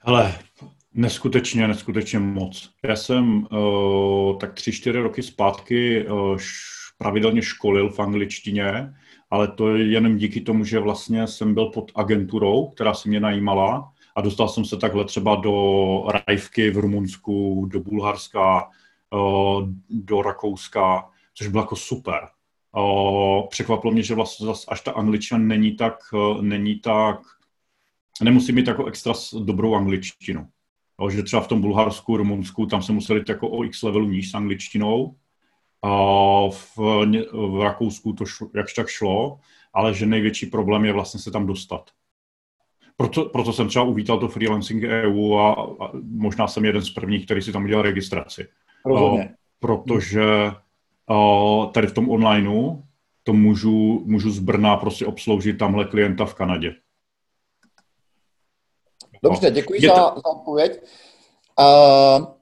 Hele, 0.00 0.34
Neskutečně, 0.94 1.68
neskutečně 1.68 2.18
moc. 2.18 2.70
Já 2.82 2.96
jsem 2.96 3.46
uh, 3.52 4.38
tak 4.38 4.54
tři, 4.54 4.72
čtyři 4.72 4.98
roky 4.98 5.22
zpátky 5.22 6.06
uh, 6.06 6.38
pravidelně 6.98 7.42
školil 7.42 7.90
v 7.90 8.00
angličtině, 8.00 8.94
ale 9.30 9.48
to 9.48 9.76
je 9.76 9.86
jenom 9.86 10.16
díky 10.16 10.40
tomu, 10.40 10.64
že 10.64 10.78
vlastně 10.78 11.26
jsem 11.26 11.54
byl 11.54 11.66
pod 11.66 11.92
agenturou, 11.94 12.66
která 12.66 12.94
si 12.94 13.08
mě 13.08 13.20
najímala 13.20 13.92
a 14.16 14.20
dostal 14.20 14.48
jsem 14.48 14.64
se 14.64 14.76
takhle 14.76 15.04
třeba 15.04 15.34
do 15.34 16.04
Rajvky 16.08 16.70
v 16.70 16.76
Rumunsku, 16.76 17.66
do 17.72 17.80
Bulharska, 17.80 18.68
do 19.90 20.22
Rakouska, 20.22 21.10
což 21.34 21.48
bylo 21.48 21.62
jako 21.62 21.76
super. 21.76 22.28
Překvapilo 23.48 23.92
mě, 23.92 24.02
že 24.02 24.14
vlastně 24.14 24.48
až 24.68 24.80
ta 24.80 24.92
angličtina 24.92 25.38
není 25.38 25.76
tak, 25.76 25.98
není 26.40 26.80
tak, 26.80 27.20
nemusí 28.22 28.52
mít 28.52 28.66
jako 28.66 28.86
extra 28.86 29.12
dobrou 29.40 29.74
angličtinu. 29.74 30.48
Že 31.10 31.22
třeba 31.22 31.42
v 31.42 31.48
tom 31.48 31.60
Bulharsku, 31.60 32.16
Rumunsku, 32.16 32.66
tam 32.66 32.82
se 32.82 32.92
museli 32.92 33.24
jako 33.28 33.48
o 33.48 33.64
x 33.64 33.82
levelu 33.82 34.08
níž 34.08 34.30
s 34.30 34.34
angličtinou, 34.34 35.16
v, 36.50 36.78
v 37.32 37.62
Rakousku 37.62 38.12
to 38.12 38.26
šlo, 38.26 38.50
jakž 38.54 38.74
tak 38.74 38.88
šlo, 38.88 39.40
ale 39.74 39.94
že 39.94 40.06
největší 40.06 40.46
problém 40.46 40.84
je 40.84 40.92
vlastně 40.92 41.20
se 41.20 41.30
tam 41.30 41.46
dostat. 41.46 41.90
Proto, 42.98 43.24
proto 43.24 43.52
jsem 43.52 43.68
třeba 43.68 43.84
uvítal 43.84 44.18
to 44.18 44.28
freelancing 44.28 44.84
EU 44.84 45.34
a, 45.34 45.52
a 45.52 45.90
možná 46.02 46.48
jsem 46.48 46.64
jeden 46.64 46.82
z 46.82 46.90
prvních, 46.90 47.24
který 47.24 47.42
si 47.42 47.52
tam 47.52 47.64
udělal 47.64 47.82
registraci. 47.82 48.48
Rozumně. 48.84 49.34
protože 49.60 50.24
a, 51.08 51.66
tady 51.72 51.86
v 51.86 51.92
tom 51.92 52.10
onlineu 52.10 52.82
to 53.22 53.32
můžu, 53.32 54.02
můžu 54.04 54.30
z 54.30 54.38
Brna 54.38 54.76
prostě 54.76 55.06
obsloužit 55.06 55.58
tamhle 55.58 55.84
klienta 55.84 56.24
v 56.24 56.34
Kanadě. 56.34 56.74
Dobře, 59.22 59.50
děkuji 59.50 59.80
za, 59.80 59.94
za 59.94 60.26
odpověď. 60.26 60.72
Uh, 61.58 62.38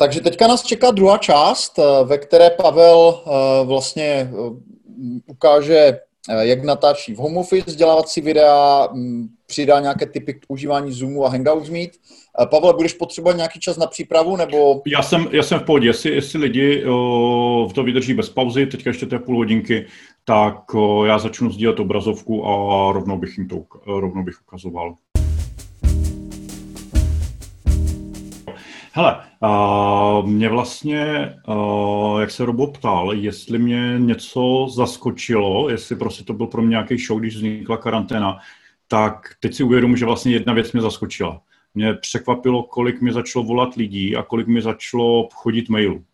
takže 0.00 0.20
teďka 0.20 0.46
nás 0.46 0.62
čeká 0.62 0.90
druhá 0.90 1.18
část, 1.18 1.78
eh, 1.78 2.04
ve 2.04 2.18
které 2.18 2.50
Pavel 2.50 3.20
eh, 3.26 3.30
vlastně 3.64 4.04
eh, 4.04 4.30
ukáže, 5.26 6.00
jak 6.28 6.64
natáčí 6.64 7.14
v 7.14 7.18
home 7.18 7.36
office 7.36 7.70
vzdělávací 7.70 8.20
videa, 8.20 8.88
mm, 8.92 9.28
přidá 9.46 9.80
nějaké 9.80 10.06
typy 10.06 10.34
k 10.34 10.40
užívání 10.48 10.92
Zoomu 10.92 11.24
a 11.24 11.28
Hangouts 11.28 11.70
Meet. 11.70 11.90
Pavel, 12.50 12.76
budeš 12.76 12.92
potřebovat 12.92 13.36
nějaký 13.36 13.60
čas 13.60 13.76
na 13.76 13.86
přípravu, 13.86 14.36
nebo... 14.36 14.82
Já 14.86 15.02
jsem, 15.02 15.28
já 15.30 15.42
jsem 15.42 15.60
v 15.60 15.62
pohodě. 15.62 15.86
Jestli, 15.86 16.10
jestli 16.10 16.38
lidi 16.38 16.82
v 17.68 17.72
to 17.74 17.82
vydrží 17.82 18.14
bez 18.14 18.28
pauzy, 18.28 18.66
teďka 18.66 18.90
ještě 18.90 19.06
té 19.06 19.18
půl 19.18 19.36
hodinky, 19.36 19.86
tak 20.24 20.62
já 21.06 21.18
začnu 21.18 21.50
sdílet 21.50 21.80
obrazovku 21.80 22.46
a 22.46 22.92
rovnou 22.92 23.18
bych 23.18 23.38
jim 23.38 23.48
to 23.48 23.64
rovnou 23.86 24.24
bych 24.24 24.34
ukazoval. 24.46 24.94
Hele, 28.92 29.16
uh, 29.42 30.28
mě 30.28 30.48
vlastně, 30.48 31.34
uh, 31.48 32.20
jak 32.20 32.30
se 32.30 32.44
Robo 32.44 32.66
ptal, 32.66 33.12
jestli 33.14 33.58
mě 33.58 33.94
něco 33.98 34.66
zaskočilo, 34.74 35.70
jestli 35.70 35.96
prostě 35.96 36.24
to 36.24 36.32
byl 36.32 36.46
pro 36.46 36.62
mě 36.62 36.70
nějaký 36.70 36.98
show, 36.98 37.20
když 37.20 37.36
vznikla 37.36 37.76
karanténa, 37.76 38.38
tak 38.88 39.34
teď 39.40 39.54
si 39.54 39.62
uvědomuji, 39.62 39.96
že 39.96 40.04
vlastně 40.04 40.32
jedna 40.32 40.52
věc 40.52 40.72
mě 40.72 40.82
zaskočila. 40.82 41.40
Mě 41.74 41.94
překvapilo, 41.94 42.62
kolik 42.62 43.00
mi 43.00 43.12
začalo 43.12 43.44
volat 43.44 43.74
lidí 43.74 44.16
a 44.16 44.22
kolik 44.22 44.46
mi 44.46 44.62
začalo 44.62 45.28
chodit 45.34 45.68
mailů. 45.68 46.04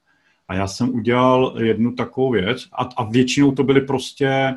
A 0.49 0.55
já 0.55 0.67
jsem 0.67 0.95
udělal 0.95 1.55
jednu 1.59 1.93
takovou 1.93 2.31
věc 2.31 2.69
a, 2.73 2.89
a 2.97 3.05
většinou 3.05 3.53
to 3.53 3.63
byly 3.63 3.81
prostě 3.81 4.55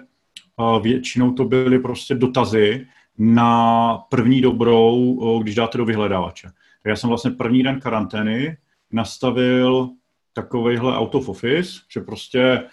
většinou 0.82 1.32
to 1.32 1.46
byly 1.46 1.80
prostě 1.80 2.16
dotazy 2.16 2.88
na 3.18 3.98
první 4.10 4.42
dobrou, 4.42 5.20
když 5.44 5.56
dáte 5.56 5.78
do 5.78 5.86
vyhledávače. 5.86 6.50
Já 6.86 6.96
jsem 6.96 7.10
vlastně 7.10 7.32
první 7.32 7.64
den 7.64 7.80
karantény 7.80 8.58
nastavil 8.92 9.90
takovejhle 10.34 10.98
out 10.98 11.16
of 11.16 11.30
office, 11.30 11.72
že 11.94 12.02
prostě 12.02 12.64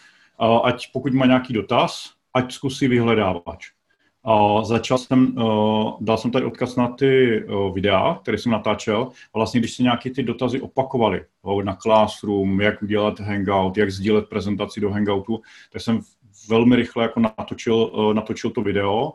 ať 0.63 0.93
pokud 0.93 1.15
má 1.15 1.27
nějaký 1.27 1.55
dotaz, 1.55 2.13
ať 2.35 2.53
zkusí 2.53 2.89
vyhledávač. 2.89 3.71
A 4.25 4.65
začal 4.65 4.99
jsem, 4.99 5.35
dal 6.01 6.19
jsem 6.19 6.31
tady 6.31 6.45
odkaz 6.45 6.77
na 6.77 6.89
ty 6.89 7.43
videa, 7.75 8.19
které 8.23 8.39
jsem 8.39 8.53
natáčel. 8.53 9.11
A 9.35 9.39
vlastně, 9.39 9.61
když 9.61 9.75
se 9.75 9.83
nějaké 9.83 10.11
ty 10.11 10.23
dotazy 10.23 10.61
opakovaly 10.61 11.25
na 11.63 11.77
Classroom, 11.77 12.61
jak 12.61 12.83
udělat 12.83 13.21
Hangout, 13.21 13.77
jak 13.77 13.91
sdílet 13.91 14.29
prezentaci 14.29 14.81
do 14.81 14.91
Hangoutu, 14.91 15.41
tak 15.73 15.83
jsem 15.83 16.01
velmi 16.49 16.77
rychle 16.77 17.03
jako 17.03 17.21
natočil, 17.21 18.13
natočil 18.13 18.51
to 18.51 18.63
video 18.63 19.13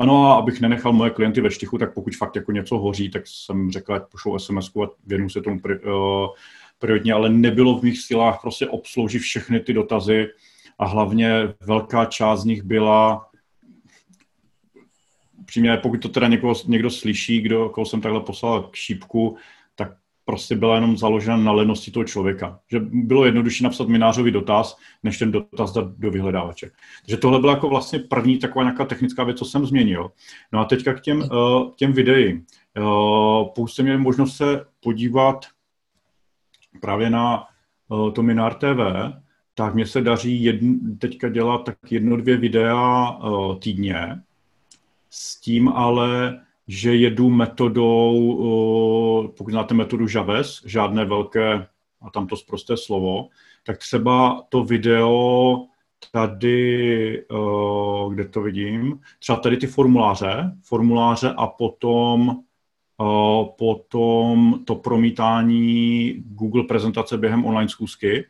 ano, 0.00 0.26
a 0.26 0.34
abych 0.34 0.60
nenechal 0.60 0.92
moje 0.92 1.10
klienty 1.10 1.40
ve 1.40 1.50
štichu, 1.50 1.78
tak 1.78 1.94
pokud 1.94 2.16
fakt 2.16 2.36
jako 2.36 2.52
něco 2.52 2.78
hoří, 2.78 3.10
tak 3.10 3.22
jsem 3.26 3.70
řekl, 3.70 3.94
ať 3.94 4.02
pošlou 4.10 4.38
sms 4.38 4.70
a 4.76 4.88
věnu 5.06 5.28
se 5.28 5.40
tomu 5.40 5.60
pri, 5.60 5.78
uh, 5.78 6.26
prioritně, 6.78 7.12
ale 7.12 7.28
nebylo 7.28 7.78
v 7.78 7.82
mých 7.82 8.00
silách 8.00 8.40
prostě 8.40 8.66
obsloužit 8.66 9.22
všechny 9.22 9.60
ty 9.60 9.72
dotazy 9.72 10.26
a 10.78 10.86
hlavně 10.86 11.32
velká 11.60 12.04
část 12.04 12.40
z 12.40 12.44
nich 12.44 12.62
byla 12.62 13.26
přímě, 15.46 15.76
pokud 15.76 16.02
to 16.02 16.08
teda 16.08 16.28
někoho, 16.28 16.54
někdo 16.66 16.90
slyší, 16.90 17.40
kdo, 17.40 17.68
koho 17.68 17.84
jsem 17.84 18.00
takhle 18.00 18.20
poslal 18.20 18.62
k 18.62 18.76
šípku, 18.76 19.36
prostě 20.30 20.56
byla 20.56 20.74
jenom 20.74 20.96
založena 20.96 21.36
na 21.36 21.52
lenosti 21.52 21.90
toho 21.90 22.04
člověka. 22.04 22.60
Že 22.70 22.80
bylo 22.80 23.24
jednodušší 23.24 23.64
napsat 23.64 23.88
minářový 23.88 24.30
dotaz, 24.30 24.76
než 25.02 25.18
ten 25.18 25.32
dotaz 25.32 25.72
dát 25.72 25.86
do 25.98 26.10
vyhledávače. 26.10 26.70
Takže 27.02 27.16
tohle 27.16 27.40
byla 27.40 27.52
jako 27.52 27.68
vlastně 27.68 27.98
první 27.98 28.38
taková 28.38 28.62
nějaká 28.62 28.84
technická 28.84 29.24
věc, 29.24 29.38
co 29.38 29.44
jsem 29.44 29.66
změnil. 29.66 30.10
No 30.52 30.60
a 30.60 30.64
teďka 30.64 30.94
k 30.94 31.00
těm, 31.00 31.18
uh, 31.18 31.70
těm 31.76 31.92
videím. 31.92 32.46
Uh, 32.78 32.84
pokud 33.54 33.68
jste 33.68 33.82
měli 33.82 33.98
možnost 33.98 34.36
se 34.36 34.64
podívat 34.82 35.46
právě 36.80 37.10
na 37.10 37.44
uh, 37.88 38.12
to 38.12 38.22
Minár 38.22 38.54
TV, 38.54 38.80
tak 39.54 39.74
mně 39.74 39.86
se 39.86 40.00
daří 40.00 40.44
jedn, 40.44 40.96
teďka 40.98 41.28
dělat 41.28 41.64
tak 41.64 41.76
jedno, 41.90 42.16
dvě 42.16 42.36
videa 42.36 43.10
uh, 43.10 43.58
týdně, 43.58 44.22
s 45.10 45.40
tím 45.40 45.68
ale 45.68 46.40
že 46.70 46.94
jedu 46.94 47.30
metodou, 47.30 49.32
pokud 49.36 49.50
znáte 49.50 49.74
metodu 49.74 50.06
Javes, 50.14 50.62
žádné 50.64 51.04
velké, 51.04 51.66
a 52.02 52.10
tam 52.10 52.26
to 52.26 52.36
zprosté 52.36 52.76
slovo, 52.76 53.28
tak 53.66 53.78
třeba 53.78 54.42
to 54.48 54.64
video 54.64 55.56
tady, 56.12 57.24
kde 58.10 58.24
to 58.24 58.42
vidím, 58.42 59.00
třeba 59.18 59.38
tady 59.38 59.56
ty 59.56 59.66
formuláře, 59.66 60.52
formuláře 60.62 61.34
a 61.36 61.46
potom, 61.46 62.40
potom 63.58 64.60
to 64.64 64.74
promítání 64.74 66.14
Google 66.26 66.62
prezentace 66.62 67.18
během 67.18 67.44
online 67.44 67.68
zkusky, 67.68 68.24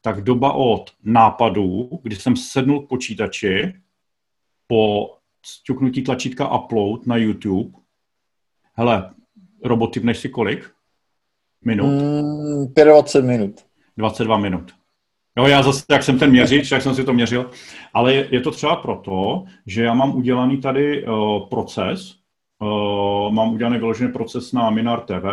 tak 0.00 0.24
doba 0.24 0.52
od 0.52 0.90
nápadu, 1.04 1.90
kdy 2.02 2.16
jsem 2.16 2.36
sednul 2.36 2.80
k 2.80 2.88
počítači, 2.88 3.74
po 4.66 5.16
stuknutí 5.46 6.02
tlačítka 6.02 6.58
upload 6.58 7.06
na 7.06 7.16
YouTube 7.16 7.80
Hele, 8.80 9.10
roboty 9.64 10.00
než 10.00 10.18
si 10.18 10.28
kolik? 10.28 10.70
Minut? 11.64 11.86
Mm, 11.86 12.66
25 12.84 13.26
minut. 13.26 13.66
22 13.96 14.38
minut. 14.38 14.72
Jo, 15.38 15.46
já 15.46 15.62
zase, 15.62 15.84
jak 15.90 16.02
jsem 16.02 16.18
ten 16.18 16.30
měřič, 16.30 16.70
jak 16.70 16.82
jsem 16.82 16.94
si 16.94 17.04
to 17.04 17.12
měřil, 17.12 17.50
ale 17.94 18.14
je, 18.14 18.28
je 18.30 18.40
to 18.40 18.50
třeba 18.50 18.76
proto, 18.76 19.44
že 19.66 19.84
já 19.84 19.94
mám 19.94 20.16
udělaný 20.16 20.60
tady 20.60 21.06
uh, 21.06 21.48
proces, 21.48 22.14
uh, 22.58 23.32
mám 23.32 23.54
udělaný 23.54 23.78
vyložený 23.78 24.12
proces 24.12 24.52
na 24.52 24.70
Minar 24.70 25.00
TV, 25.00 25.24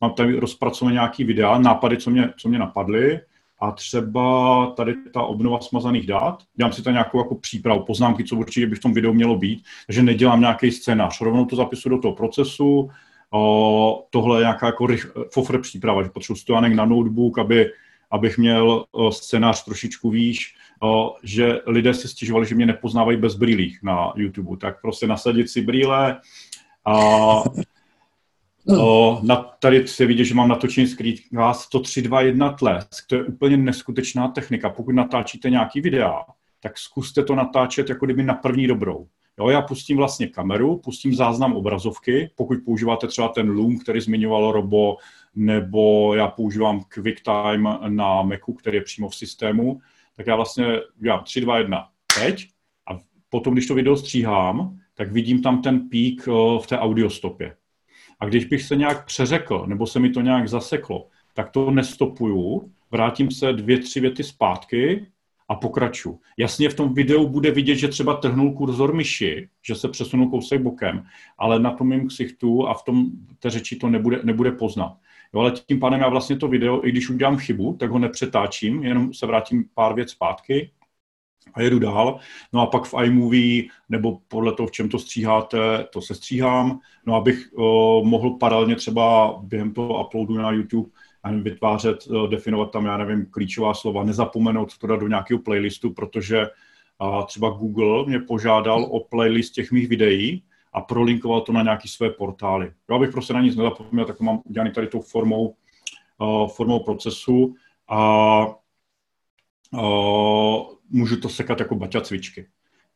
mám 0.00 0.12
tady 0.12 0.38
rozpracované 0.38 0.94
nějaký 0.94 1.24
videa, 1.24 1.58
nápady, 1.58 1.96
co 1.96 2.10
mě, 2.10 2.32
co 2.38 2.48
mě 2.48 2.58
napadly, 2.58 3.20
a 3.60 3.70
třeba 3.70 4.66
tady 4.76 4.94
ta 5.14 5.22
obnova 5.22 5.60
smazaných 5.60 6.06
dát, 6.06 6.42
dělám 6.54 6.72
si 6.72 6.82
tam 6.82 6.92
nějakou 6.92 7.18
jako 7.18 7.34
přípravu, 7.34 7.84
poznámky, 7.84 8.24
co 8.24 8.36
určitě 8.36 8.66
by 8.66 8.76
v 8.76 8.80
tom 8.80 8.94
videu 8.94 9.12
mělo 9.12 9.36
být, 9.36 9.64
takže 9.86 10.02
nedělám 10.02 10.40
nějaký 10.40 10.70
scénář, 10.70 11.20
rovnou 11.20 11.44
to 11.44 11.56
zapisuju 11.56 11.96
do 11.96 12.02
toho 12.02 12.14
procesu, 12.14 12.90
o, 13.30 14.06
tohle 14.10 14.38
je 14.38 14.42
nějaká 14.42 14.66
jako 14.66 14.86
rych, 14.86 15.12
fofr 15.32 15.60
příprava, 15.60 16.02
že 16.02 16.08
potřebuji 16.08 16.36
stojánek 16.36 16.72
na 16.72 16.84
notebook, 16.84 17.38
aby, 17.38 17.70
abych 18.10 18.38
měl 18.38 18.84
scénář 19.10 19.64
trošičku 19.64 20.10
výš, 20.10 20.54
o, 20.82 21.14
že 21.22 21.60
lidé 21.66 21.94
si 21.94 22.08
stěžovali, 22.08 22.46
že 22.46 22.54
mě 22.54 22.66
nepoznávají 22.66 23.18
bez 23.18 23.34
brýlích 23.34 23.82
na 23.82 24.12
YouTube, 24.16 24.56
tak 24.56 24.80
prostě 24.80 25.06
nasadit 25.06 25.50
si 25.50 25.62
brýle 25.62 26.20
a 26.84 27.42
O, 28.78 29.20
na, 29.22 29.36
tady 29.36 29.88
se 29.88 30.06
vidí, 30.06 30.24
že 30.24 30.34
mám 30.34 30.48
natočený 30.48 30.86
screencast, 30.86 31.70
to 31.70 31.80
3, 31.80 32.02
2, 32.02 32.20
1 32.20 32.52
tlesk, 32.52 33.06
to 33.06 33.14
je 33.14 33.24
úplně 33.24 33.56
neskutečná 33.56 34.28
technika. 34.28 34.70
Pokud 34.70 34.94
natáčíte 34.94 35.50
nějaký 35.50 35.80
videa, 35.80 36.24
tak 36.60 36.78
zkuste 36.78 37.24
to 37.24 37.34
natáčet 37.34 37.88
jako 37.88 38.04
kdyby 38.04 38.22
na 38.22 38.34
první 38.34 38.66
dobrou. 38.66 39.06
Jo, 39.38 39.48
já 39.48 39.62
pustím 39.62 39.96
vlastně 39.96 40.26
kameru, 40.26 40.76
pustím 40.76 41.14
záznam 41.14 41.52
obrazovky, 41.52 42.30
pokud 42.36 42.58
používáte 42.64 43.06
třeba 43.06 43.28
ten 43.28 43.50
Loom, 43.50 43.78
který 43.78 44.00
zmiňoval 44.00 44.52
Robo, 44.52 44.96
nebo 45.34 46.14
já 46.14 46.28
používám 46.28 46.80
QuickTime 46.94 47.78
na 47.88 48.22
Macu, 48.22 48.52
který 48.52 48.76
je 48.76 48.82
přímo 48.82 49.08
v 49.08 49.16
systému, 49.16 49.80
tak 50.16 50.26
já 50.26 50.36
vlastně 50.36 50.80
dělám 50.96 51.24
3, 51.24 51.40
2, 51.40 51.58
1, 51.58 51.88
teď 52.20 52.48
a 52.90 52.98
potom, 53.28 53.54
když 53.54 53.66
to 53.66 53.74
video 53.74 53.96
stříhám, 53.96 54.78
tak 54.94 55.12
vidím 55.12 55.42
tam 55.42 55.62
ten 55.62 55.88
pík 55.88 56.26
v 56.62 56.66
té 56.68 56.78
audiostopě. 56.78 57.56
A 58.20 58.26
když 58.26 58.44
bych 58.44 58.62
se 58.62 58.76
nějak 58.76 59.04
přeřekl, 59.04 59.64
nebo 59.66 59.86
se 59.86 59.98
mi 59.98 60.10
to 60.10 60.20
nějak 60.20 60.48
zaseklo, 60.48 61.06
tak 61.34 61.50
to 61.50 61.70
nestopuju, 61.70 62.70
vrátím 62.90 63.30
se 63.30 63.52
dvě, 63.52 63.78
tři 63.78 64.00
věty 64.00 64.24
zpátky 64.24 65.06
a 65.48 65.54
pokračuju. 65.54 66.18
Jasně 66.36 66.68
v 66.68 66.74
tom 66.74 66.94
videu 66.94 67.28
bude 67.28 67.50
vidět, 67.50 67.76
že 67.76 67.88
třeba 67.88 68.16
trhnul 68.16 68.52
kurzor 68.52 68.94
myši, 68.94 69.48
že 69.62 69.74
se 69.74 69.88
přesunul 69.88 70.30
kousek 70.30 70.62
bokem, 70.62 71.04
ale 71.38 71.58
na 71.58 71.70
tom 71.70 71.88
mým 71.88 72.08
ksichtu 72.08 72.68
a 72.68 72.74
v 72.74 72.82
tom 72.82 73.06
té 73.38 73.50
řeči 73.50 73.76
to 73.76 73.88
nebude, 73.88 74.20
nebude 74.24 74.52
poznat. 74.52 74.96
Jo, 75.34 75.40
ale 75.40 75.50
tím 75.50 75.80
pádem 75.80 76.00
já 76.00 76.08
vlastně 76.08 76.36
to 76.36 76.48
video, 76.48 76.86
i 76.86 76.90
když 76.90 77.10
udělám 77.10 77.36
chybu, 77.36 77.76
tak 77.80 77.90
ho 77.90 77.98
nepřetáčím, 77.98 78.82
jenom 78.82 79.14
se 79.14 79.26
vrátím 79.26 79.64
pár 79.74 79.94
věc 79.94 80.10
zpátky 80.10 80.70
a 81.54 81.62
jedu 81.62 81.78
dál. 81.78 82.18
No 82.52 82.60
a 82.60 82.66
pak 82.66 82.84
v 82.84 82.94
iMovie, 83.04 83.62
nebo 83.88 84.18
podle 84.28 84.52
toho, 84.52 84.66
v 84.66 84.70
čem 84.70 84.88
to 84.88 84.98
stříháte, 84.98 85.86
to 85.92 86.02
se 86.02 86.14
stříhám. 86.14 86.80
No 87.06 87.14
abych 87.14 87.50
o, 87.56 88.02
mohl 88.04 88.30
paralelně 88.30 88.76
třeba 88.76 89.34
během 89.42 89.72
toho 89.72 90.06
uploadu 90.06 90.34
na 90.34 90.50
YouTube 90.50 90.90
vytvářet, 91.42 91.98
o, 92.10 92.26
definovat 92.26 92.70
tam, 92.70 92.86
já 92.86 92.96
nevím, 92.96 93.26
klíčová 93.30 93.74
slova, 93.74 94.04
nezapomenout 94.04 94.78
to 94.78 94.86
dát 94.86 95.00
do 95.00 95.08
nějakého 95.08 95.40
playlistu, 95.40 95.90
protože 95.90 96.46
a 97.00 97.22
třeba 97.22 97.50
Google 97.50 98.04
mě 98.06 98.18
požádal 98.18 98.84
o 98.84 99.00
playlist 99.00 99.54
těch 99.54 99.72
mých 99.72 99.88
videí 99.88 100.42
a 100.72 100.80
prolinkoval 100.80 101.40
to 101.40 101.52
na 101.52 101.62
nějaké 101.62 101.88
své 101.88 102.10
portály. 102.10 102.72
Já 102.90 102.98
bych 102.98 103.10
prostě 103.10 103.32
na 103.32 103.40
nic 103.40 103.56
nezapomněl, 103.56 104.04
tak 104.04 104.18
to 104.18 104.24
mám 104.24 104.40
udělaný 104.44 104.72
tady 104.72 104.86
tou 104.86 105.00
formou, 105.00 105.54
uh, 106.18 106.48
formou 106.48 106.78
procesu 106.78 107.54
a 107.88 108.46
uh, 109.72 110.74
můžu 110.90 111.20
to 111.20 111.28
sekat 111.28 111.60
jako 111.60 111.74
baťa 111.74 112.00
cvičky. 112.00 112.46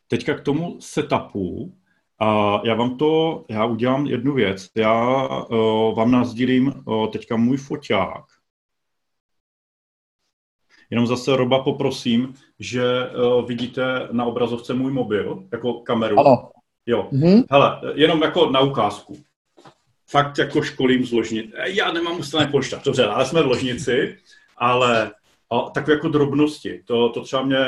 Teďka 0.08 0.34
k 0.34 0.40
tomu 0.40 0.80
setupu, 0.80 1.74
a 2.18 2.60
já 2.64 2.74
vám 2.74 2.96
to, 2.98 3.44
já 3.48 3.64
udělám 3.64 4.06
jednu 4.06 4.34
věc. 4.34 4.68
Já 4.76 5.26
uh, 5.26 5.94
vám 5.94 6.10
nazdílím 6.10 6.72
uh, 6.84 7.06
teďka 7.06 7.36
můj 7.36 7.56
foťák. 7.56 8.24
Jenom 10.90 11.06
zase 11.06 11.36
Roba 11.36 11.62
poprosím, 11.62 12.34
že 12.58 13.10
uh, 13.10 13.46
vidíte 13.46 14.08
na 14.12 14.24
obrazovce 14.24 14.74
můj 14.74 14.92
mobil, 14.92 15.48
jako 15.52 15.72
kameru. 15.72 16.18
Ano. 16.18 16.50
Jo. 16.86 17.08
Mm-hmm. 17.12 17.44
Hele, 17.50 17.80
jenom 17.94 18.22
jako 18.22 18.50
na 18.50 18.60
ukázku. 18.60 19.16
Fakt 20.10 20.38
jako 20.38 20.62
školím 20.62 21.04
zložnit. 21.04 21.50
Já 21.66 21.92
nemám 21.92 22.18
ustané 22.18 22.46
polštář, 22.46 22.84
dobře, 22.84 23.06
ale 23.06 23.26
jsme 23.26 23.42
v 23.42 23.46
ložnici, 23.46 24.16
ale 24.56 25.12
a 25.62 25.70
takové 25.70 25.92
jako 25.92 26.08
drobnosti. 26.08 26.82
To, 26.84 27.08
to 27.08 27.20
třeba 27.20 27.42
mě 27.42 27.58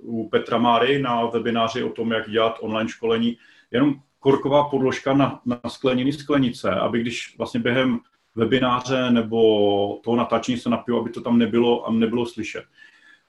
u 0.00 0.28
Petra 0.28 0.58
Máry 0.58 0.98
na 0.98 1.26
webináři 1.26 1.82
o 1.82 1.90
tom, 1.90 2.12
jak 2.12 2.30
dělat 2.30 2.58
online 2.60 2.88
školení, 2.88 3.36
jenom 3.70 3.94
korková 4.20 4.64
podložka 4.64 5.14
na, 5.14 5.40
na 5.46 5.60
skleněný 5.68 6.12
sklenice, 6.12 6.70
aby 6.70 7.00
když 7.00 7.34
vlastně 7.38 7.60
během 7.60 8.00
webináře 8.34 9.10
nebo 9.10 10.00
toho 10.04 10.16
natáčení 10.16 10.58
se 10.58 10.70
napiju, 10.70 10.98
aby 10.98 11.10
to 11.10 11.20
tam 11.20 11.38
nebylo 11.38 11.86
a 11.86 11.92
nebylo 11.92 12.26
slyšet. 12.26 12.64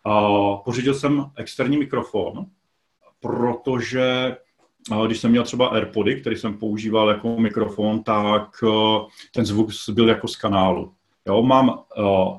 A 0.04 0.32
pořídil 0.56 0.94
jsem 0.94 1.32
externí 1.36 1.78
mikrofon, 1.78 2.46
protože 3.20 4.36
když 5.06 5.20
jsem 5.20 5.32
měl 5.32 5.44
třeba 5.44 5.68
AirPody, 5.68 6.22
který 6.22 6.36
jsem 6.36 6.58
používal 6.58 7.10
jako 7.10 7.40
mikrofon, 7.40 8.04
tak 8.04 8.64
ten 9.34 9.46
zvuk 9.46 9.70
byl 9.90 10.10
jako 10.10 10.28
z 10.28 10.36
kanálu. 10.36 10.94
Jo, 11.28 11.44
mám 11.44 11.70
uh, 11.70 11.76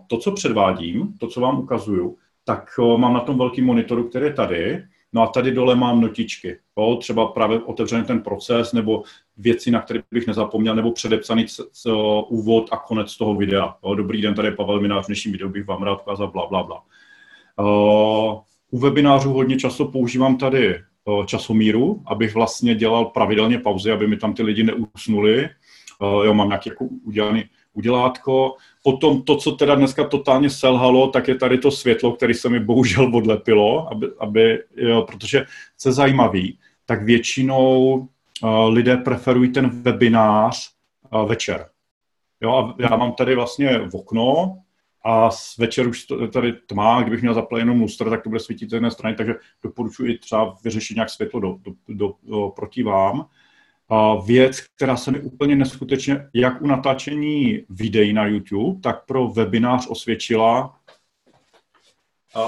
to, 0.07 0.19
co 0.19 0.33
předvádím, 0.33 1.15
to, 1.21 1.27
co 1.27 1.41
vám 1.41 1.59
ukazuju, 1.59 2.17
tak 2.45 2.71
uh, 2.79 2.99
mám 2.99 3.15
na 3.15 3.21
tom 3.21 3.39
velký 3.39 3.63
monitoru, 3.63 4.05
který 4.05 4.25
je 4.27 4.33
tady, 4.33 4.85
no 5.13 5.23
a 5.23 5.27
tady 5.27 5.53
dole 5.53 5.75
mám 5.75 6.01
notičky. 6.01 6.59
Jo, 6.79 6.97
třeba 7.01 7.27
právě 7.27 7.61
otevřený 7.61 8.05
ten 8.05 8.21
proces, 8.21 8.73
nebo 8.73 9.03
věci, 9.37 9.71
na 9.71 9.81
které 9.81 10.01
bych 10.11 10.27
nezapomněl, 10.27 10.75
nebo 10.75 10.93
předepsaný 10.93 11.47
c- 11.47 11.63
c- 11.73 11.91
úvod 12.29 12.69
a 12.71 12.77
konec 12.77 13.17
toho 13.17 13.35
videa. 13.35 13.75
Jo, 13.85 13.95
dobrý 13.95 14.23
den, 14.23 14.35
tady 14.35 14.49
je 14.49 14.53
Pavel 14.53 14.81
Minář, 14.81 15.05
v 15.05 15.07
dnešním 15.07 15.33
videu 15.33 15.49
bych 15.49 15.67
vám 15.67 15.83
rád 15.83 16.01
ukázal 16.03 16.31
bla, 16.31 16.47
bla, 16.47 16.63
bla. 16.63 16.83
Uh, 17.61 18.39
u 18.71 18.79
webinářů 18.79 19.33
hodně 19.33 19.57
často 19.57 19.85
používám 19.85 20.37
tady 20.37 20.75
časomíru, 21.27 22.03
abych 22.07 22.35
vlastně 22.35 22.75
dělal 22.75 23.05
pravidelně 23.05 23.59
pauzy, 23.59 23.93
aby 23.93 24.07
mi 24.07 24.17
tam 24.17 24.35
ty 24.35 24.43
lidi 24.43 24.63
neusnuli. 24.63 25.49
Jo, 26.25 26.35
mám 26.35 26.49
nějaký 26.49 26.71
jako 26.71 26.85
udělaný 27.05 27.45
udělátko. 27.79 28.57
Potom 28.83 29.23
to, 29.23 29.37
co 29.37 29.53
teda 29.53 29.75
dneska 29.75 30.09
totálně 30.09 30.51
selhalo, 30.51 31.09
tak 31.09 31.29
je 31.29 31.35
tady 31.35 31.59
to 31.59 31.71
světlo, 31.71 32.13
které 32.13 32.35
se 32.35 32.49
mi 32.49 32.61
bohužel 32.61 33.17
odlepilo, 33.17 33.89
aby, 33.93 34.07
aby 34.19 34.59
jo, 34.77 35.03
protože 35.03 35.47
co 35.79 35.89
je 35.89 35.93
zajímavý, 35.93 36.59
tak 36.87 37.03
většinou 37.03 37.95
uh, 37.95 38.69
lidé 38.69 38.97
preferují 38.97 39.53
ten 39.53 39.83
webinář 39.83 40.71
uh, 41.13 41.29
večer. 41.29 41.67
Jo, 42.41 42.51
a 42.55 42.75
já 42.79 42.97
mám 42.97 43.13
tady 43.13 43.35
vlastně 43.35 43.79
v 43.79 43.95
okno 43.95 44.59
a 45.05 45.31
večer 45.59 45.89
už 45.89 46.07
tady 46.33 46.53
tmá, 46.53 47.03
kdybych 47.03 47.23
měl 47.23 47.35
zaplat 47.35 47.59
jenom 47.59 47.81
lustra, 47.81 48.11
tak 48.11 48.23
to 48.23 48.29
bude 48.29 48.41
svítit 48.41 48.71
z 48.71 48.73
jedné 48.73 48.91
strany, 48.91 49.17
takže 49.17 49.35
doporučuji 49.63 50.19
třeba 50.19 50.55
vyřešit 50.65 50.95
nějak 50.95 51.11
světlo 51.11 51.41
do, 51.41 51.57
do, 51.63 51.73
do, 51.89 52.15
do, 52.23 52.49
proti 52.57 52.83
vám 52.83 53.27
věc, 54.27 54.61
která 54.61 54.97
se 54.97 55.11
mi 55.11 55.21
úplně 55.21 55.57
neskutečně, 55.57 56.29
jak 56.35 56.63
u 56.63 56.67
natáčení 56.67 57.65
videí 57.69 58.13
na 58.13 58.27
YouTube, 58.27 58.81
tak 58.81 59.07
pro 59.07 59.29
webinář 59.29 59.87
osvědčila, 59.89 60.75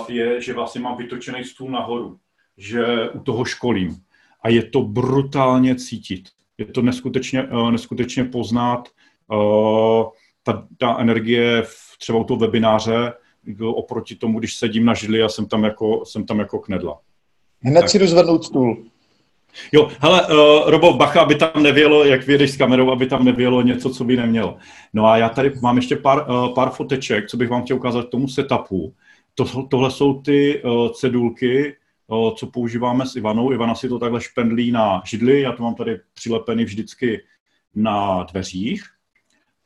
je, 0.08 0.40
že 0.40 0.52
vlastně 0.52 0.80
mám 0.80 0.96
vytočený 0.96 1.44
stůl 1.44 1.70
nahoru, 1.70 2.18
že 2.56 3.10
u 3.10 3.20
toho 3.20 3.44
školím. 3.44 3.96
A 4.42 4.48
je 4.48 4.62
to 4.62 4.82
brutálně 4.82 5.74
cítit. 5.74 6.28
Je 6.58 6.66
to 6.66 6.82
neskutečně, 6.82 7.42
eh, 7.42 7.70
neskutečně 7.70 8.24
poznat 8.24 8.88
eh, 9.32 10.04
ta, 10.42 10.68
ta 10.78 10.98
energie 10.98 11.62
v 11.62 11.98
třeba 11.98 12.18
u 12.18 12.24
toho 12.24 12.38
webináře 12.38 13.12
oproti 13.60 14.16
tomu, 14.16 14.38
když 14.38 14.56
sedím 14.56 14.84
na 14.84 14.94
židli 14.94 15.22
a 15.22 15.28
jsem 15.28 15.46
tam 15.46 15.64
jako, 15.64 16.04
jsem 16.04 16.26
tam 16.26 16.38
jako 16.38 16.58
knedla. 16.58 17.00
Hned 17.60 17.80
tak. 17.80 17.90
si 17.90 17.98
rozvednout 17.98 18.44
stůl. 18.44 18.84
Jo, 19.72 19.88
hele, 20.00 20.26
uh, 20.26 20.70
Robo, 20.70 20.92
bacha, 20.92 21.20
aby 21.20 21.34
tam 21.34 21.62
nevělo, 21.62 22.04
jak 22.04 22.26
vědeš 22.26 22.50
s 22.50 22.56
kamerou, 22.56 22.90
aby 22.90 23.06
tam 23.06 23.24
nevělo 23.24 23.62
něco, 23.62 23.90
co 23.90 24.04
by 24.04 24.16
nemělo. 24.16 24.56
No 24.92 25.06
a 25.06 25.16
já 25.16 25.28
tady 25.28 25.52
mám 25.62 25.76
ještě 25.76 25.96
pár, 25.96 26.30
uh, 26.30 26.54
pár 26.54 26.70
foteček, 26.70 27.26
co 27.26 27.36
bych 27.36 27.48
vám 27.48 27.62
chtěl 27.62 27.76
ukázat 27.76 28.06
k 28.06 28.10
tomu 28.10 28.28
setupu. 28.28 28.94
To, 29.34 29.44
tohle 29.62 29.90
jsou 29.90 30.20
ty 30.22 30.62
uh, 30.62 30.88
cedulky, 30.88 31.76
uh, 32.06 32.34
co 32.34 32.46
používáme 32.46 33.06
s 33.06 33.16
Ivanou. 33.16 33.52
Ivana 33.52 33.74
si 33.74 33.88
to 33.88 33.98
takhle 33.98 34.20
špendlí 34.20 34.70
na 34.70 35.02
židli, 35.04 35.40
já 35.40 35.52
to 35.52 35.62
mám 35.62 35.74
tady 35.74 35.98
přilepený 36.14 36.64
vždycky 36.64 37.20
na 37.74 38.22
dveřích. 38.22 38.82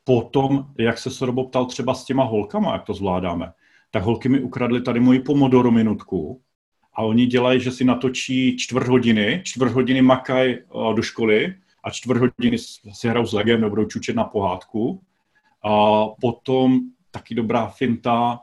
Potom, 0.03 0.65
jak 0.77 0.97
se 0.97 1.11
se 1.11 1.25
Robo 1.25 1.43
ptal 1.43 1.65
třeba 1.65 1.93
s 1.93 2.05
těma 2.05 2.23
holkama, 2.23 2.73
jak 2.73 2.83
to 2.83 2.93
zvládáme, 2.93 3.51
tak 3.91 4.03
holky 4.03 4.29
mi 4.29 4.39
ukradly 4.39 4.81
tady 4.81 4.99
moji 4.99 5.19
pomodoro 5.19 5.71
minutku, 5.71 6.41
a 6.95 7.03
oni 7.03 7.25
dělají, 7.25 7.59
že 7.59 7.71
si 7.71 7.83
natočí 7.83 8.57
čtvrt 8.57 8.87
hodiny, 8.87 9.41
čtvrt 9.43 9.71
hodiny 9.71 10.01
makají 10.01 10.53
eh, 10.55 10.93
do 10.95 11.01
školy 11.01 11.55
a 11.83 11.89
čtvrt 11.89 12.21
hodiny 12.21 12.57
si 12.93 13.07
hrajou 13.07 13.25
s 13.25 13.33
legem 13.33 13.61
nebo 13.61 13.69
budou 13.69 13.85
čučet 13.85 14.15
na 14.15 14.23
pohádku. 14.23 15.01
A 15.63 16.05
potom 16.21 16.79
taky 17.11 17.35
dobrá 17.35 17.67
finta, 17.67 18.39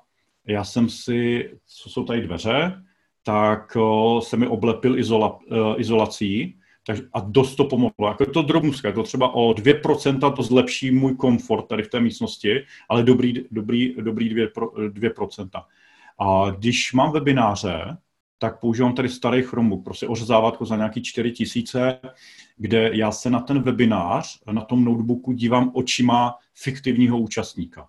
já 0.46 0.64
jsem 0.64 0.88
si, 0.88 1.50
co 1.66 1.90
jsou 1.90 2.04
tady 2.04 2.20
dveře, 2.20 2.82
tak 3.22 3.76
uh, 3.76 4.20
se 4.20 4.36
mi 4.36 4.46
oblepil 4.46 4.98
izola, 4.98 5.38
uh, 5.38 5.74
izolací 5.76 6.58
tak, 6.86 6.98
a 7.12 7.20
dost 7.20 7.56
to 7.56 7.64
pomohlo. 7.64 8.08
Jako 8.08 8.22
je 8.22 8.26
to 8.26 8.42
drobnuské, 8.42 8.92
to 8.92 9.02
třeba 9.02 9.34
o 9.34 9.50
2% 9.50 10.32
to 10.32 10.42
zlepší 10.42 10.90
můj 10.90 11.14
komfort 11.14 11.68
tady 11.68 11.82
v 11.82 11.88
té 11.88 12.00
místnosti, 12.00 12.64
ale 12.88 13.02
dobrý, 13.02 13.34
dobrý, 13.50 13.94
dobrý 14.00 14.34
2%. 14.34 14.48
2%. 14.90 15.48
A 16.18 16.50
když 16.50 16.92
mám 16.92 17.12
webináře, 17.12 17.96
tak 18.42 18.60
používám 18.60 18.94
tady 18.94 19.08
starý 19.08 19.42
Chromebook, 19.42 19.84
prostě 19.84 20.06
ořezávátko 20.06 20.64
za 20.64 20.76
nějaký 20.76 21.02
4 21.02 21.30
tisíce, 21.30 21.98
kde 22.56 22.90
já 22.92 23.12
se 23.12 23.30
na 23.30 23.40
ten 23.40 23.62
webinář, 23.62 24.38
na 24.52 24.60
tom 24.60 24.84
notebooku 24.84 25.32
dívám 25.32 25.70
očima 25.74 26.34
fiktivního 26.54 27.18
účastníka. 27.18 27.88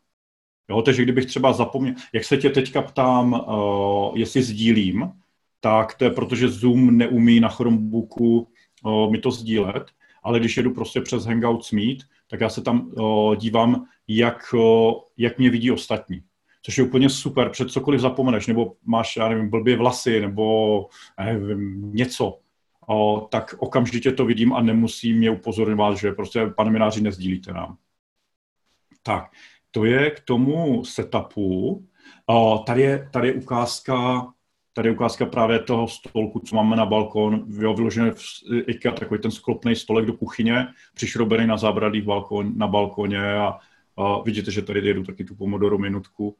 Jo, 0.69 0.81
takže 0.81 1.03
kdybych 1.03 1.25
třeba 1.25 1.53
zapomněl, 1.53 1.93
jak 2.13 2.23
se 2.23 2.37
tě 2.37 2.49
teďka 2.49 2.81
ptám, 2.81 3.33
uh, 3.33 4.17
jestli 4.17 4.43
sdílím, 4.43 5.11
tak 5.59 5.93
to 5.93 6.03
je 6.03 6.11
protože 6.11 6.49
Zoom 6.49 6.97
neumí 6.97 7.39
na 7.39 7.49
Chromebooku 7.49 8.47
uh, 8.85 9.11
mi 9.11 9.17
to 9.17 9.31
sdílet, 9.31 9.91
ale 10.23 10.39
když 10.39 10.57
jedu 10.57 10.73
prostě 10.73 11.01
přes 11.01 11.25
Hangouts 11.25 11.71
Meet, 11.71 11.97
tak 12.27 12.41
já 12.41 12.49
se 12.49 12.61
tam 12.61 12.91
uh, 12.93 13.35
dívám, 13.35 13.85
jak, 14.07 14.53
uh, 14.53 14.93
jak 15.17 15.37
mě 15.37 15.49
vidí 15.49 15.71
ostatní 15.71 16.21
což 16.65 16.77
je 16.77 16.83
úplně 16.83 17.09
super, 17.09 17.49
před 17.49 17.71
cokoliv 17.71 18.01
zapomeneš, 18.01 18.47
nebo 18.47 18.73
máš, 18.85 19.15
já 19.15 19.29
nevím, 19.29 19.49
blbě 19.49 19.77
vlasy, 19.77 20.19
nebo 20.19 20.87
nevím, 21.19 21.91
něco, 21.93 22.39
o, 22.87 23.27
tak 23.31 23.55
okamžitě 23.57 24.11
to 24.11 24.25
vidím 24.25 24.53
a 24.53 24.61
nemusím 24.61 25.17
mě 25.17 25.31
upozorňovat, 25.31 25.97
že 25.97 26.11
prostě, 26.11 26.47
pane 26.47 26.71
mináři, 26.71 27.01
nezdílíte 27.01 27.53
nám. 27.53 27.77
Tak, 29.03 29.31
to 29.71 29.85
je 29.85 30.11
k 30.11 30.19
tomu 30.19 30.85
setupu. 30.85 31.85
O, 32.25 32.63
tady, 32.67 32.81
je, 32.81 33.09
tady 33.11 33.27
je 33.27 33.33
ukázka 33.33 34.27
Tady 34.75 34.89
je 34.89 34.93
ukázka 34.93 35.25
právě 35.25 35.59
toho 35.59 35.87
stolku, 35.87 36.39
co 36.39 36.55
máme 36.55 36.75
na 36.75 36.85
balkon, 36.85 37.45
jo, 37.59 37.73
vyložený 37.73 38.11
v 38.11 38.19
IKEA, 38.67 38.91
takový 38.91 39.21
ten 39.21 39.31
sklopný 39.31 39.75
stolek 39.75 40.05
do 40.05 40.13
kuchyně, 40.13 40.67
přišrobený 40.93 41.47
na 41.47 41.57
zábradlí 41.57 42.01
balkon, 42.01 42.57
na 42.57 42.67
balkoně 42.67 43.33
a, 43.33 43.57
a 43.97 44.21
vidíte, 44.21 44.51
že 44.51 44.61
tady 44.61 44.87
jedu 44.87 45.03
taky 45.03 45.23
tu 45.23 45.35
pomodoru 45.35 45.77
minutku 45.77 46.37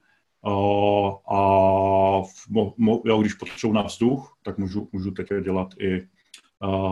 a 1.32 2.22
mo, 2.50 2.74
mo, 2.78 3.02
jo, 3.06 3.22
když 3.22 3.34
potřebuji 3.34 3.74
na 3.74 3.82
vzduch, 3.82 4.38
tak 4.44 4.58
můžu, 4.58 4.90
můžu 4.92 5.12
teď 5.12 5.28
dělat 5.44 5.68
i, 5.80 6.08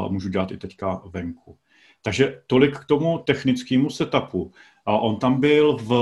můžu 0.10 0.30
dělat 0.30 0.52
i 0.52 0.58
teďka 0.58 1.02
venku. 1.06 1.58
Takže 2.02 2.42
tolik 2.48 2.78
k 2.78 2.86
tomu 2.86 3.18
technickému 3.18 3.90
setupu. 3.90 4.52
A 4.86 4.98
on 4.98 5.20
tam 5.20 5.40
byl 5.40 5.78
v, 5.78 5.94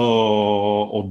od 0.91 1.06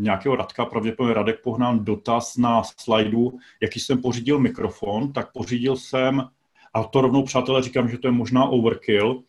nějakého 0.00 0.36
Radka, 0.36 0.64
pravděpodobně 0.64 1.14
Radek 1.14 1.42
pohnán 1.42 1.84
dotaz 1.84 2.36
na 2.36 2.62
slajdu, 2.62 3.38
jaký 3.62 3.80
jsem 3.80 4.02
pořídil 4.02 4.38
mikrofon, 4.38 5.12
tak 5.12 5.32
pořídil 5.32 5.76
jsem, 5.76 6.28
a 6.74 6.84
to 6.84 7.00
rovnou 7.00 7.22
přátelé 7.22 7.62
říkám, 7.62 7.88
že 7.88 7.98
to 7.98 8.08
je 8.08 8.12
možná 8.12 8.44
overkill, 8.44 9.22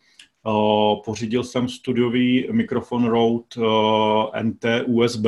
uh, 0.46 1.02
pořídil 1.04 1.44
jsem 1.44 1.68
studiový 1.68 2.48
mikrofon 2.52 3.04
Rode 3.04 3.44
uh, 3.56 4.42
NT 4.42 4.64
USB, 4.86 5.26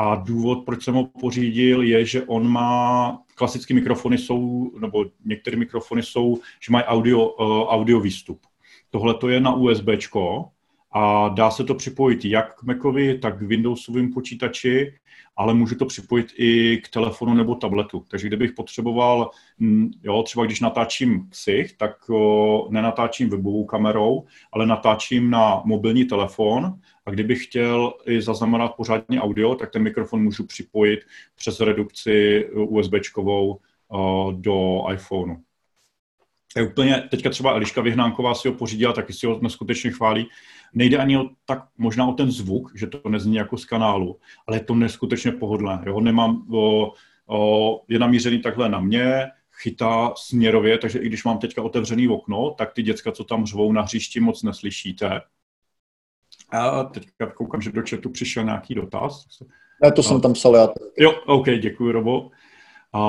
a 0.00 0.14
důvod, 0.14 0.64
proč 0.64 0.84
jsem 0.84 0.94
ho 0.94 1.04
pořídil, 1.04 1.82
je, 1.82 2.04
že 2.04 2.22
on 2.22 2.48
má, 2.48 3.18
klasické 3.34 3.74
mikrofony 3.74 4.18
jsou, 4.18 4.70
nebo 4.80 5.04
některé 5.24 5.56
mikrofony 5.56 6.02
jsou, 6.02 6.38
že 6.60 6.72
mají 6.72 6.84
audio, 6.84 7.26
uh, 7.26 7.68
audio 7.68 8.00
výstup. 8.00 8.40
Tohle 8.90 9.14
to 9.14 9.28
je 9.28 9.40
na 9.40 9.54
USBčko, 9.54 10.48
a 10.92 11.28
dá 11.28 11.50
se 11.50 11.64
to 11.64 11.74
připojit 11.74 12.24
jak 12.24 12.60
k 12.60 12.62
Macovi, 12.62 13.18
tak 13.18 13.38
k 13.38 13.42
Windowsovým 13.42 14.12
počítači, 14.12 14.94
ale 15.36 15.54
můžu 15.54 15.74
to 15.74 15.86
připojit 15.86 16.26
i 16.36 16.80
k 16.84 16.88
telefonu 16.88 17.34
nebo 17.34 17.54
tabletu. 17.54 18.04
Takže 18.08 18.26
kdybych 18.26 18.52
potřeboval, 18.52 19.30
mm, 19.58 19.90
jo, 20.02 20.22
třeba 20.22 20.44
když 20.44 20.60
natáčím 20.60 21.28
ksich, 21.28 21.76
tak 21.76 22.10
o, 22.10 22.68
nenatáčím 22.70 23.30
webovou 23.30 23.64
kamerou, 23.64 24.24
ale 24.52 24.66
natáčím 24.66 25.30
na 25.30 25.62
mobilní 25.64 26.04
telefon 26.04 26.74
a 27.06 27.10
kdybych 27.10 27.44
chtěl 27.44 27.92
i 28.06 28.22
zaznamenat 28.22 28.74
pořádně 28.76 29.20
audio, 29.20 29.54
tak 29.54 29.70
ten 29.70 29.82
mikrofon 29.82 30.22
můžu 30.22 30.46
připojit 30.46 31.00
přes 31.36 31.60
redukci 31.60 32.46
USBčkovou 32.54 33.60
do 34.32 34.82
iPhoneu. 34.92 35.36
Je 36.56 36.66
úplně, 36.66 37.02
teďka 37.10 37.30
třeba 37.30 37.52
Eliška 37.52 37.80
Vyhnánková 37.80 38.34
si 38.34 38.48
ho 38.48 38.54
pořídila, 38.54 38.92
taky 38.92 39.12
si 39.12 39.26
ho 39.26 39.38
neskutečně 39.42 39.90
chválí. 39.90 40.28
Nejde 40.74 40.98
ani 40.98 41.18
o, 41.18 41.24
tak 41.44 41.64
možná 41.78 42.06
o 42.06 42.12
ten 42.12 42.30
zvuk, 42.30 42.72
že 42.74 42.86
to 42.86 43.08
nezní 43.08 43.36
jako 43.36 43.58
z 43.58 43.64
kanálu, 43.64 44.18
ale 44.46 44.56
je 44.56 44.64
to 44.64 44.74
neskutečně 44.74 45.32
pohodlné. 45.32 45.82
Jo? 45.86 46.00
Nemám, 46.00 46.46
o, 46.52 46.92
o, 47.26 47.80
je 47.88 47.98
namířený 47.98 48.38
takhle 48.38 48.68
na 48.68 48.80
mě, 48.80 49.26
chytá 49.62 50.12
směrově, 50.16 50.78
takže 50.78 50.98
i 50.98 51.06
když 51.06 51.24
mám 51.24 51.38
teďka 51.38 51.62
otevřený 51.62 52.08
okno, 52.08 52.54
tak 52.58 52.72
ty 52.72 52.82
děcka, 52.82 53.12
co 53.12 53.24
tam 53.24 53.46
řvou 53.46 53.72
na 53.72 53.82
hřišti, 53.82 54.20
moc 54.20 54.42
neslyšíte. 54.42 55.20
A 56.50 56.84
teďka 56.84 57.26
koukám, 57.26 57.60
že 57.60 57.72
do 57.72 57.82
chatu 57.90 58.10
přišel 58.10 58.44
nějaký 58.44 58.74
dotaz. 58.74 59.26
Ne, 59.82 59.92
to 59.92 60.02
jsem 60.02 60.20
tam 60.20 60.32
psal 60.32 60.56
já. 60.56 60.68
Jo, 60.98 61.12
OK, 61.26 61.46
děkuji, 61.50 61.92
Robo. 61.92 62.30
A, 62.92 63.00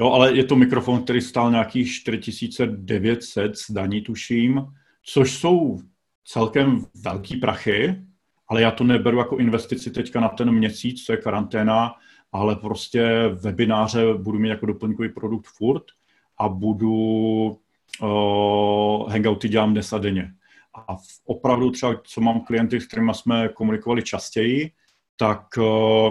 Jo, 0.00 0.10
ale 0.10 0.36
je 0.36 0.44
to 0.44 0.56
mikrofon, 0.56 1.02
který 1.02 1.20
stál 1.20 1.50
nějakých 1.50 1.92
4900 1.92 3.52
daní, 3.70 4.00
tuším, 4.00 4.66
což 5.02 5.38
jsou 5.38 5.78
celkem 6.24 6.86
velký 7.04 7.36
prachy, 7.36 7.96
ale 8.48 8.62
já 8.62 8.70
to 8.70 8.84
neberu 8.84 9.18
jako 9.18 9.36
investici 9.36 9.90
teďka 9.90 10.20
na 10.20 10.28
ten 10.28 10.50
měsíc, 10.52 11.04
co 11.04 11.12
je 11.12 11.16
karanténa, 11.16 11.94
ale 12.32 12.56
prostě 12.56 13.28
webináře 13.28 14.14
budu 14.14 14.38
mít 14.38 14.48
jako 14.48 14.66
doplňkový 14.66 15.08
produkt 15.08 15.46
furt 15.46 15.84
a 16.38 16.48
budu 16.48 16.92
uh, 18.02 19.10
hangouty 19.10 19.48
dělám 19.48 19.72
dnes 19.72 19.92
a 19.92 19.98
denně. 19.98 20.34
A 20.88 20.96
opravdu 21.24 21.70
třeba, 21.70 22.00
co 22.04 22.20
mám 22.20 22.40
klienty, 22.40 22.80
s 22.80 22.86
kterými 22.86 23.14
jsme 23.14 23.48
komunikovali 23.48 24.02
častěji, 24.02 24.70
tak 25.16 25.46
uh, 25.56 26.10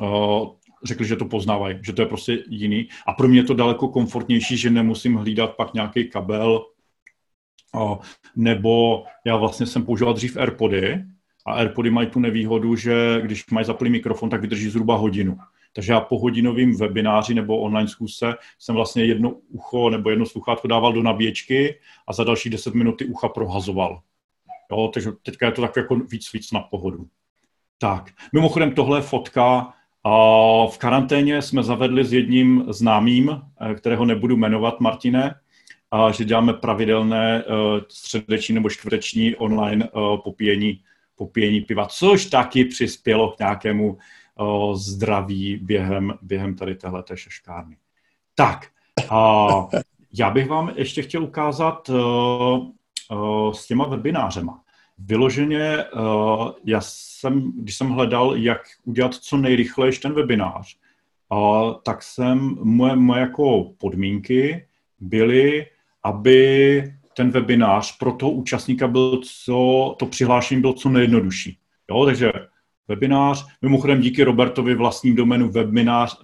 uh, 0.00 0.48
řekli, 0.84 1.06
že 1.06 1.16
to 1.16 1.24
poznávají, 1.24 1.78
že 1.82 1.92
to 1.92 2.02
je 2.02 2.06
prostě 2.06 2.44
jiný. 2.48 2.88
A 3.06 3.12
pro 3.12 3.28
mě 3.28 3.38
je 3.38 3.44
to 3.44 3.54
daleko 3.54 3.88
komfortnější, 3.88 4.56
že 4.56 4.70
nemusím 4.70 5.14
hlídat 5.14 5.56
pak 5.56 5.74
nějaký 5.74 6.08
kabel, 6.08 6.66
nebo 8.36 9.04
já 9.24 9.36
vlastně 9.36 9.66
jsem 9.66 9.84
používal 9.84 10.14
dřív 10.14 10.36
AirPody 10.36 11.04
a 11.46 11.52
AirPody 11.52 11.90
mají 11.90 12.08
tu 12.08 12.20
nevýhodu, 12.20 12.76
že 12.76 13.20
když 13.22 13.50
mají 13.50 13.66
zaplý 13.66 13.90
mikrofon, 13.90 14.30
tak 14.30 14.40
vydrží 14.40 14.70
zhruba 14.70 14.96
hodinu. 14.96 15.38
Takže 15.72 15.92
já 15.92 16.00
po 16.00 16.18
hodinovém 16.18 16.76
webináři 16.76 17.34
nebo 17.34 17.58
online 17.58 17.88
zkuse 17.88 18.34
jsem 18.58 18.74
vlastně 18.74 19.04
jedno 19.04 19.30
ucho 19.48 19.90
nebo 19.90 20.10
jedno 20.10 20.26
sluchátko 20.26 20.68
dával 20.68 20.92
do 20.92 21.02
nabíječky 21.02 21.78
a 22.06 22.12
za 22.12 22.24
další 22.24 22.50
10 22.50 22.74
minut 22.74 22.92
ty 22.92 23.04
ucha 23.04 23.28
prohazoval. 23.28 24.00
Jo, 24.72 24.90
takže 24.94 25.10
teďka 25.22 25.46
je 25.46 25.52
to 25.52 25.62
tak 25.62 25.76
jako 25.76 25.96
víc, 25.96 26.32
víc 26.32 26.52
na 26.52 26.60
pohodu. 26.60 27.06
Tak, 27.78 28.10
mimochodem 28.32 28.72
tohle 28.72 28.98
je 28.98 29.02
fotka 29.02 29.72
a 30.04 30.10
v 30.66 30.78
karanténě 30.78 31.42
jsme 31.42 31.62
zavedli 31.62 32.04
s 32.04 32.12
jedním 32.12 32.64
známým, 32.68 33.30
eh, 33.60 33.74
kterého 33.74 34.04
nebudu 34.04 34.36
jmenovat, 34.36 34.80
Martine, 34.80 35.34
a 35.90 36.12
že 36.12 36.24
děláme 36.24 36.52
pravidelné 36.52 37.38
eh, 37.38 37.44
středeční 37.88 38.54
nebo 38.54 38.70
čtvrteční 38.70 39.36
online 39.36 39.84
eh, 39.84 39.90
popíjení, 40.24 40.80
popíjení 41.16 41.60
piva, 41.60 41.86
což 41.86 42.26
taky 42.26 42.64
přispělo 42.64 43.30
k 43.30 43.38
nějakému 43.38 43.98
zdraví 44.72 45.56
během, 45.62 46.14
během 46.22 46.56
tady 46.56 46.74
téhleté 46.74 47.16
šeškárny. 47.16 47.76
Tak, 48.34 48.66
a 49.10 49.48
já 50.12 50.30
bych 50.30 50.48
vám 50.48 50.72
ještě 50.76 51.02
chtěl 51.02 51.24
ukázat 51.24 51.90
s 53.52 53.66
těma 53.66 53.86
webinářema 53.86 54.60
vyloženě, 55.06 55.84
uh, 55.84 56.50
já 56.64 56.80
jsem, 56.84 57.52
když 57.56 57.76
jsem 57.76 57.88
hledal, 57.88 58.36
jak 58.36 58.60
udělat 58.84 59.14
co 59.14 59.36
nejrychleji 59.36 59.92
ten 59.92 60.12
webinář, 60.12 60.76
tak 61.82 62.02
jsem, 62.02 62.56
moje, 62.62 62.96
moje 62.96 63.20
jako 63.20 63.72
podmínky 63.78 64.66
byly, 65.00 65.66
aby 66.02 66.94
ten 67.16 67.30
webinář 67.30 67.98
pro 67.98 68.12
toho 68.12 68.32
účastníka 68.32 68.88
byl 68.88 69.20
co, 69.24 69.96
to 69.98 70.06
přihlášení 70.06 70.60
bylo 70.60 70.72
co 70.72 70.88
nejjednodušší. 70.88 71.58
Jo, 71.90 72.04
takže 72.04 72.32
webinář, 72.88 73.46
mimochodem 73.62 74.00
díky 74.00 74.24
Robertovi 74.24 74.74
vlastním 74.74 75.16
doménu 75.16 75.50
webinář. 75.50 76.18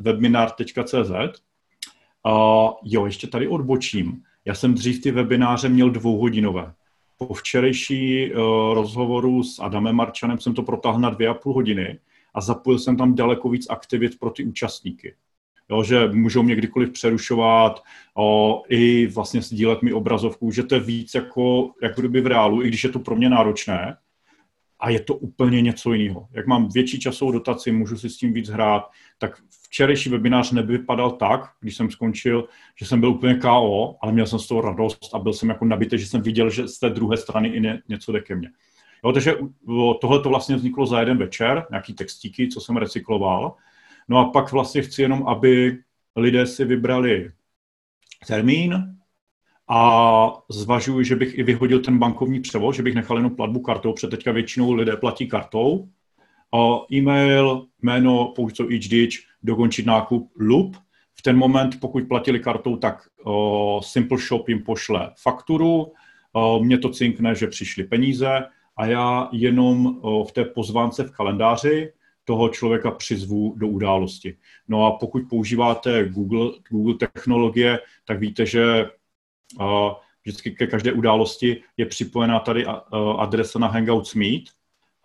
Uh, 2.27 2.71
jo, 2.85 3.07
ještě 3.07 3.27
tady 3.27 3.49
odbočím. 3.49 4.23
Já 4.45 4.55
jsem 4.55 4.75
dřív 4.75 5.03
ty 5.03 5.11
webináře 5.11 5.69
měl 5.69 5.91
dvouhodinové 5.91 6.73
po 7.19 7.35
včerejší 7.35 8.33
uh, 8.33 8.39
rozhovoru 8.75 9.43
s 9.43 9.59
Adamem 9.59 9.97
Marčanem 9.97 10.41
jsem 10.41 10.55
to 10.55 10.63
protáhl 10.63 11.01
na 11.01 11.11
dvě 11.11 11.29
a 11.29 11.35
půl 11.35 11.53
hodiny 11.53 11.99
a 12.35 12.41
zapojil 12.41 12.79
jsem 12.79 12.97
tam 12.97 13.15
daleko 13.15 13.49
víc 13.49 13.67
aktivit 13.71 14.19
pro 14.19 14.31
ty 14.31 14.45
účastníky. 14.45 15.15
Jo, 15.71 15.83
že 15.83 16.09
můžou 16.09 16.43
mě 16.43 16.55
kdykoliv 16.55 16.93
přerušovat 16.93 17.83
o, 18.17 18.63
i 18.69 19.07
vlastně 19.07 19.43
sdílet 19.43 19.83
mi 19.83 19.93
obrazovku, 19.93 20.51
že 20.51 20.63
to 20.63 20.75
je 20.75 20.81
víc 20.81 21.15
jako, 21.15 21.71
jako 21.83 22.01
kdyby 22.01 22.21
v 22.21 22.27
reálu, 22.27 22.63
i 22.63 22.69
když 22.69 22.85
je 22.85 22.91
to 22.91 22.99
pro 22.99 23.17
mě 23.17 23.29
náročné, 23.29 23.97
a 24.81 24.91
je 24.91 25.01
to 25.01 25.15
úplně 25.15 25.63
něco 25.63 25.93
jiného. 25.93 26.29
Jak 26.33 26.47
mám 26.47 26.69
větší 26.69 27.01
časovou 27.01 27.33
dotaci, 27.33 27.73
můžu 27.73 27.99
si 27.99 28.11
s 28.11 28.17
tím 28.17 28.33
víc 28.33 28.49
hrát, 28.49 28.91
tak 29.19 29.43
včerejší 29.63 30.11
webinář 30.11 30.53
nevypadal 30.53 31.11
tak, 31.11 31.41
když 31.61 31.77
jsem 31.77 31.91
skončil, 31.91 32.49
že 32.77 32.87
jsem 32.87 33.01
byl 33.01 33.11
úplně 33.11 33.35
KO, 33.35 33.97
ale 34.03 34.13
měl 34.13 34.27
jsem 34.27 34.39
z 34.39 34.47
toho 34.47 34.61
radost 34.61 35.15
a 35.15 35.19
byl 35.19 35.33
jsem 35.33 35.49
jako 35.49 35.65
nabitý, 35.65 35.99
že 35.99 36.07
jsem 36.07 36.23
viděl, 36.23 36.51
že 36.51 36.69
z 36.69 36.79
té 36.79 36.91
druhé 36.91 37.17
strany 37.17 37.49
i 37.49 37.63
něco 37.89 38.13
jde 38.13 38.21
ke 38.21 38.35
mně. 38.35 38.51
Jo, 39.05 39.13
takže 39.13 39.35
tohle 40.01 40.21
to 40.23 40.29
vlastně 40.29 40.57
vzniklo 40.57 40.87
za 40.87 41.01
jeden 41.01 41.19
večer, 41.19 41.67
nějaký 41.71 41.93
textíky, 41.93 42.49
co 42.49 42.61
jsem 42.61 42.77
recykloval. 42.77 43.55
No 44.09 44.19
a 44.19 44.31
pak 44.31 44.53
vlastně 44.53 44.83
chci 44.83 45.03
jenom, 45.03 45.29
aby 45.29 45.79
lidé 46.17 46.47
si 46.47 46.65
vybrali 46.65 47.31
termín, 48.27 48.97
a 49.69 50.33
zvažuji, 50.49 51.05
že 51.05 51.17
bych 51.17 51.39
i 51.39 51.43
vyhodil 51.43 51.81
ten 51.81 51.99
bankovní 51.99 52.41
převod, 52.41 52.75
že 52.75 52.83
bych 52.83 52.95
nechal 52.95 53.17
jenom 53.17 53.37
platbu 53.37 53.61
kartou, 53.61 53.93
protože 53.93 54.07
teďka 54.09 54.33
většinou 54.33 54.73
lidé 54.73 54.97
platí 54.97 55.29
kartou. 55.29 55.89
E-mail, 56.93 57.67
jméno, 57.83 58.33
použít 58.37 58.61
each 58.61 58.89
ditch, 58.89 59.17
dokončit 59.43 59.87
nákup 59.87 60.31
loop. 60.41 60.77
V 61.15 61.23
ten 61.23 61.37
moment, 61.37 61.81
pokud 61.81 62.09
platili 62.09 62.41
kartou, 62.41 62.77
tak 62.77 63.09
Simple 63.81 64.19
Shop 64.19 64.49
jim 64.49 64.63
pošle 64.63 65.13
fakturu, 65.17 65.93
uh, 66.33 66.65
mě 66.65 66.79
to 66.79 66.89
cinkne, 66.89 67.35
že 67.35 67.47
přišly 67.47 67.85
peníze 67.85 68.45
a 68.77 68.87
já 68.87 69.29
jenom 69.33 70.01
v 70.29 70.33
té 70.33 70.45
pozvánce 70.45 71.05
v 71.05 71.11
kalendáři 71.11 71.93
toho 72.25 72.49
člověka 72.49 72.91
přizvu 72.91 73.55
do 73.57 73.69
události. 73.69 74.37
No 74.69 74.87
a 74.87 74.91
pokud 74.91 75.23
používáte 75.29 76.09
Google, 76.09 76.51
Google 76.71 76.95
technologie, 76.95 77.79
tak 78.05 78.21
víte, 78.21 78.47
že 78.47 78.91
vždycky 80.27 80.51
ke 80.51 80.67
každé 80.67 80.93
události 80.93 81.63
je 81.77 81.87
připojená 81.87 82.41
tady 82.41 82.67
adresa 83.19 83.59
na 83.59 83.69
Hangouts 83.69 84.15
Meet 84.15 84.45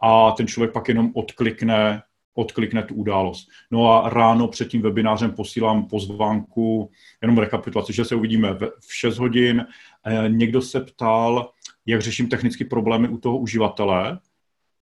a 0.02 0.32
ten 0.32 0.48
člověk 0.48 0.74
pak 0.74 0.88
jenom 0.88 1.12
odklikne, 1.14 2.02
odklikne 2.34 2.84
tu 2.84 2.96
událost. 2.96 3.48
No 3.72 3.92
a 3.92 4.10
ráno 4.10 4.48
před 4.48 4.68
tím 4.68 4.82
webinářem 4.82 5.32
posílám 5.32 5.88
pozvánku, 5.88 6.92
jenom 7.22 7.38
rekapitulaci, 7.38 7.94
že 7.94 8.06
se 8.06 8.16
uvidíme 8.16 8.54
v 8.80 8.94
6 8.96 9.18
hodin. 9.18 9.66
E, 10.06 10.30
někdo 10.30 10.62
se 10.62 10.80
ptal, 10.80 11.52
jak 11.86 12.02
řeším 12.02 12.30
technické 12.30 12.66
problémy 12.66 13.10
u 13.10 13.18
toho 13.18 13.38
uživatele. 13.38 14.20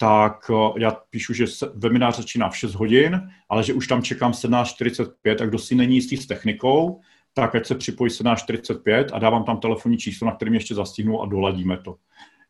tak 0.00 0.50
já 0.78 0.90
píšu, 0.90 1.34
že 1.34 1.44
webinář 1.74 2.16
začíná 2.16 2.48
v 2.48 2.56
6 2.56 2.74
hodin, 2.74 3.30
ale 3.48 3.62
že 3.62 3.74
už 3.74 3.86
tam 3.86 4.02
čekám 4.02 4.32
17.45 4.32 5.42
a 5.42 5.46
kdo 5.46 5.58
si 5.58 5.74
není 5.74 5.94
jistý 5.94 6.16
s 6.16 6.26
technikou, 6.26 7.00
tak 7.40 7.54
ať 7.54 7.66
se 7.66 7.74
připojí 7.74 8.10
17.45 8.10 9.06
a 9.12 9.18
dávám 9.18 9.44
tam 9.44 9.56
telefonní 9.56 9.98
číslo, 9.98 10.26
na 10.26 10.34
kterým 10.34 10.54
ještě 10.54 10.74
zastihnu 10.74 11.22
a 11.22 11.26
doladíme 11.26 11.76
to. 11.76 11.96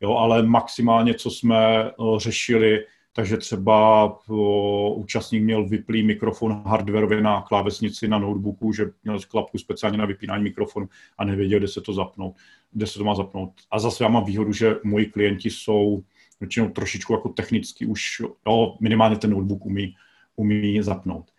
Jo, 0.01 0.15
ale 0.15 0.43
maximálně, 0.43 1.15
co 1.15 1.31
jsme 1.31 1.91
řešili, 2.17 2.85
takže 3.13 3.37
třeba 3.37 4.05
o, 4.29 4.95
účastník 4.95 5.43
měl 5.43 5.69
vyplý 5.69 6.03
mikrofon 6.03 6.63
hardwareově 6.67 7.21
na 7.21 7.43
klávesnici 7.43 8.09
na 8.09 8.19
notebooku, 8.19 8.73
že 8.73 8.85
měl 9.05 9.19
klapku 9.29 9.59
speciálně 9.59 9.99
na 9.99 10.07
vypínání 10.07 10.43
mikrofonu 10.43 10.89
a 11.19 11.25
nevěděl, 11.25 11.59
kde 11.59 11.69
se 11.69 11.81
to 11.81 11.93
zapnout, 11.93 12.37
kde 12.73 12.87
se 12.87 12.99
to 12.99 13.05
má 13.05 13.15
zapnout. 13.15 13.53
A 13.71 13.79
zase 13.79 14.05
já 14.05 14.11
mám 14.11 14.25
výhodu, 14.25 14.53
že 14.53 14.77
moji 14.85 15.07
klienti 15.07 15.51
jsou 15.51 16.03
většinou 16.41 16.69
trošičku 16.69 17.13
jako 17.13 17.29
technicky 17.29 17.87
už, 17.87 18.23
jo, 18.47 18.77
minimálně 18.81 19.17
ten 19.17 19.31
notebook 19.31 19.67
umí, 19.67 19.95
umí 20.37 20.83
zapnout. 20.83 21.31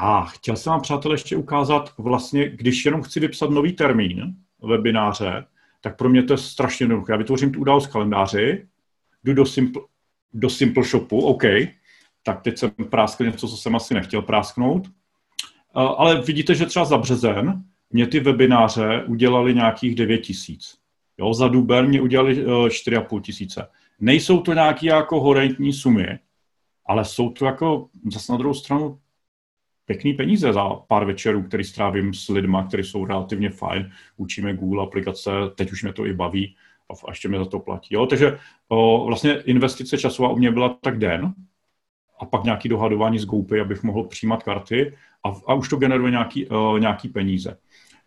A 0.00 0.24
chtěl 0.24 0.56
jsem 0.56 0.70
vám, 0.70 0.80
přátelé, 0.80 1.14
ještě 1.14 1.36
ukázat, 1.36 1.92
vlastně, 1.98 2.48
když 2.48 2.84
jenom 2.84 3.02
chci 3.02 3.20
vypsat 3.20 3.50
nový 3.50 3.72
termín 3.72 4.34
webináře, 4.62 5.44
tak 5.80 5.96
pro 5.96 6.08
mě 6.08 6.22
to 6.22 6.32
je 6.32 6.38
strašně 6.38 6.84
jednoduché. 6.84 7.12
Já 7.12 7.16
vytvořím 7.16 7.52
tu 7.52 7.60
událost 7.60 7.86
kalendáři, 7.86 8.66
jdu 9.24 9.34
do 9.34 9.46
Simple, 9.46 9.82
do 10.34 10.50
Simple 10.50 10.84
Shopu, 10.84 11.18
OK, 11.18 11.42
tak 12.22 12.42
teď 12.42 12.58
jsem 12.58 12.70
práskl 12.90 13.24
něco, 13.24 13.48
co 13.48 13.56
jsem 13.56 13.76
asi 13.76 13.94
nechtěl 13.94 14.22
prásknout, 14.22 14.90
ale 15.74 16.20
vidíte, 16.20 16.54
že 16.54 16.66
třeba 16.66 16.84
za 16.84 16.98
březen 16.98 17.62
mě 17.90 18.06
ty 18.06 18.20
webináře 18.20 19.04
udělali 19.06 19.54
nějakých 19.54 19.94
9 19.94 20.18
tisíc. 20.18 20.78
Jo, 21.18 21.34
za 21.34 21.48
duben 21.48 21.86
mě 21.86 22.00
udělali 22.00 22.46
4,5 22.46 23.20
tisíce. 23.20 23.68
Nejsou 24.00 24.40
to 24.40 24.54
nějaké 24.54 24.86
jako 24.86 25.20
horentní 25.20 25.72
sumy, 25.72 26.18
ale 26.86 27.04
jsou 27.04 27.30
to 27.30 27.44
jako 27.44 27.88
zase 28.12 28.32
na 28.32 28.38
druhou 28.38 28.54
stranu 28.54 28.98
pěkný 29.88 30.14
peníze 30.14 30.52
za 30.52 30.68
pár 30.68 31.04
večerů, 31.04 31.42
který 31.42 31.64
strávím 31.64 32.14
s 32.14 32.28
lidma, 32.28 32.64
kteří 32.64 32.84
jsou 32.84 33.06
relativně 33.06 33.50
fajn. 33.50 33.90
Učíme 34.16 34.54
Google 34.54 34.82
aplikace, 34.82 35.30
teď 35.54 35.72
už 35.72 35.82
mě 35.82 35.92
to 35.92 36.06
i 36.06 36.12
baví 36.12 36.54
a 36.90 37.10
ještě 37.10 37.28
mě 37.28 37.38
za 37.38 37.44
to 37.44 37.58
platí. 37.58 37.94
Jo? 37.94 38.06
Takže 38.06 38.38
o, 38.68 39.06
vlastně 39.06 39.32
investice 39.44 39.98
časová 39.98 40.28
u 40.28 40.36
mě 40.36 40.50
byla 40.50 40.76
tak 40.80 40.98
den 40.98 41.32
a 42.20 42.24
pak 42.24 42.44
nějaký 42.44 42.68
dohadování 42.68 43.18
z 43.18 43.24
GoPay, 43.24 43.60
abych 43.60 43.82
mohl 43.82 44.04
přijímat 44.04 44.42
karty 44.42 44.94
a, 45.24 45.32
a 45.46 45.54
už 45.54 45.68
to 45.68 45.76
generuje 45.76 46.10
nějaký, 46.10 46.46
o, 46.48 46.78
nějaký 46.78 47.08
peníze. 47.08 47.56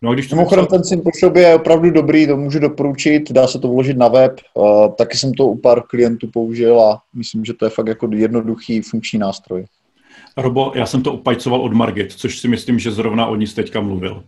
No 0.02 0.10
a 0.10 0.14
když 0.14 0.28
to 0.28 0.36
Mimochodem 0.36 0.66
ten 0.66 0.84
Simple 0.84 1.12
Shop 1.20 1.36
je 1.36 1.54
opravdu 1.54 1.90
dobrý, 1.90 2.26
to 2.26 2.36
můžu 2.36 2.58
doporučit, 2.58 3.32
dá 3.32 3.46
se 3.46 3.58
to 3.58 3.68
vložit 3.68 3.96
na 3.96 4.08
web, 4.08 4.40
uh, 4.54 4.94
taky 4.94 5.16
jsem 5.16 5.34
to 5.34 5.46
u 5.46 5.58
pár 5.58 5.82
klientů 5.82 6.26
použil 6.32 6.80
a 6.80 7.02
myslím, 7.14 7.44
že 7.44 7.54
to 7.54 7.64
je 7.64 7.70
fakt 7.70 7.86
jako 7.86 8.08
jednoduchý 8.12 8.80
funkční 8.80 9.18
nástroj. 9.18 9.64
Robo, 10.36 10.72
já 10.74 10.86
jsem 10.86 11.02
to 11.02 11.12
upajcoval 11.12 11.60
od 11.60 11.72
Margit, 11.72 12.12
což 12.12 12.38
si 12.38 12.48
myslím, 12.48 12.78
že 12.78 12.90
zrovna 12.90 13.26
o 13.26 13.36
ní 13.36 13.46
teďka 13.46 13.80
mluvil. 13.80 14.24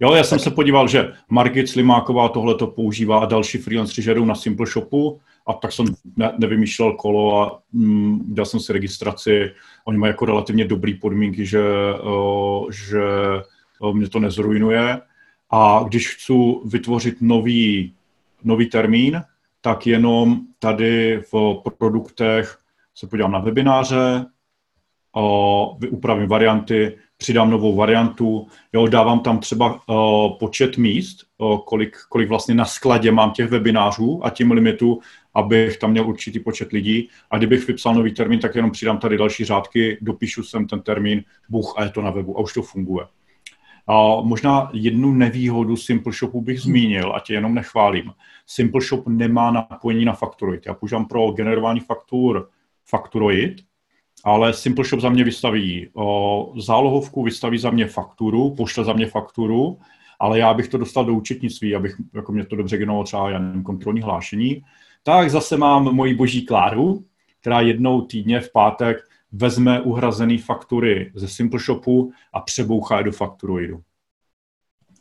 Jo, 0.00 0.14
já 0.14 0.24
jsem 0.24 0.38
se 0.38 0.50
podíval, 0.50 0.88
že 0.88 1.12
Margit 1.28 1.68
Slimáková 1.68 2.28
tohle 2.28 2.54
to 2.54 2.66
používá 2.66 3.18
a 3.18 3.26
další 3.26 3.58
freelanceri 3.58 4.02
žerou 4.02 4.24
na 4.24 4.34
Simple 4.34 4.66
Shopu 4.66 5.20
a 5.46 5.52
tak 5.52 5.72
jsem 5.72 5.86
ne, 6.16 6.32
nevymýšlel 6.38 6.92
kolo 6.92 7.42
a 7.42 7.60
mm, 7.72 8.34
dal 8.34 8.46
jsem 8.46 8.60
si 8.60 8.72
registraci. 8.72 9.50
Oni 9.84 9.98
mají 9.98 10.10
jako 10.10 10.24
relativně 10.24 10.64
dobré 10.64 10.92
podmínky, 11.00 11.46
že, 11.46 11.62
o, 12.00 12.66
že 12.72 13.02
o, 13.80 13.92
mě 13.92 14.08
to 14.08 14.18
nezrujnuje. 14.18 15.00
A 15.50 15.84
když 15.88 16.14
chci 16.14 16.32
vytvořit 16.64 17.16
nový, 17.20 17.94
nový 18.44 18.66
termín, 18.66 19.22
tak 19.60 19.86
jenom 19.86 20.40
tady 20.58 21.22
v 21.32 21.62
produktech 21.78 22.58
se 22.94 23.06
podívám 23.06 23.32
na 23.32 23.38
webináře, 23.38 24.26
upravím 25.90 26.28
varianty, 26.28 26.96
přidám 27.16 27.50
novou 27.50 27.76
variantu, 27.76 28.46
jo, 28.72 28.86
dávám 28.86 29.20
tam 29.20 29.38
třeba 29.38 29.74
uh, 29.88 30.38
počet 30.38 30.76
míst, 30.76 31.16
uh, 31.38 31.58
kolik, 31.66 31.96
kolik 32.08 32.28
vlastně 32.28 32.54
na 32.54 32.64
skladě 32.64 33.12
mám 33.12 33.30
těch 33.30 33.50
webinářů 33.50 34.26
a 34.26 34.30
tím 34.30 34.50
limitu, 34.50 35.00
abych 35.34 35.76
tam 35.76 35.90
měl 35.90 36.08
určitý 36.08 36.38
počet 36.38 36.72
lidí. 36.72 37.08
A 37.30 37.38
kdybych 37.38 37.66
vypsal 37.66 37.94
nový 37.94 38.14
termín, 38.14 38.40
tak 38.40 38.54
jenom 38.54 38.70
přidám 38.70 38.98
tady 38.98 39.18
další 39.18 39.44
řádky, 39.44 39.98
dopíšu 40.00 40.42
sem 40.42 40.66
ten 40.66 40.80
termín, 40.80 41.24
buch 41.48 41.74
a 41.76 41.84
je 41.84 41.90
to 41.90 42.02
na 42.02 42.10
webu 42.10 42.38
a 42.38 42.40
už 42.40 42.54
to 42.54 42.62
funguje. 42.62 43.06
A 43.86 44.20
možná 44.20 44.70
jednu 44.72 45.12
nevýhodu 45.12 45.76
Simple 45.76 46.12
Shopu 46.12 46.40
bych 46.40 46.60
zmínil, 46.60 47.12
a 47.16 47.20
tě 47.20 47.34
jenom 47.34 47.54
nechválím. 47.54 48.12
Simple 48.46 48.80
Shop 48.80 49.08
nemá 49.08 49.50
napojení 49.50 50.04
na 50.04 50.12
Factoid. 50.12 50.66
Já 50.66 50.74
používám 50.74 51.06
pro 51.06 51.30
generování 51.30 51.80
faktur 51.80 52.48
Factoroid, 52.84 53.54
ale 54.24 54.52
Simple 54.52 54.84
Shop 54.84 55.00
za 55.00 55.08
mě 55.08 55.24
vystaví 55.24 55.88
o, 55.94 56.52
zálohovku, 56.56 57.22
vystaví 57.22 57.58
za 57.58 57.70
mě 57.70 57.86
fakturu, 57.86 58.54
pošle 58.54 58.84
za 58.84 58.92
mě 58.92 59.06
fakturu, 59.06 59.78
ale 60.20 60.38
já 60.38 60.54
bych 60.54 60.68
to 60.68 60.78
dostal 60.78 61.04
do 61.04 61.14
účetnictví, 61.14 61.74
abych 61.74 61.96
jako 62.14 62.32
mě 62.32 62.44
to 62.44 62.56
dobře 62.56 62.76
generovalo 62.76 63.04
třeba 63.04 63.30
já 63.30 63.38
nevím, 63.38 63.62
kontrolní 63.62 64.00
hlášení. 64.00 64.62
Tak 65.02 65.30
zase 65.30 65.56
mám 65.56 65.84
moji 65.84 66.14
boží 66.14 66.46
Kláru, 66.46 67.04
která 67.40 67.60
jednou 67.60 68.00
týdně 68.00 68.40
v 68.40 68.52
pátek 68.52 68.96
vezme 69.32 69.80
uhrazený 69.80 70.38
faktury 70.38 71.12
ze 71.14 71.28
Simple 71.28 71.60
Shopu 71.60 72.12
a 72.32 72.40
přebouchá 72.40 72.98
je 72.98 73.04
do 73.04 73.12
Fakturoidu. 73.12 73.80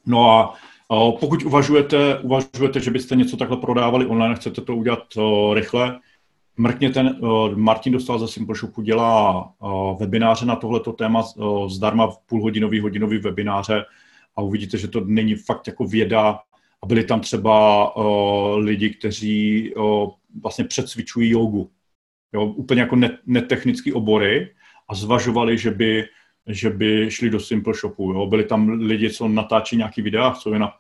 No 0.06 0.32
a 0.32 0.54
o, 0.88 1.18
pokud 1.20 1.44
uvažujete, 1.44 2.20
uvažujete, 2.20 2.80
že 2.80 2.92
byste 2.92 3.16
něco 3.16 3.38
takhle 3.38 3.58
prodávali 3.58 4.06
online, 4.06 4.36
chcete 4.36 4.62
to 4.62 4.76
udělat 4.76 5.18
o, 5.18 5.54
rychle, 5.54 6.00
Mrkně 6.58 6.90
ten, 6.90 7.18
uh, 7.22 7.56
Martin 7.56 7.94
dostal 7.94 8.20
ze 8.20 8.28
Simple 8.28 8.56
Shopu, 8.56 8.82
dělá 8.82 9.44
uh, 9.60 10.00
webináře 10.00 10.46
na 10.46 10.56
tohleto 10.56 10.94
téma 10.94 11.24
uh, 11.36 11.70
zdarma 11.70 12.08
v 12.08 12.18
půlhodinový, 12.18 12.80
hodinový 12.80 13.18
webináře 13.18 13.86
a 14.36 14.42
uvidíte, 14.42 14.78
že 14.78 14.88
to 14.88 15.02
není 15.06 15.36
fakt 15.36 15.68
jako 15.68 15.86
věda 15.86 16.40
a 16.84 16.86
byli 16.86 17.04
tam 17.04 17.22
třeba 17.22 17.96
uh, 17.96 18.58
lidi, 18.58 18.90
kteří 18.90 19.74
uh, 19.76 20.10
vlastně 20.42 20.66
předcvičují 20.66 21.30
jogu. 21.30 21.70
Jo, 22.34 22.46
úplně 22.46 22.82
jako 22.82 22.98
netechnické 23.26 23.94
obory 23.94 24.50
a 24.88 24.96
zvažovali, 24.96 25.58
že 25.58 25.72
by 25.72 26.04
že 26.48 26.70
by 26.70 27.12
šli 27.12 27.30
do 27.30 27.40
Simple 27.40 27.74
Shopu. 27.74 28.14
Jo. 28.14 28.26
Byli 28.26 28.44
tam 28.44 28.70
lidi, 28.70 29.10
co 29.10 29.28
natáčí 29.28 29.78
nějaký 29.78 30.02
videa, 30.02 30.30
chcou 30.30 30.54
je 30.54 30.60
na, 30.60 30.74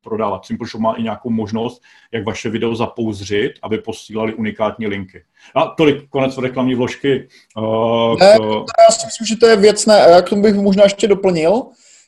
prodávat. 0.00 0.46
Simple 0.46 0.68
Shop 0.68 0.80
má 0.80 0.92
i 0.94 1.02
nějakou 1.02 1.30
možnost, 1.30 1.82
jak 2.12 2.24
vaše 2.24 2.50
video 2.50 2.74
zapouzřit, 2.74 3.52
aby 3.62 3.78
posílali 3.78 4.34
unikátní 4.34 4.86
linky. 4.86 5.22
A 5.54 5.66
tolik, 5.66 6.08
konec 6.08 6.38
reklamní 6.38 6.74
vložky. 6.74 7.28
Uh, 7.58 8.18
ne, 8.18 8.36
k... 8.38 8.42
Já 8.88 8.90
si 8.90 9.06
myslím, 9.06 9.26
že 9.26 9.36
to 9.36 9.46
je 9.46 9.56
věcné. 9.56 10.06
Já 10.10 10.22
k 10.22 10.28
tomu 10.28 10.42
bych 10.42 10.54
možná 10.54 10.84
ještě 10.84 11.08
doplnil, 11.08 11.62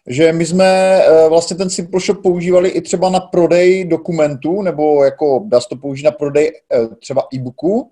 že 0.07 0.33
my 0.33 0.47
jsme 0.47 1.01
uh, 1.01 1.29
vlastně 1.29 1.57
ten 1.57 1.71
Simple 1.71 2.01
Shop 2.01 2.23
používali 2.23 2.69
i 2.69 2.81
třeba 2.81 3.11
na 3.11 3.21
prodej 3.21 3.85
dokumentů, 3.85 4.63
nebo 4.63 5.05
jako 5.05 5.45
dá 5.47 5.61
se 5.61 5.69
to 5.69 5.77
použít 5.77 6.03
na 6.03 6.11
prodej 6.11 6.53
uh, 6.81 6.95
třeba 6.95 7.23
e-booku, 7.35 7.91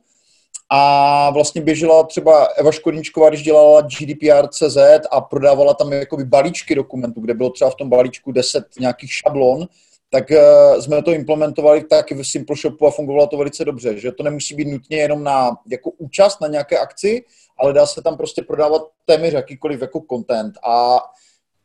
a 0.71 1.31
vlastně 1.31 1.61
běžela 1.61 2.03
třeba 2.03 2.45
Eva 2.45 2.73
Škodničková, 2.73 3.29
když 3.29 3.43
dělala 3.43 3.81
GDPR.cz 3.81 4.77
a 5.11 5.21
prodávala 5.21 5.75
tam 5.75 5.93
jakoby 5.93 6.25
balíčky 6.25 6.75
dokumentů, 6.75 7.21
kde 7.21 7.35
bylo 7.35 7.51
třeba 7.51 7.71
v 7.71 7.75
tom 7.75 7.91
balíčku 7.91 8.33
10 8.33 8.65
nějakých 8.81 9.13
šablon, 9.13 9.67
tak 10.11 10.31
uh, 10.31 10.81
jsme 10.81 11.03
to 11.03 11.13
implementovali 11.13 11.85
taky 11.85 12.15
v 12.15 12.25
Simple 12.25 12.57
Shopu 12.57 12.87
a 12.87 12.91
fungovalo 12.91 13.27
to 13.27 13.37
velice 13.37 13.65
dobře, 13.65 13.99
že 13.99 14.13
to 14.13 14.23
nemusí 14.23 14.55
být 14.55 14.69
nutně 14.69 14.97
jenom 14.97 15.25
na 15.25 15.51
jako 15.71 15.91
účast 15.91 16.41
na 16.41 16.49
nějaké 16.49 16.79
akci, 16.79 17.25
ale 17.59 17.73
dá 17.73 17.87
se 17.87 18.03
tam 18.03 18.17
prostě 18.17 18.43
prodávat 18.43 18.83
téměř 19.05 19.35
jakýkoliv 19.35 19.81
jako 19.81 20.03
content 20.11 20.55
a 20.65 20.99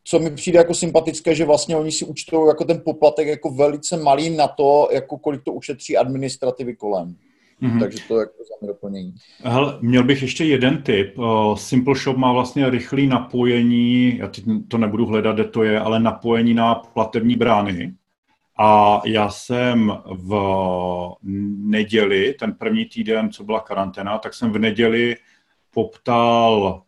co 0.04 0.18
mi 0.18 0.30
přijde 0.30 0.58
jako 0.58 0.74
sympatické, 0.74 1.34
že 1.34 1.44
vlastně 1.44 1.76
oni 1.76 1.92
si 1.92 2.04
účtou 2.04 2.48
jako 2.48 2.64
ten 2.64 2.80
poplatek 2.84 3.28
jako 3.28 3.50
velice 3.50 3.96
malý 3.96 4.30
na 4.30 4.48
to, 4.48 4.88
jako 4.92 5.18
kolik 5.18 5.42
to 5.42 5.52
ušetří 5.52 5.96
administrativy 5.96 6.76
kolem. 6.76 7.16
Mm-hmm. 7.62 7.80
Takže 7.80 7.98
to 8.08 8.14
je 8.14 8.20
jako 8.20 8.32
za 8.38 8.54
mě 8.60 8.68
doplnění. 8.68 9.14
Hele, 9.42 9.78
měl 9.80 10.04
bych 10.04 10.22
ještě 10.22 10.44
jeden 10.44 10.82
tip. 10.82 11.16
Simple 11.54 11.94
Shop 11.94 12.16
má 12.16 12.32
vlastně 12.32 12.70
rychlé 12.70 13.02
napojení, 13.02 14.18
já 14.18 14.28
teď 14.28 14.44
to 14.68 14.78
nebudu 14.78 15.06
hledat, 15.06 15.34
kde 15.34 15.44
to 15.44 15.62
je, 15.62 15.80
ale 15.80 16.00
napojení 16.00 16.54
na 16.54 16.74
platební 16.74 17.36
brány. 17.36 17.94
A 18.58 19.00
já 19.04 19.30
jsem 19.30 19.92
v 20.06 20.34
neděli, 21.56 22.34
ten 22.38 22.52
první 22.52 22.84
týden, 22.84 23.30
co 23.30 23.44
byla 23.44 23.60
karanténa, 23.60 24.18
tak 24.18 24.34
jsem 24.34 24.52
v 24.52 24.58
neděli 24.58 25.16
poptal 25.70 26.82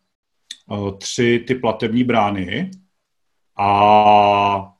tři 0.97 1.43
ty 1.47 1.55
platební 1.55 2.03
brány 2.03 2.71
a 3.57 4.71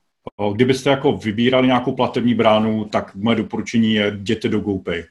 kdybyste 0.54 0.90
jako 0.90 1.12
vybírali 1.12 1.66
nějakou 1.66 1.92
platební 1.92 2.34
bránu, 2.34 2.84
tak 2.84 3.14
moje 3.14 3.36
doporučení 3.36 3.94
je 3.94 4.06
jděte 4.06 4.48
do 4.48 4.60
GoPay 4.60 5.04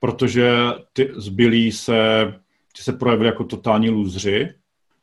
protože 0.00 0.52
ty 0.92 1.10
zbylí 1.16 1.72
se, 1.72 2.32
ty 2.76 2.82
se 2.82 2.92
projevili 2.92 3.28
jako 3.28 3.44
totální 3.44 3.90
lůzři. 3.90 4.48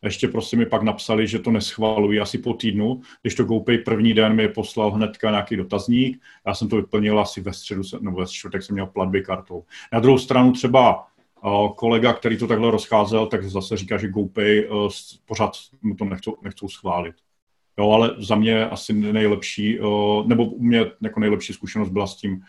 Ještě 0.04 0.28
prostě 0.28 0.58
mi 0.58 0.66
pak 0.66 0.82
napsali, 0.82 1.28
že 1.28 1.40
to 1.40 1.52
neschvalují 1.52 2.20
asi 2.20 2.38
po 2.38 2.54
týdnu, 2.54 3.02
když 3.22 3.36
to 3.36 3.44
GoPay 3.44 3.78
první 3.78 4.14
den 4.14 4.34
mi 4.34 4.48
poslal 4.48 4.92
hnedka 4.92 5.30
nějaký 5.30 5.56
dotazník, 5.56 6.22
já 6.48 6.54
jsem 6.54 6.70
to 6.70 6.76
vyplnil 6.76 7.20
asi 7.20 7.42
ve 7.42 7.54
středu, 7.54 7.82
nebo 8.02 8.20
ve 8.20 8.26
čtvrtek 8.28 8.64
jsem 8.64 8.74
měl 8.74 8.86
platby 8.86 9.22
kartou. 9.22 9.64
Na 9.94 10.00
druhou 10.00 10.18
stranu 10.18 10.52
třeba 10.52 11.08
kolega, 11.76 12.14
který 12.14 12.38
to 12.38 12.48
takhle 12.48 12.72
rozcházel, 12.72 13.28
tak 13.28 13.44
zase 13.44 13.78
říká, 13.78 13.98
že 13.98 14.08
GoPay 14.08 14.70
pořád 15.26 15.52
mu 15.82 15.96
to 15.96 16.06
nechcou, 16.06 16.38
nechcou 16.44 16.68
schválit. 16.68 17.16
Jo, 17.78 17.92
ale 17.92 18.16
za 18.18 18.36
mě 18.36 18.66
asi 18.66 18.94
nejlepší, 18.94 19.80
nebo 20.26 20.46
u 20.46 20.64
mě 20.64 20.86
jako 21.02 21.20
nejlepší 21.20 21.54
zkušenost 21.54 21.90
byla 21.90 22.08
s 22.08 22.16
tím, 22.16 22.42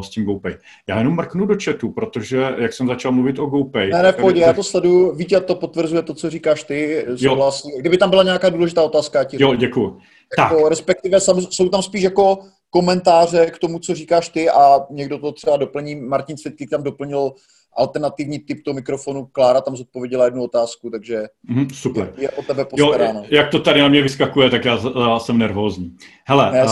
s 0.00 0.10
tím 0.10 0.24
GoPay. 0.24 0.56
Já 0.88 0.98
jenom 0.98 1.14
mrknu 1.14 1.46
do 1.46 1.56
chatu, 1.64 1.90
protože 1.90 2.54
jak 2.58 2.72
jsem 2.72 2.86
začal 2.86 3.12
mluvit 3.12 3.38
o 3.38 3.46
GoPay... 3.46 3.90
Ne, 3.90 4.02
ne, 4.02 4.12
pojď, 4.12 4.36
já 4.36 4.52
to 4.52 4.62
sleduju, 4.62 5.14
Vítě 5.14 5.40
to 5.40 5.54
potvrzuje 5.54 6.02
to, 6.02 6.14
co 6.14 6.30
říkáš 6.30 6.62
ty, 6.62 7.06
souhlasí. 7.16 7.68
Kdyby 7.78 7.98
tam 7.98 8.10
byla 8.10 8.22
nějaká 8.22 8.48
důležitá 8.48 8.82
otázka, 8.82 9.24
ti 9.24 9.36
Jo, 9.40 9.54
děkuji. 9.54 10.00
Jako, 10.38 10.54
tak. 10.54 10.68
Respektive 10.68 11.20
jsou 11.50 11.68
tam 11.68 11.82
spíš 11.82 12.02
jako 12.02 12.38
komentáře 12.70 13.46
k 13.46 13.58
tomu, 13.58 13.78
co 13.78 13.94
říkáš 13.94 14.28
ty 14.28 14.50
a 14.50 14.80
někdo 14.90 15.18
to 15.18 15.32
třeba 15.32 15.56
doplní. 15.56 15.94
Martin 15.94 16.36
Cvitky 16.36 16.66
tam 16.66 16.82
doplnil 16.82 17.32
alternativní 17.76 18.38
typ 18.38 18.64
toho 18.64 18.74
mikrofonu. 18.74 19.26
Klára 19.26 19.60
tam 19.60 19.76
zodpověděla 19.76 20.24
jednu 20.24 20.42
otázku, 20.42 20.90
takže 20.90 21.22
mm, 21.48 21.70
super. 21.70 22.12
Je, 22.16 22.22
je 22.22 22.30
o 22.30 22.42
tebe 22.42 22.64
postaráno. 22.64 23.20
Jo, 23.20 23.26
jak 23.30 23.50
to 23.50 23.58
tady 23.60 23.80
na 23.80 23.88
mě 23.88 24.02
vyskakuje, 24.02 24.50
tak 24.50 24.64
já, 24.64 24.78
já 25.10 25.18
jsem 25.18 25.38
nervózní. 25.38 25.96
Hele, 26.26 26.52
ne, 26.52 26.64
uh, 26.64 26.70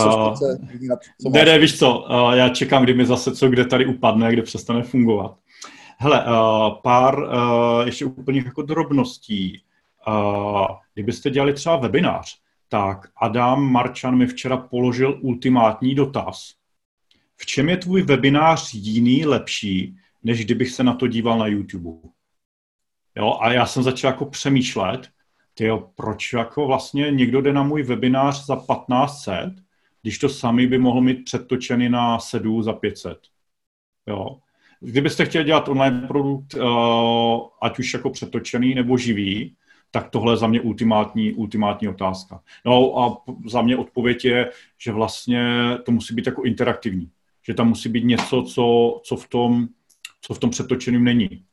co 1.21 1.29
ne, 1.29 1.45
ne, 1.45 1.59
víš 1.59 1.79
co, 1.79 1.99
uh, 1.99 2.31
já 2.31 2.49
čekám, 2.49 2.83
kdy 2.83 2.93
mi 2.93 3.05
zase 3.05 3.35
co 3.35 3.49
kde 3.49 3.65
tady 3.65 3.85
upadne, 3.85 4.33
kde 4.33 4.41
přestane 4.41 4.83
fungovat. 4.83 5.35
Hele, 5.97 6.25
uh, 6.25 6.73
pár 6.83 7.19
uh, 7.19 7.29
ještě 7.85 8.05
úplně 8.05 8.43
jako 8.45 8.61
drobností. 8.61 9.61
Uh, 10.07 10.67
kdybyste 10.93 11.29
dělali 11.29 11.53
třeba 11.53 11.75
webinář, 11.75 12.37
tak 12.69 13.07
Adam 13.21 13.71
Marčan 13.71 14.15
mi 14.17 14.27
včera 14.27 14.57
položil 14.57 15.19
ultimátní 15.21 15.95
dotaz. 15.95 16.53
V 17.37 17.45
čem 17.45 17.69
je 17.69 17.77
tvůj 17.77 18.01
webinář 18.01 18.73
jiný, 18.73 19.25
lepší, 19.25 19.95
než 20.25 20.45
kdybych 20.45 20.69
se 20.69 20.83
na 20.83 20.93
to 20.93 21.07
díval 21.07 21.37
na 21.37 21.47
YouTube. 21.47 22.09
Jo, 23.15 23.37
a 23.41 23.53
já 23.53 23.65
jsem 23.65 23.83
začal 23.83 24.11
jako 24.11 24.25
přemýšlet, 24.25 25.09
tyjo, 25.53 25.89
proč 25.95 26.33
jako 26.33 26.67
vlastně 26.67 27.11
někdo 27.11 27.41
jde 27.41 27.53
na 27.53 27.63
můj 27.63 27.83
webinář 27.83 28.45
za 28.45 28.55
1500, 28.55 29.53
když 30.01 30.19
to 30.19 30.29
sami 30.29 30.67
by 30.67 30.77
mohl 30.77 31.01
mít 31.01 31.23
předtočený 31.23 31.89
na 31.89 32.19
sedu 32.19 32.61
za 32.61 32.73
500. 32.73 33.17
Jo. 34.07 34.37
Kdybyste 34.79 35.25
chtěli 35.25 35.45
dělat 35.45 35.69
online 35.69 36.07
produkt, 36.07 36.53
uh, 36.53 37.39
ať 37.61 37.79
už 37.79 37.93
jako 37.93 38.09
přetočený 38.09 38.75
nebo 38.75 38.97
živý, 38.97 39.55
tak 39.91 40.09
tohle 40.09 40.33
je 40.33 40.37
za 40.37 40.47
mě 40.47 40.61
ultimátní, 40.61 41.33
ultimátní 41.33 41.87
otázka. 41.87 42.41
No 42.65 42.99
a 42.99 43.17
za 43.49 43.61
mě 43.61 43.77
odpověď 43.77 44.25
je, 44.25 44.51
že 44.77 44.91
vlastně 44.91 45.69
to 45.83 45.91
musí 45.91 46.15
být 46.15 46.25
jako 46.25 46.43
interaktivní. 46.43 47.09
Že 47.47 47.53
tam 47.53 47.67
musí 47.67 47.89
být 47.89 48.03
něco, 48.03 48.43
co, 48.43 49.01
co 49.03 49.15
v 49.15 49.27
tom 49.27 49.67
co 50.25 50.33
v 50.33 50.39
tom 50.39 50.49
přetočeným 50.49 51.03
není. 51.03 51.43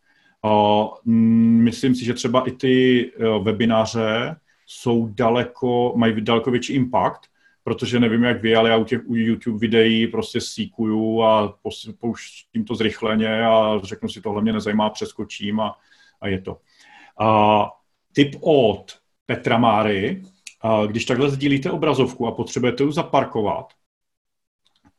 Myslím 1.05 1.95
si, 1.95 2.05
že 2.05 2.15
třeba 2.15 2.49
i 2.49 2.51
ty 2.51 3.05
e, 3.05 3.39
webináře 3.39 4.37
jsou 4.67 5.09
daleko, 5.09 5.93
mají 5.97 6.21
daleko 6.21 6.51
větší 6.51 6.73
impact, 6.73 7.21
protože 7.65 8.01
nevím, 8.01 8.23
jak 8.23 8.43
vy, 8.43 8.57
ale 8.57 8.71
já 8.71 8.77
u 8.77 8.85
těch 8.85 9.01
u 9.07 9.17
YouTube 9.17 9.59
videí 9.59 10.07
prostě 10.07 10.41
síkuju 10.41 11.23
a 11.23 11.59
pouštím 11.99 12.65
to 12.65 12.75
zrychleně 12.75 13.47
a 13.47 13.81
řeknu 13.83 14.09
si, 14.09 14.21
tohle 14.21 14.43
mě 14.43 14.53
nezajímá, 14.53 14.91
přeskočím 14.91 15.61
a, 15.61 15.79
a 16.21 16.29
je 16.29 16.41
to. 16.41 16.59
A 17.21 17.71
tip 18.13 18.37
od 18.41 18.99
Petra 19.27 19.59
Máry, 19.59 20.23
a 20.61 20.87
když 20.87 21.05
takhle 21.05 21.31
sdílíte 21.31 21.71
obrazovku 21.71 22.27
a 22.27 22.33
potřebujete 22.33 22.83
ju 22.83 22.93
zaparkovat, 22.93 23.73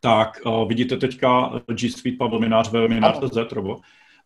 tak 0.03 0.41
uh, 0.45 0.67
vidíte 0.67 0.97
teďka 0.97 1.51
G 1.67 1.89
Suite 1.89 2.17
Pavel 2.17 2.39
Minář, 2.39 2.71
webinář.cz, 2.71 3.51
Robo. 3.51 3.77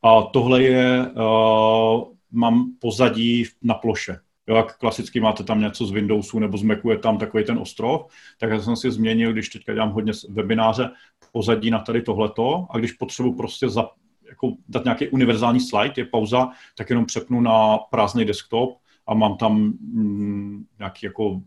A 0.03 0.21
tohle 0.21 0.63
je, 0.63 1.11
uh, 1.11 2.03
mám 2.31 2.71
pozadí 2.79 3.45
na 3.61 3.73
ploše. 3.73 4.19
Jo, 4.47 4.55
jak 4.55 4.77
klasicky 4.77 5.19
máte 5.19 5.43
tam 5.43 5.61
něco 5.61 5.85
z 5.85 5.91
Windowsu 5.91 6.39
nebo 6.39 6.57
z 6.57 6.63
Macu, 6.63 6.89
je 6.89 6.97
tam 6.97 7.17
takový 7.17 7.43
ten 7.43 7.57
ostrov, 7.57 8.01
tak 8.39 8.49
já 8.49 8.61
jsem 8.61 8.75
si 8.75 8.91
změnil, 8.91 9.33
když 9.33 9.49
teďka 9.49 9.73
dělám 9.73 9.91
hodně 9.91 10.13
webináře, 10.29 10.89
pozadí 11.31 11.71
na 11.71 11.79
tady 11.79 12.01
tohleto 12.01 12.67
a 12.69 12.77
když 12.77 12.91
potřebuji 12.91 13.33
prostě 13.33 13.69
za, 13.69 13.89
jako 14.29 14.53
dát 14.69 14.83
nějaký 14.83 15.07
univerzální 15.07 15.59
slide, 15.59 15.93
je 15.97 16.05
pauza, 16.05 16.49
tak 16.77 16.89
jenom 16.89 17.05
přepnu 17.05 17.41
na 17.41 17.77
prázdný 17.77 18.25
desktop 18.25 18.77
a 19.07 19.13
mám 19.13 19.37
tam 19.37 19.57
mm, 19.57 20.65
nějaký 20.79 21.05
jako 21.05 21.41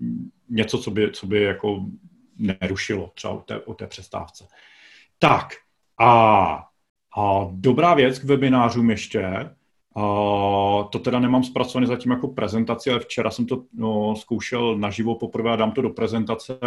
mm, 0.00 0.30
něco, 0.48 0.78
co 0.78 0.90
by, 0.90 1.10
co 1.12 1.26
by 1.26 1.42
jako 1.42 1.86
nerušilo 2.38 3.10
třeba 3.14 3.32
o 3.32 3.40
té, 3.40 3.60
o 3.60 3.74
té 3.74 3.86
přestávce. 3.86 4.46
Tak 5.18 5.54
a, 6.00 6.64
a 7.16 7.46
dobrá 7.50 7.94
věc 7.94 8.18
k 8.18 8.24
webinářům 8.24 8.90
ještě, 8.90 9.50
a 9.96 10.88
to 10.92 10.98
teda 10.98 11.18
nemám 11.18 11.44
zpracované 11.44 11.86
zatím 11.86 12.12
jako 12.12 12.28
prezentaci, 12.28 12.90
ale 12.90 13.00
včera 13.00 13.30
jsem 13.30 13.46
to 13.46 13.62
no, 13.74 14.16
zkoušel 14.16 14.78
naživo 14.78 15.14
poprvé 15.14 15.52
a 15.52 15.56
dám 15.56 15.72
to 15.72 15.82
do 15.82 15.90
prezentace, 15.90 16.58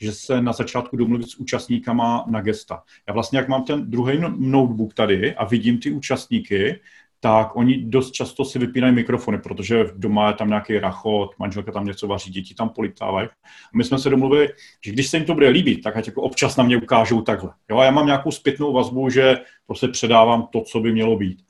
že 0.00 0.12
se 0.12 0.42
na 0.42 0.52
začátku 0.52 0.96
domluvit 0.96 1.30
s 1.30 1.36
účastníkama 1.36 2.24
na 2.28 2.40
gesta. 2.40 2.82
Já 3.08 3.14
vlastně, 3.14 3.38
jak 3.38 3.48
mám 3.48 3.64
ten 3.64 3.90
druhý 3.90 4.18
no, 4.18 4.34
notebook 4.38 4.94
tady 4.94 5.34
a 5.34 5.44
vidím 5.44 5.78
ty 5.78 5.90
účastníky, 5.90 6.80
tak 7.20 7.56
oni 7.56 7.84
dost 7.84 8.10
často 8.10 8.44
si 8.44 8.58
vypínají 8.58 8.94
mikrofony, 8.94 9.38
protože 9.38 9.84
doma 9.96 10.28
je 10.28 10.34
tam 10.34 10.48
nějaký 10.48 10.78
rachot, 10.78 11.30
manželka 11.38 11.72
tam 11.72 11.84
něco 11.84 12.06
vaří, 12.06 12.30
děti 12.30 12.54
tam 12.54 12.68
politávají. 12.68 13.28
A 13.28 13.76
my 13.76 13.84
jsme 13.84 13.98
se 13.98 14.10
domluvili, 14.10 14.48
že 14.84 14.92
když 14.92 15.08
se 15.08 15.16
jim 15.16 15.26
to 15.26 15.34
bude 15.34 15.48
líbit, 15.48 15.82
tak 15.82 15.96
ať 15.96 16.06
jako 16.06 16.22
občas 16.22 16.56
na 16.56 16.64
mě 16.64 16.76
ukážou 16.76 17.20
takhle. 17.22 17.50
Jo, 17.70 17.78
a 17.78 17.84
já 17.84 17.90
mám 17.90 18.06
nějakou 18.06 18.30
zpětnou 18.30 18.72
vazbu, 18.72 19.10
že 19.10 19.36
prostě 19.66 19.88
předávám 19.88 20.48
to, 20.52 20.60
co 20.60 20.80
by 20.80 20.92
mělo 20.92 21.16
být. 21.16 21.42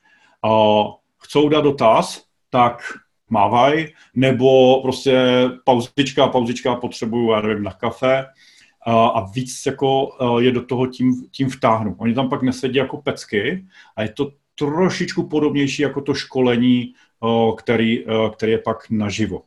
A 0.45 0.51
chcou 1.19 1.49
dát 1.49 1.61
dotaz, 1.61 2.25
tak 2.51 2.83
mávaj, 3.31 3.89
nebo 4.15 4.81
prostě 4.83 5.45
pauzička, 5.65 6.27
pauzička 6.27 6.75
potřebuju, 6.75 7.33
já 7.33 7.41
nevím, 7.41 7.65
na 7.65 7.73
kafe, 7.73 8.27
a 8.87 9.27
víc 9.35 9.63
jako 9.67 10.11
je 10.41 10.53
do 10.53 10.65
toho 10.65 10.87
tím, 10.87 11.27
tím 11.31 11.51
vtáhnu. 11.51 11.97
Oni 11.99 12.15
tam 12.15 12.29
pak 12.29 12.43
nesedí 12.43 12.77
jako 12.77 12.97
pecky 12.97 13.67
a 13.97 14.03
je 14.03 14.09
to 14.09 14.31
trošičku 14.59 15.29
podobnější 15.29 15.83
jako 15.83 16.01
to 16.01 16.15
školení, 16.15 16.95
který, 17.59 18.05
který 18.33 18.53
je 18.53 18.59
pak 18.59 18.91
naživo. 18.91 19.43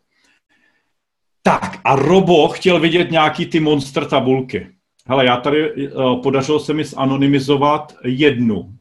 Tak 1.44 1.80
a 1.84 1.96
Robo 1.96 2.48
chtěl 2.48 2.80
vidět 2.80 3.12
nějaký 3.12 3.46
ty 3.46 3.60
monster 3.60 4.06
tabulky. 4.06 4.68
Hele, 5.08 5.26
já 5.26 5.38
tady 5.38 5.90
podařilo 6.24 6.60
se 6.60 6.74
mi 6.74 6.84
zanonymizovat 6.84 7.96
jednu. 8.04 8.74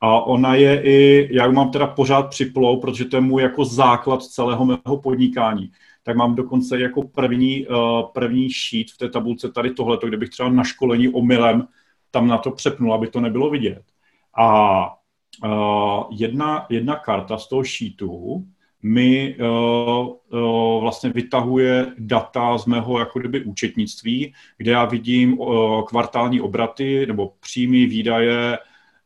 A 0.00 0.20
ona 0.20 0.54
je 0.54 0.82
i, 0.82 1.28
já 1.32 1.50
mám 1.50 1.70
teda 1.70 1.86
pořád 1.86 2.30
připlou, 2.30 2.80
protože 2.80 3.04
to 3.04 3.16
je 3.16 3.20
můj 3.20 3.42
jako 3.42 3.64
základ 3.64 4.22
celého 4.22 4.64
mého 4.64 5.00
podnikání. 5.02 5.70
Tak 6.02 6.16
mám 6.16 6.34
dokonce 6.34 6.80
jako 6.80 7.02
první, 7.02 7.66
první 8.12 8.50
sheet 8.50 8.90
v 8.90 8.98
té 8.98 9.08
tabulce 9.08 9.52
tady 9.52 9.70
tohleto, 9.70 10.06
kde 10.06 10.16
bych 10.16 10.28
třeba 10.28 10.48
na 10.48 10.64
školení 10.64 11.08
omylem 11.08 11.68
tam 12.10 12.26
na 12.26 12.38
to 12.38 12.50
přepnul, 12.50 12.94
aby 12.94 13.06
to 13.06 13.20
nebylo 13.20 13.50
vidět. 13.50 13.82
A 14.38 14.95
uh, 15.44 16.04
jedna, 16.10 16.66
jedna 16.70 16.96
karta 16.96 17.38
z 17.38 17.48
toho 17.48 17.64
sheetu 17.64 18.46
mi 18.82 19.36
uh, 19.40 20.08
uh, 20.40 20.80
vlastně 20.80 21.10
vytahuje 21.10 21.86
data 21.98 22.58
z 22.58 22.66
mého 22.66 22.98
jako 22.98 23.18
kdyby 23.18 23.44
účetnictví, 23.44 24.34
kde 24.58 24.72
já 24.72 24.84
vidím 24.84 25.38
uh, 25.38 25.84
kvartální 25.84 26.40
obraty 26.40 27.06
nebo 27.06 27.32
příjmy, 27.40 27.86
výdaje, 27.86 28.58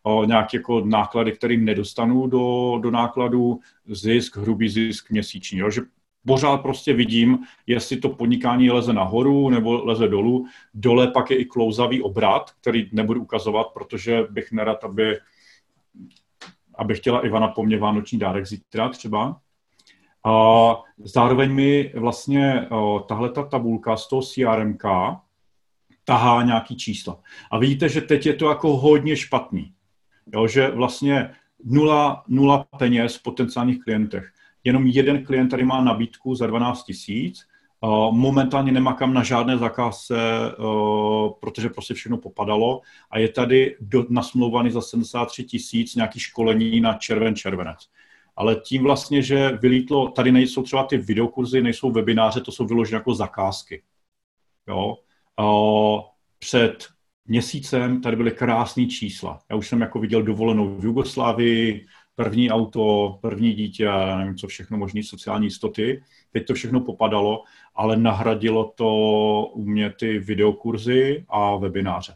uh, 0.04 0.26
nějaké 0.26 0.56
jako 0.56 0.80
náklady, 0.84 1.32
kterým 1.32 1.64
nedostanu 1.64 2.26
do, 2.26 2.78
do 2.82 2.90
nákladu, 2.90 3.60
zisk, 3.86 4.36
hrubý 4.36 4.68
zisk 4.68 5.10
měsíční. 5.10 5.58
Jo? 5.58 5.70
Že 5.70 5.80
pořád 6.26 6.56
prostě 6.56 6.92
vidím, 6.92 7.38
jestli 7.66 7.96
to 7.96 8.08
podnikání 8.08 8.70
leze 8.70 8.92
nahoru 8.92 9.50
nebo 9.50 9.84
leze 9.84 10.08
dolů. 10.08 10.46
Dole 10.74 11.06
pak 11.06 11.30
je 11.30 11.36
i 11.36 11.44
klouzavý 11.44 12.02
obrat, 12.02 12.50
který 12.60 12.88
nebudu 12.92 13.22
ukazovat, 13.22 13.66
protože 13.74 14.26
bych 14.30 14.52
nerad, 14.52 14.84
aby 14.84 15.16
aby 16.74 16.94
chtěla 16.94 17.26
Ivana 17.26 17.48
po 17.48 17.62
mně 17.62 17.78
vánoční 17.78 18.18
dárek 18.18 18.46
zítra 18.46 18.88
třeba. 18.88 19.40
A 20.26 20.32
zároveň 20.98 21.52
mi 21.52 21.92
vlastně 21.94 22.68
tahle 23.08 23.30
ta 23.30 23.42
tabulka 23.42 23.96
z 23.96 24.08
toho 24.08 24.22
CRM 24.22 24.78
tahá 26.04 26.42
nějaký 26.42 26.76
čísla. 26.76 27.20
A 27.50 27.58
vidíte, 27.58 27.88
že 27.88 28.00
teď 28.00 28.26
je 28.26 28.34
to 28.34 28.48
jako 28.48 28.76
hodně 28.76 29.16
špatný. 29.16 29.72
Jo, 30.32 30.46
že 30.46 30.70
vlastně 30.70 31.30
nula, 31.64 32.24
nula 32.28 32.66
peněz 32.78 33.16
v 33.16 33.22
potenciálních 33.22 33.84
klientech. 33.84 34.32
Jenom 34.64 34.86
jeden 34.86 35.24
klient 35.24 35.48
tady 35.48 35.64
má 35.64 35.84
nabídku 35.84 36.34
za 36.34 36.46
12 36.46 36.84
tisíc 36.84 37.46
Momentálně 38.10 38.72
nemakám 38.72 39.14
na 39.14 39.22
žádné 39.22 39.58
zakázce, 39.58 40.14
protože 41.40 41.68
prostě 41.68 41.94
všechno 41.94 42.18
popadalo 42.18 42.80
a 43.10 43.18
je 43.18 43.28
tady 43.28 43.76
do, 43.80 44.06
nasmlouvaný 44.08 44.70
za 44.70 44.80
73 44.80 45.44
tisíc 45.44 45.94
nějaký 45.94 46.20
školení 46.20 46.80
na 46.80 46.94
červen 46.94 47.36
červenec. 47.36 47.78
Ale 48.36 48.56
tím 48.56 48.82
vlastně, 48.82 49.22
že 49.22 49.58
vylítlo, 49.62 50.08
tady 50.08 50.32
nejsou 50.32 50.62
třeba 50.62 50.84
ty 50.84 50.96
videokurzy, 50.98 51.62
nejsou 51.62 51.90
webináře, 51.90 52.40
to 52.40 52.52
jsou 52.52 52.66
vyložené 52.66 52.96
jako 52.96 53.14
zakázky. 53.14 53.82
Jo? 54.68 54.96
Před 56.38 56.86
měsícem 57.26 58.00
tady 58.00 58.16
byly 58.16 58.30
krásné 58.30 58.86
čísla. 58.86 59.38
Já 59.50 59.56
už 59.56 59.68
jsem 59.68 59.80
jako 59.80 59.98
viděl 59.98 60.22
dovolenou 60.22 60.76
v 60.78 60.84
Jugoslávii, 60.84 61.86
první 62.24 62.50
auto, 62.50 63.18
první 63.20 63.52
dítě, 63.52 63.88
nevím, 64.16 64.36
co 64.36 64.46
všechno, 64.46 64.78
možný 64.78 65.02
sociální 65.02 65.46
jistoty. 65.46 66.02
Teď 66.32 66.46
to 66.46 66.54
všechno 66.54 66.80
popadalo, 66.80 67.42
ale 67.74 67.96
nahradilo 67.96 68.72
to 68.74 68.88
u 69.52 69.64
mě 69.64 69.90
ty 69.90 70.18
videokurzy 70.18 71.24
a 71.28 71.56
webináře. 71.56 72.14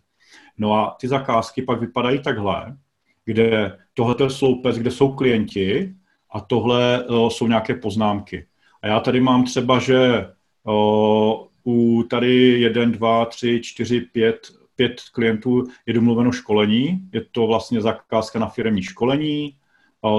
No 0.59 0.75
a 0.75 0.97
ty 1.01 1.09
zakázky 1.09 1.63
pak 1.63 1.81
vypadají 1.81 2.23
takhle, 2.23 2.77
kde 3.25 3.79
tohle 3.95 4.17
je 4.23 4.31
sloupec, 4.31 4.79
kde 4.79 4.91
jsou 4.91 5.13
klienti 5.13 5.95
a 6.31 6.41
tohle 6.41 7.05
o, 7.07 7.31
jsou 7.31 7.47
nějaké 7.47 7.75
poznámky. 7.75 8.47
A 8.83 8.87
já 8.87 9.01
tady 9.01 9.21
mám 9.21 9.45
třeba, 9.45 9.79
že 9.79 10.27
o, 10.67 11.49
u 11.67 12.03
tady 12.11 12.61
jeden, 12.61 12.93
dva, 12.93 13.25
tři, 13.25 13.61
čtyři, 13.63 14.01
pět, 14.01 14.49
pět 14.77 15.03
klientů 15.13 15.65
je 15.87 15.95
domluveno 15.95 16.33
školení. 16.33 17.09
Je 17.13 17.25
to 17.33 17.47
vlastně 17.47 17.81
zakázka 17.81 18.39
na 18.39 18.49
firmní 18.49 18.83
školení. 18.83 19.57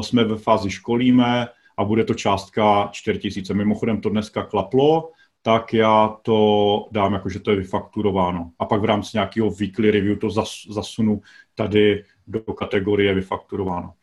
Jsme 0.02 0.24
ve 0.24 0.38
fázi 0.38 0.70
školíme 0.70 1.48
a 1.78 1.84
bude 1.84 2.04
to 2.04 2.14
částka 2.14 2.90
4 2.92 3.20
tisíce. 3.20 3.54
Mimochodem 3.54 4.02
to 4.02 4.10
dneska 4.10 4.44
klaplo, 4.44 5.12
tak 5.42 5.74
já 5.74 6.16
to 6.22 6.88
dám 6.92 7.14
jako, 7.14 7.30
že 7.30 7.40
to 7.40 7.52
je 7.52 7.58
vyfakturováno. 7.58 8.52
A 8.60 8.66
pak 8.66 8.82
v 8.82 8.86
rámci 8.86 9.10
nějakého 9.14 9.50
weekly 9.50 9.92
review 9.92 10.18
to 10.18 10.30
zas, 10.30 10.50
zasunu 10.70 11.22
tady 11.56 12.04
do 12.28 12.40
kategorie 12.40 13.14
vyfakturováno. 13.14 13.94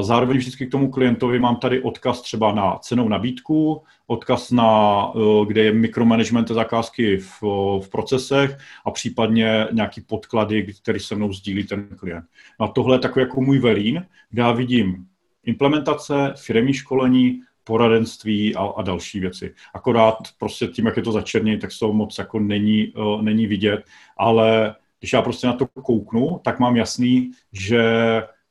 Zároveň 0.00 0.36
vždycky 0.36 0.66
k 0.66 0.70
tomu 0.70 0.90
klientovi 0.90 1.38
mám 1.38 1.56
tady 1.56 1.82
odkaz 1.82 2.22
třeba 2.22 2.52
na 2.52 2.78
cenou 2.78 3.08
nabídku, 3.08 3.82
odkaz 4.06 4.50
na, 4.50 5.02
eh, 5.16 5.46
kde 5.46 5.62
je 5.62 5.72
mikromanagement 5.72 6.48
zakázky 6.48 7.16
v, 7.16 7.42
v 7.80 7.88
procesech 7.90 8.58
a 8.84 8.90
případně 8.90 9.66
nějaký 9.72 10.00
podklady, 10.00 10.74
který 10.82 11.00
se 11.00 11.14
mnou 11.14 11.32
sdílí 11.32 11.66
ten 11.66 11.88
klient. 11.96 12.24
A 12.60 12.68
tohle 12.68 12.96
je 12.96 13.00
takový 13.00 13.22
jako 13.22 13.40
můj 13.40 13.58
velín, 13.58 14.06
kde 14.30 14.42
já 14.42 14.52
vidím 14.52 15.06
implementace, 15.44 16.34
firmní 16.36 16.74
školení, 16.74 17.40
poradenství 17.64 18.54
a, 18.54 18.64
a 18.76 18.82
další 18.82 19.20
věci. 19.20 19.54
Akorát 19.74 20.16
prostě 20.38 20.66
tím, 20.66 20.86
jak 20.86 20.96
je 20.96 21.02
to 21.02 21.12
začerněné, 21.12 21.58
tak 21.58 21.70
to 21.80 21.92
moc 21.92 22.18
jako 22.18 22.38
není, 22.38 22.88
uh, 22.88 23.22
není 23.22 23.46
vidět, 23.46 23.84
ale 24.16 24.74
když 25.00 25.12
já 25.12 25.22
prostě 25.22 25.46
na 25.46 25.52
to 25.52 25.66
kouknu, 25.66 26.40
tak 26.44 26.58
mám 26.58 26.76
jasný, 26.76 27.30
že 27.52 27.82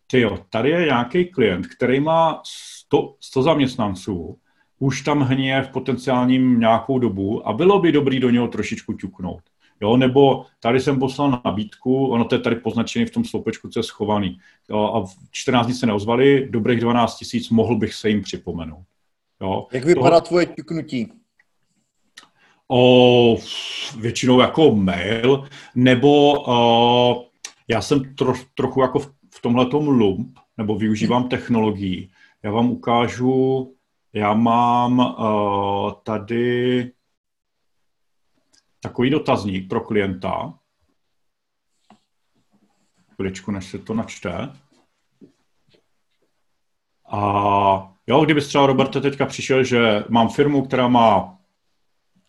tyjo, 0.07 0.39
tady 0.49 0.69
je 0.69 0.85
nějaký 0.85 1.25
klient, 1.25 1.67
který 1.67 1.99
má 1.99 2.41
100, 2.45 3.15
100 3.19 3.43
zaměstnanců, 3.43 4.37
už 4.79 5.01
tam 5.01 5.21
hníje 5.21 5.61
v 5.61 5.69
potenciálním 5.69 6.59
nějakou 6.59 6.99
dobu 6.99 7.47
a 7.47 7.53
bylo 7.53 7.79
by 7.79 7.91
dobrý 7.91 8.19
do 8.19 8.29
něho 8.29 8.47
trošičku 8.47 8.93
ťuknout. 8.93 9.43
Jo, 9.81 9.97
nebo 9.97 10.45
tady 10.59 10.79
jsem 10.79 10.99
poslal 10.99 11.41
nabídku, 11.45 12.07
ono 12.07 12.25
to 12.25 12.35
je 12.35 12.39
tady 12.39 12.55
poznačený 12.55 13.05
v 13.05 13.11
tom 13.11 13.25
sloupečku, 13.25 13.69
co 13.69 13.79
je 13.79 13.83
schovaný. 13.83 14.37
Jo, 14.69 14.91
a 14.93 15.05
v 15.05 15.11
14 15.31 15.65
dní 15.65 15.75
se 15.75 15.85
neozvali, 15.85 16.47
dobrých 16.49 16.79
12 16.79 17.17
tisíc, 17.17 17.49
mohl 17.49 17.75
bych 17.75 17.93
se 17.93 18.09
jim 18.09 18.21
připomenout. 18.21 18.83
Jo. 19.41 19.67
Jak 19.71 19.85
vypadá 19.85 20.09
Toho... 20.09 20.21
tvoje 20.21 20.45
ťuknutí? 20.45 21.11
O, 22.67 23.37
většinou 23.99 24.39
jako 24.39 24.75
mail, 24.75 25.43
nebo 25.75 26.43
o, 26.45 27.25
já 27.67 27.81
jsem 27.81 28.15
tro, 28.15 28.33
trochu 28.55 28.81
jako 28.81 28.99
v, 28.99 29.13
v 29.33 29.41
tomhle 29.41 29.65
lump, 29.71 30.37
nebo 30.57 30.75
využívám 30.75 31.29
technologií. 31.29 32.11
Já 32.43 32.51
vám 32.51 32.71
ukážu, 32.71 33.73
já 34.13 34.33
mám 34.33 34.99
uh, 34.99 35.91
tady 36.03 36.91
takový 38.81 39.09
dotazník 39.09 39.69
pro 39.69 39.81
klienta. 39.81 40.53
Chviličku, 43.15 43.51
než 43.51 43.65
se 43.65 43.79
to 43.79 43.93
načte. 43.93 44.53
A 47.11 47.93
jo, 48.07 48.25
kdyby 48.25 48.41
třeba 48.41 48.65
Roberte 48.65 49.01
teďka 49.01 49.25
přišel, 49.25 49.63
že 49.63 50.03
mám 50.09 50.29
firmu, 50.29 50.65
která 50.65 50.87
má, 50.87 51.37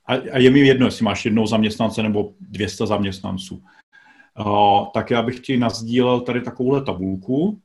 a 0.07 0.39
je 0.39 0.51
mi 0.51 0.59
jedno, 0.59 0.87
jestli 0.87 1.05
máš 1.05 1.25
jednou 1.25 1.47
zaměstnance 1.47 2.03
nebo 2.03 2.35
200 2.41 2.87
zaměstnanců, 2.87 3.65
tak 4.95 5.11
já 5.11 5.23
bych 5.23 5.41
ti 5.41 5.57
nazdílel 5.57 6.21
tady 6.21 6.41
takovouhle 6.41 6.85
tabulku, 6.85 7.61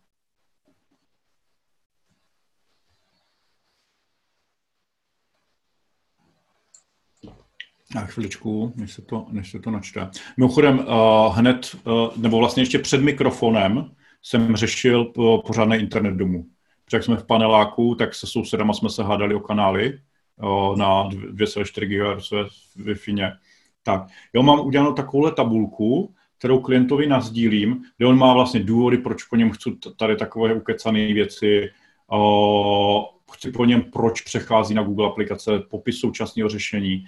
Na 7.95 8.05
chviličku, 8.05 8.73
než 8.75 8.93
se 8.93 9.01
to, 9.01 9.25
než 9.31 9.51
se 9.51 9.59
to 9.59 9.71
načte. 9.71 10.09
Mimochodem, 10.38 10.79
uh, 10.79 11.38
hned, 11.38 11.75
uh, 11.83 12.17
nebo 12.17 12.38
vlastně 12.38 12.61
ještě 12.61 12.79
před 12.79 13.01
mikrofonem 13.01 13.91
jsem 14.21 14.55
řešil 14.55 15.05
pořádný 15.45 15.77
internet 15.77 16.13
domů 16.13 16.45
jak 16.93 17.03
jsme 17.03 17.17
v 17.17 17.25
paneláku, 17.25 17.95
tak 17.95 18.15
se 18.15 18.27
sousedama 18.27 18.73
jsme 18.73 18.89
se 18.89 19.03
hádali 19.03 19.35
o 19.35 19.39
kanály 19.39 19.99
o, 20.39 20.75
na 20.75 21.09
2,4 21.09 21.85
GHz 21.85 22.31
Wi-Fi. 22.77 23.38
Tak, 23.83 24.07
jo, 24.33 24.43
mám 24.43 24.59
udělanou 24.59 24.93
takovouhle 24.93 25.31
tabulku, 25.31 26.13
kterou 26.38 26.59
klientovi 26.59 27.07
nazdílím, 27.07 27.83
kde 27.97 28.05
on 28.05 28.17
má 28.17 28.33
vlastně 28.33 28.59
důvody, 28.59 28.97
proč 28.97 29.23
po 29.23 29.35
něm 29.35 29.51
chci 29.51 29.77
tady 29.97 30.15
takové 30.15 30.53
ukecané 30.53 31.13
věci, 31.13 31.69
o, 32.11 33.09
chci 33.31 33.51
po 33.51 33.65
něm, 33.65 33.83
proč 33.83 34.21
přechází 34.21 34.73
na 34.73 34.83
Google 34.83 35.07
aplikace, 35.07 35.59
popis 35.59 35.99
současného 35.99 36.49
řešení, 36.49 37.05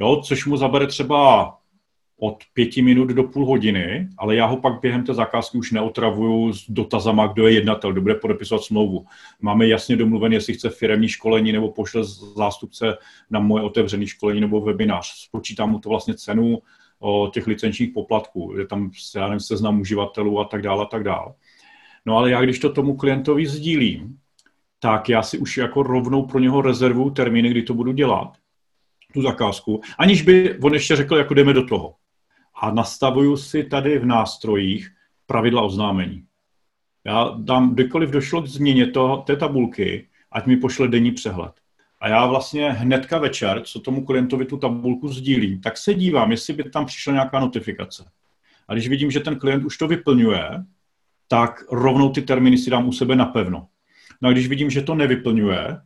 jo, 0.00 0.20
což 0.24 0.46
mu 0.46 0.56
zabere 0.56 0.86
třeba 0.86 1.52
od 2.20 2.36
pěti 2.52 2.82
minut 2.82 3.08
do 3.08 3.22
půl 3.22 3.46
hodiny, 3.46 4.08
ale 4.18 4.36
já 4.36 4.46
ho 4.46 4.56
pak 4.56 4.80
během 4.80 5.04
té 5.04 5.14
zakázky 5.14 5.58
už 5.58 5.72
neotravuju 5.72 6.52
s 6.52 6.70
dotazama, 6.70 7.26
kdo 7.26 7.46
je 7.46 7.54
jednatel, 7.54 7.92
kdo 7.92 8.00
bude 8.02 8.14
podepisovat 8.14 8.62
smlouvu. 8.62 9.06
Máme 9.40 9.68
jasně 9.68 9.96
domluven, 9.96 10.32
jestli 10.32 10.54
chce 10.54 10.70
firemní 10.70 11.08
školení 11.08 11.52
nebo 11.52 11.72
pošle 11.72 12.04
zástupce 12.36 12.96
na 13.30 13.40
moje 13.40 13.64
otevřené 13.64 14.06
školení 14.06 14.40
nebo 14.40 14.60
webinář. 14.60 15.06
Spočítám 15.06 15.70
mu 15.70 15.78
to 15.78 15.88
vlastně 15.88 16.14
cenu 16.14 16.58
o 16.98 17.30
těch 17.34 17.46
licenčních 17.46 17.90
poplatků, 17.90 18.54
je 18.58 18.66
tam 18.66 18.90
já 19.16 19.28
nevím, 19.28 19.40
seznam 19.40 19.80
uživatelů 19.80 20.40
a 20.40 20.44
tak 20.44 20.62
dále 20.62 20.82
a 20.82 20.86
tak 20.86 21.04
dále. 21.04 21.34
No 22.06 22.16
ale 22.16 22.30
já, 22.30 22.42
když 22.42 22.58
to 22.58 22.72
tomu 22.72 22.96
klientovi 22.96 23.46
sdílím, 23.46 24.18
tak 24.78 25.08
já 25.08 25.22
si 25.22 25.38
už 25.38 25.56
jako 25.56 25.82
rovnou 25.82 26.26
pro 26.26 26.38
něho 26.38 26.62
rezervu 26.62 27.10
termíny, 27.10 27.50
kdy 27.50 27.62
to 27.62 27.74
budu 27.74 27.92
dělat, 27.92 28.32
tu 29.12 29.22
zakázku, 29.22 29.80
aniž 29.98 30.22
by 30.22 30.58
on 30.58 30.74
ještě 30.74 30.96
řekl, 30.96 31.16
jako 31.16 31.34
jdeme 31.34 31.52
do 31.52 31.66
toho 31.66 31.94
a 32.60 32.70
nastavuju 32.70 33.36
si 33.36 33.64
tady 33.64 33.98
v 33.98 34.06
nástrojích 34.06 34.90
pravidla 35.26 35.62
oznámení. 35.62 36.24
Já 37.04 37.34
dám, 37.38 37.74
kdykoliv 37.74 38.10
došlo 38.10 38.42
k 38.42 38.46
změně 38.46 38.86
to, 38.86 39.24
té 39.26 39.36
tabulky, 39.36 40.08
ať 40.32 40.46
mi 40.46 40.56
pošle 40.56 40.88
denní 40.88 41.12
přehled. 41.12 41.52
A 42.00 42.08
já 42.08 42.26
vlastně 42.26 42.72
hnedka 42.72 43.18
večer, 43.18 43.62
co 43.62 43.80
tomu 43.80 44.04
klientovi 44.04 44.44
tu 44.44 44.56
tabulku 44.56 45.08
sdílím, 45.08 45.60
tak 45.60 45.76
se 45.76 45.94
dívám, 45.94 46.30
jestli 46.30 46.54
by 46.54 46.70
tam 46.70 46.86
přišla 46.86 47.12
nějaká 47.12 47.40
notifikace. 47.40 48.10
A 48.68 48.72
když 48.72 48.88
vidím, 48.88 49.10
že 49.10 49.20
ten 49.20 49.38
klient 49.38 49.64
už 49.64 49.76
to 49.76 49.88
vyplňuje, 49.88 50.50
tak 51.28 51.64
rovnou 51.70 52.10
ty 52.10 52.22
termíny 52.22 52.58
si 52.58 52.70
dám 52.70 52.88
u 52.88 52.92
sebe 52.92 53.16
napevno. 53.16 53.68
No 54.22 54.28
a 54.28 54.32
když 54.32 54.48
vidím, 54.48 54.70
že 54.70 54.82
to 54.82 54.94
nevyplňuje, 54.94 55.80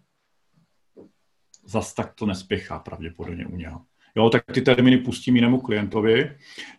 zas 1.70 1.94
tak 1.94 2.14
to 2.14 2.26
nespěchá 2.26 2.78
pravděpodobně 2.78 3.46
u 3.46 3.56
něho 3.56 3.80
jo, 4.16 4.30
tak 4.30 4.44
ty 4.54 4.60
termíny 4.60 4.98
pustím 4.98 5.36
jinému 5.36 5.60
klientovi. 5.60 6.30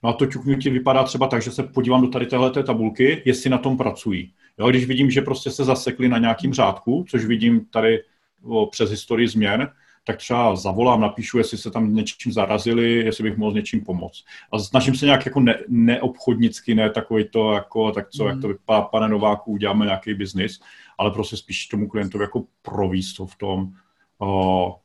No 0.04 0.10
a 0.10 0.14
to 0.14 0.26
ťuknutí 0.26 0.70
vypadá 0.70 1.04
třeba 1.04 1.28
tak, 1.28 1.42
že 1.42 1.52
se 1.52 1.64
podívám 1.64 2.02
do 2.02 2.08
tady 2.08 2.26
téhle 2.26 2.52
tabulky, 2.64 3.22
jestli 3.26 3.50
na 3.50 3.58
tom 3.58 3.78
pracují. 3.78 4.34
Jo, 4.60 4.70
když 4.70 4.86
vidím, 4.86 5.12
že 5.12 5.22
prostě 5.22 5.52
se 5.52 5.64
zasekli 5.64 6.10
na 6.10 6.18
nějakým 6.18 6.54
řádku, 6.54 7.06
což 7.10 7.26
vidím 7.26 7.66
tady 7.66 8.04
o, 8.44 8.66
přes 8.66 8.90
historii 8.90 9.28
změn, 9.28 9.70
tak 10.04 10.18
třeba 10.18 10.56
zavolám, 10.56 11.02
napíšu, 11.02 11.38
jestli 11.38 11.58
se 11.58 11.72
tam 11.72 11.96
něčím 11.96 12.32
zarazili, 12.32 12.94
jestli 12.94 13.24
bych 13.24 13.38
mohl 13.38 13.52
s 13.52 13.56
něčím 13.56 13.84
pomoct. 13.84 14.24
A 14.52 14.60
snažím 14.60 14.96
se 14.96 15.06
nějak 15.06 15.26
jako 15.26 15.40
ne, 15.40 15.58
neobchodnicky, 15.68 16.76
ne 16.76 16.90
takový 16.90 17.26
to, 17.32 17.54
jako, 17.54 17.92
tak 17.92 18.10
co, 18.10 18.24
mm. 18.24 18.30
jak 18.30 18.42
to 18.42 18.48
vypadá, 18.48 18.82
pane 18.82 19.10
Nováku, 19.10 19.52
uděláme 19.52 19.86
nějaký 19.86 20.14
biznis, 20.14 20.60
ale 20.98 21.12
prostě 21.12 21.38
spíš 21.38 21.68
tomu 21.68 21.88
klientovi 21.88 22.24
jako 22.24 22.44
províst 22.62 23.18
to 23.18 23.26
v 23.26 23.36
tom. 23.36 23.72
O, 24.20 24.76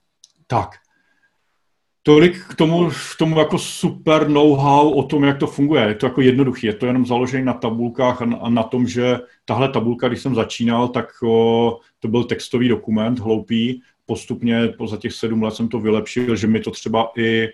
tak, 0.47 0.70
Tolik 2.07 2.44
k 2.49 2.55
tomu, 2.55 2.90
k 2.90 3.18
tomu 3.18 3.38
jako 3.38 3.59
super 3.59 4.28
know-how 4.28 4.90
o 4.90 5.03
tom, 5.03 5.24
jak 5.24 5.38
to 5.38 5.47
funguje. 5.47 5.82
Je 5.82 5.94
to 5.94 6.07
jako 6.07 6.20
jednoduché, 6.20 6.66
je 6.66 6.74
to 6.74 6.86
jenom 6.86 7.07
založené 7.07 7.44
na 7.44 7.53
tabulkách 7.53 8.22
a 8.22 8.51
na 8.51 8.62
tom, 8.62 8.86
že 8.86 9.18
tahle 9.44 9.68
tabulka, 9.68 10.09
když 10.09 10.20
jsem 10.20 10.34
začínal, 10.34 10.88
tak 10.88 11.22
o, 11.22 11.78
to 11.99 12.09
byl 12.09 12.24
textový 12.24 12.68
dokument, 12.68 13.18
hloupý. 13.18 13.82
Postupně 14.05 14.74
za 14.88 14.97
těch 14.97 15.12
sedm 15.12 15.42
let 15.42 15.55
jsem 15.55 15.68
to 15.68 15.80
vylepšil, 15.80 16.36
že 16.36 16.47
mi 16.47 16.61
to 16.61 16.70
třeba 16.70 17.11
i 17.16 17.49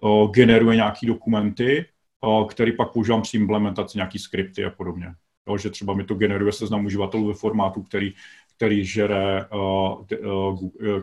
o, 0.00 0.26
generuje 0.26 0.76
nějaký 0.76 1.06
dokumenty, 1.06 1.86
o, 2.20 2.44
který 2.44 2.72
pak 2.72 2.92
používám 2.92 3.22
při 3.22 3.36
implementaci, 3.36 3.98
nějaký 3.98 4.18
skripty 4.18 4.64
a 4.64 4.70
podobně. 4.70 5.06
Jo, 5.48 5.58
že 5.58 5.70
třeba 5.70 5.94
mi 5.94 6.04
to 6.04 6.14
generuje 6.14 6.52
seznam 6.52 6.86
uživatelů 6.86 7.26
ve 7.26 7.34
formátu, 7.34 7.82
který, 7.82 8.14
který, 8.58 8.84
žere, 8.84 9.46
o, 9.48 10.04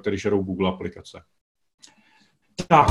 který 0.01 0.17
žerou 0.17 0.43
Google 0.43 0.69
aplikace. 0.69 1.21
Tak. 2.67 2.87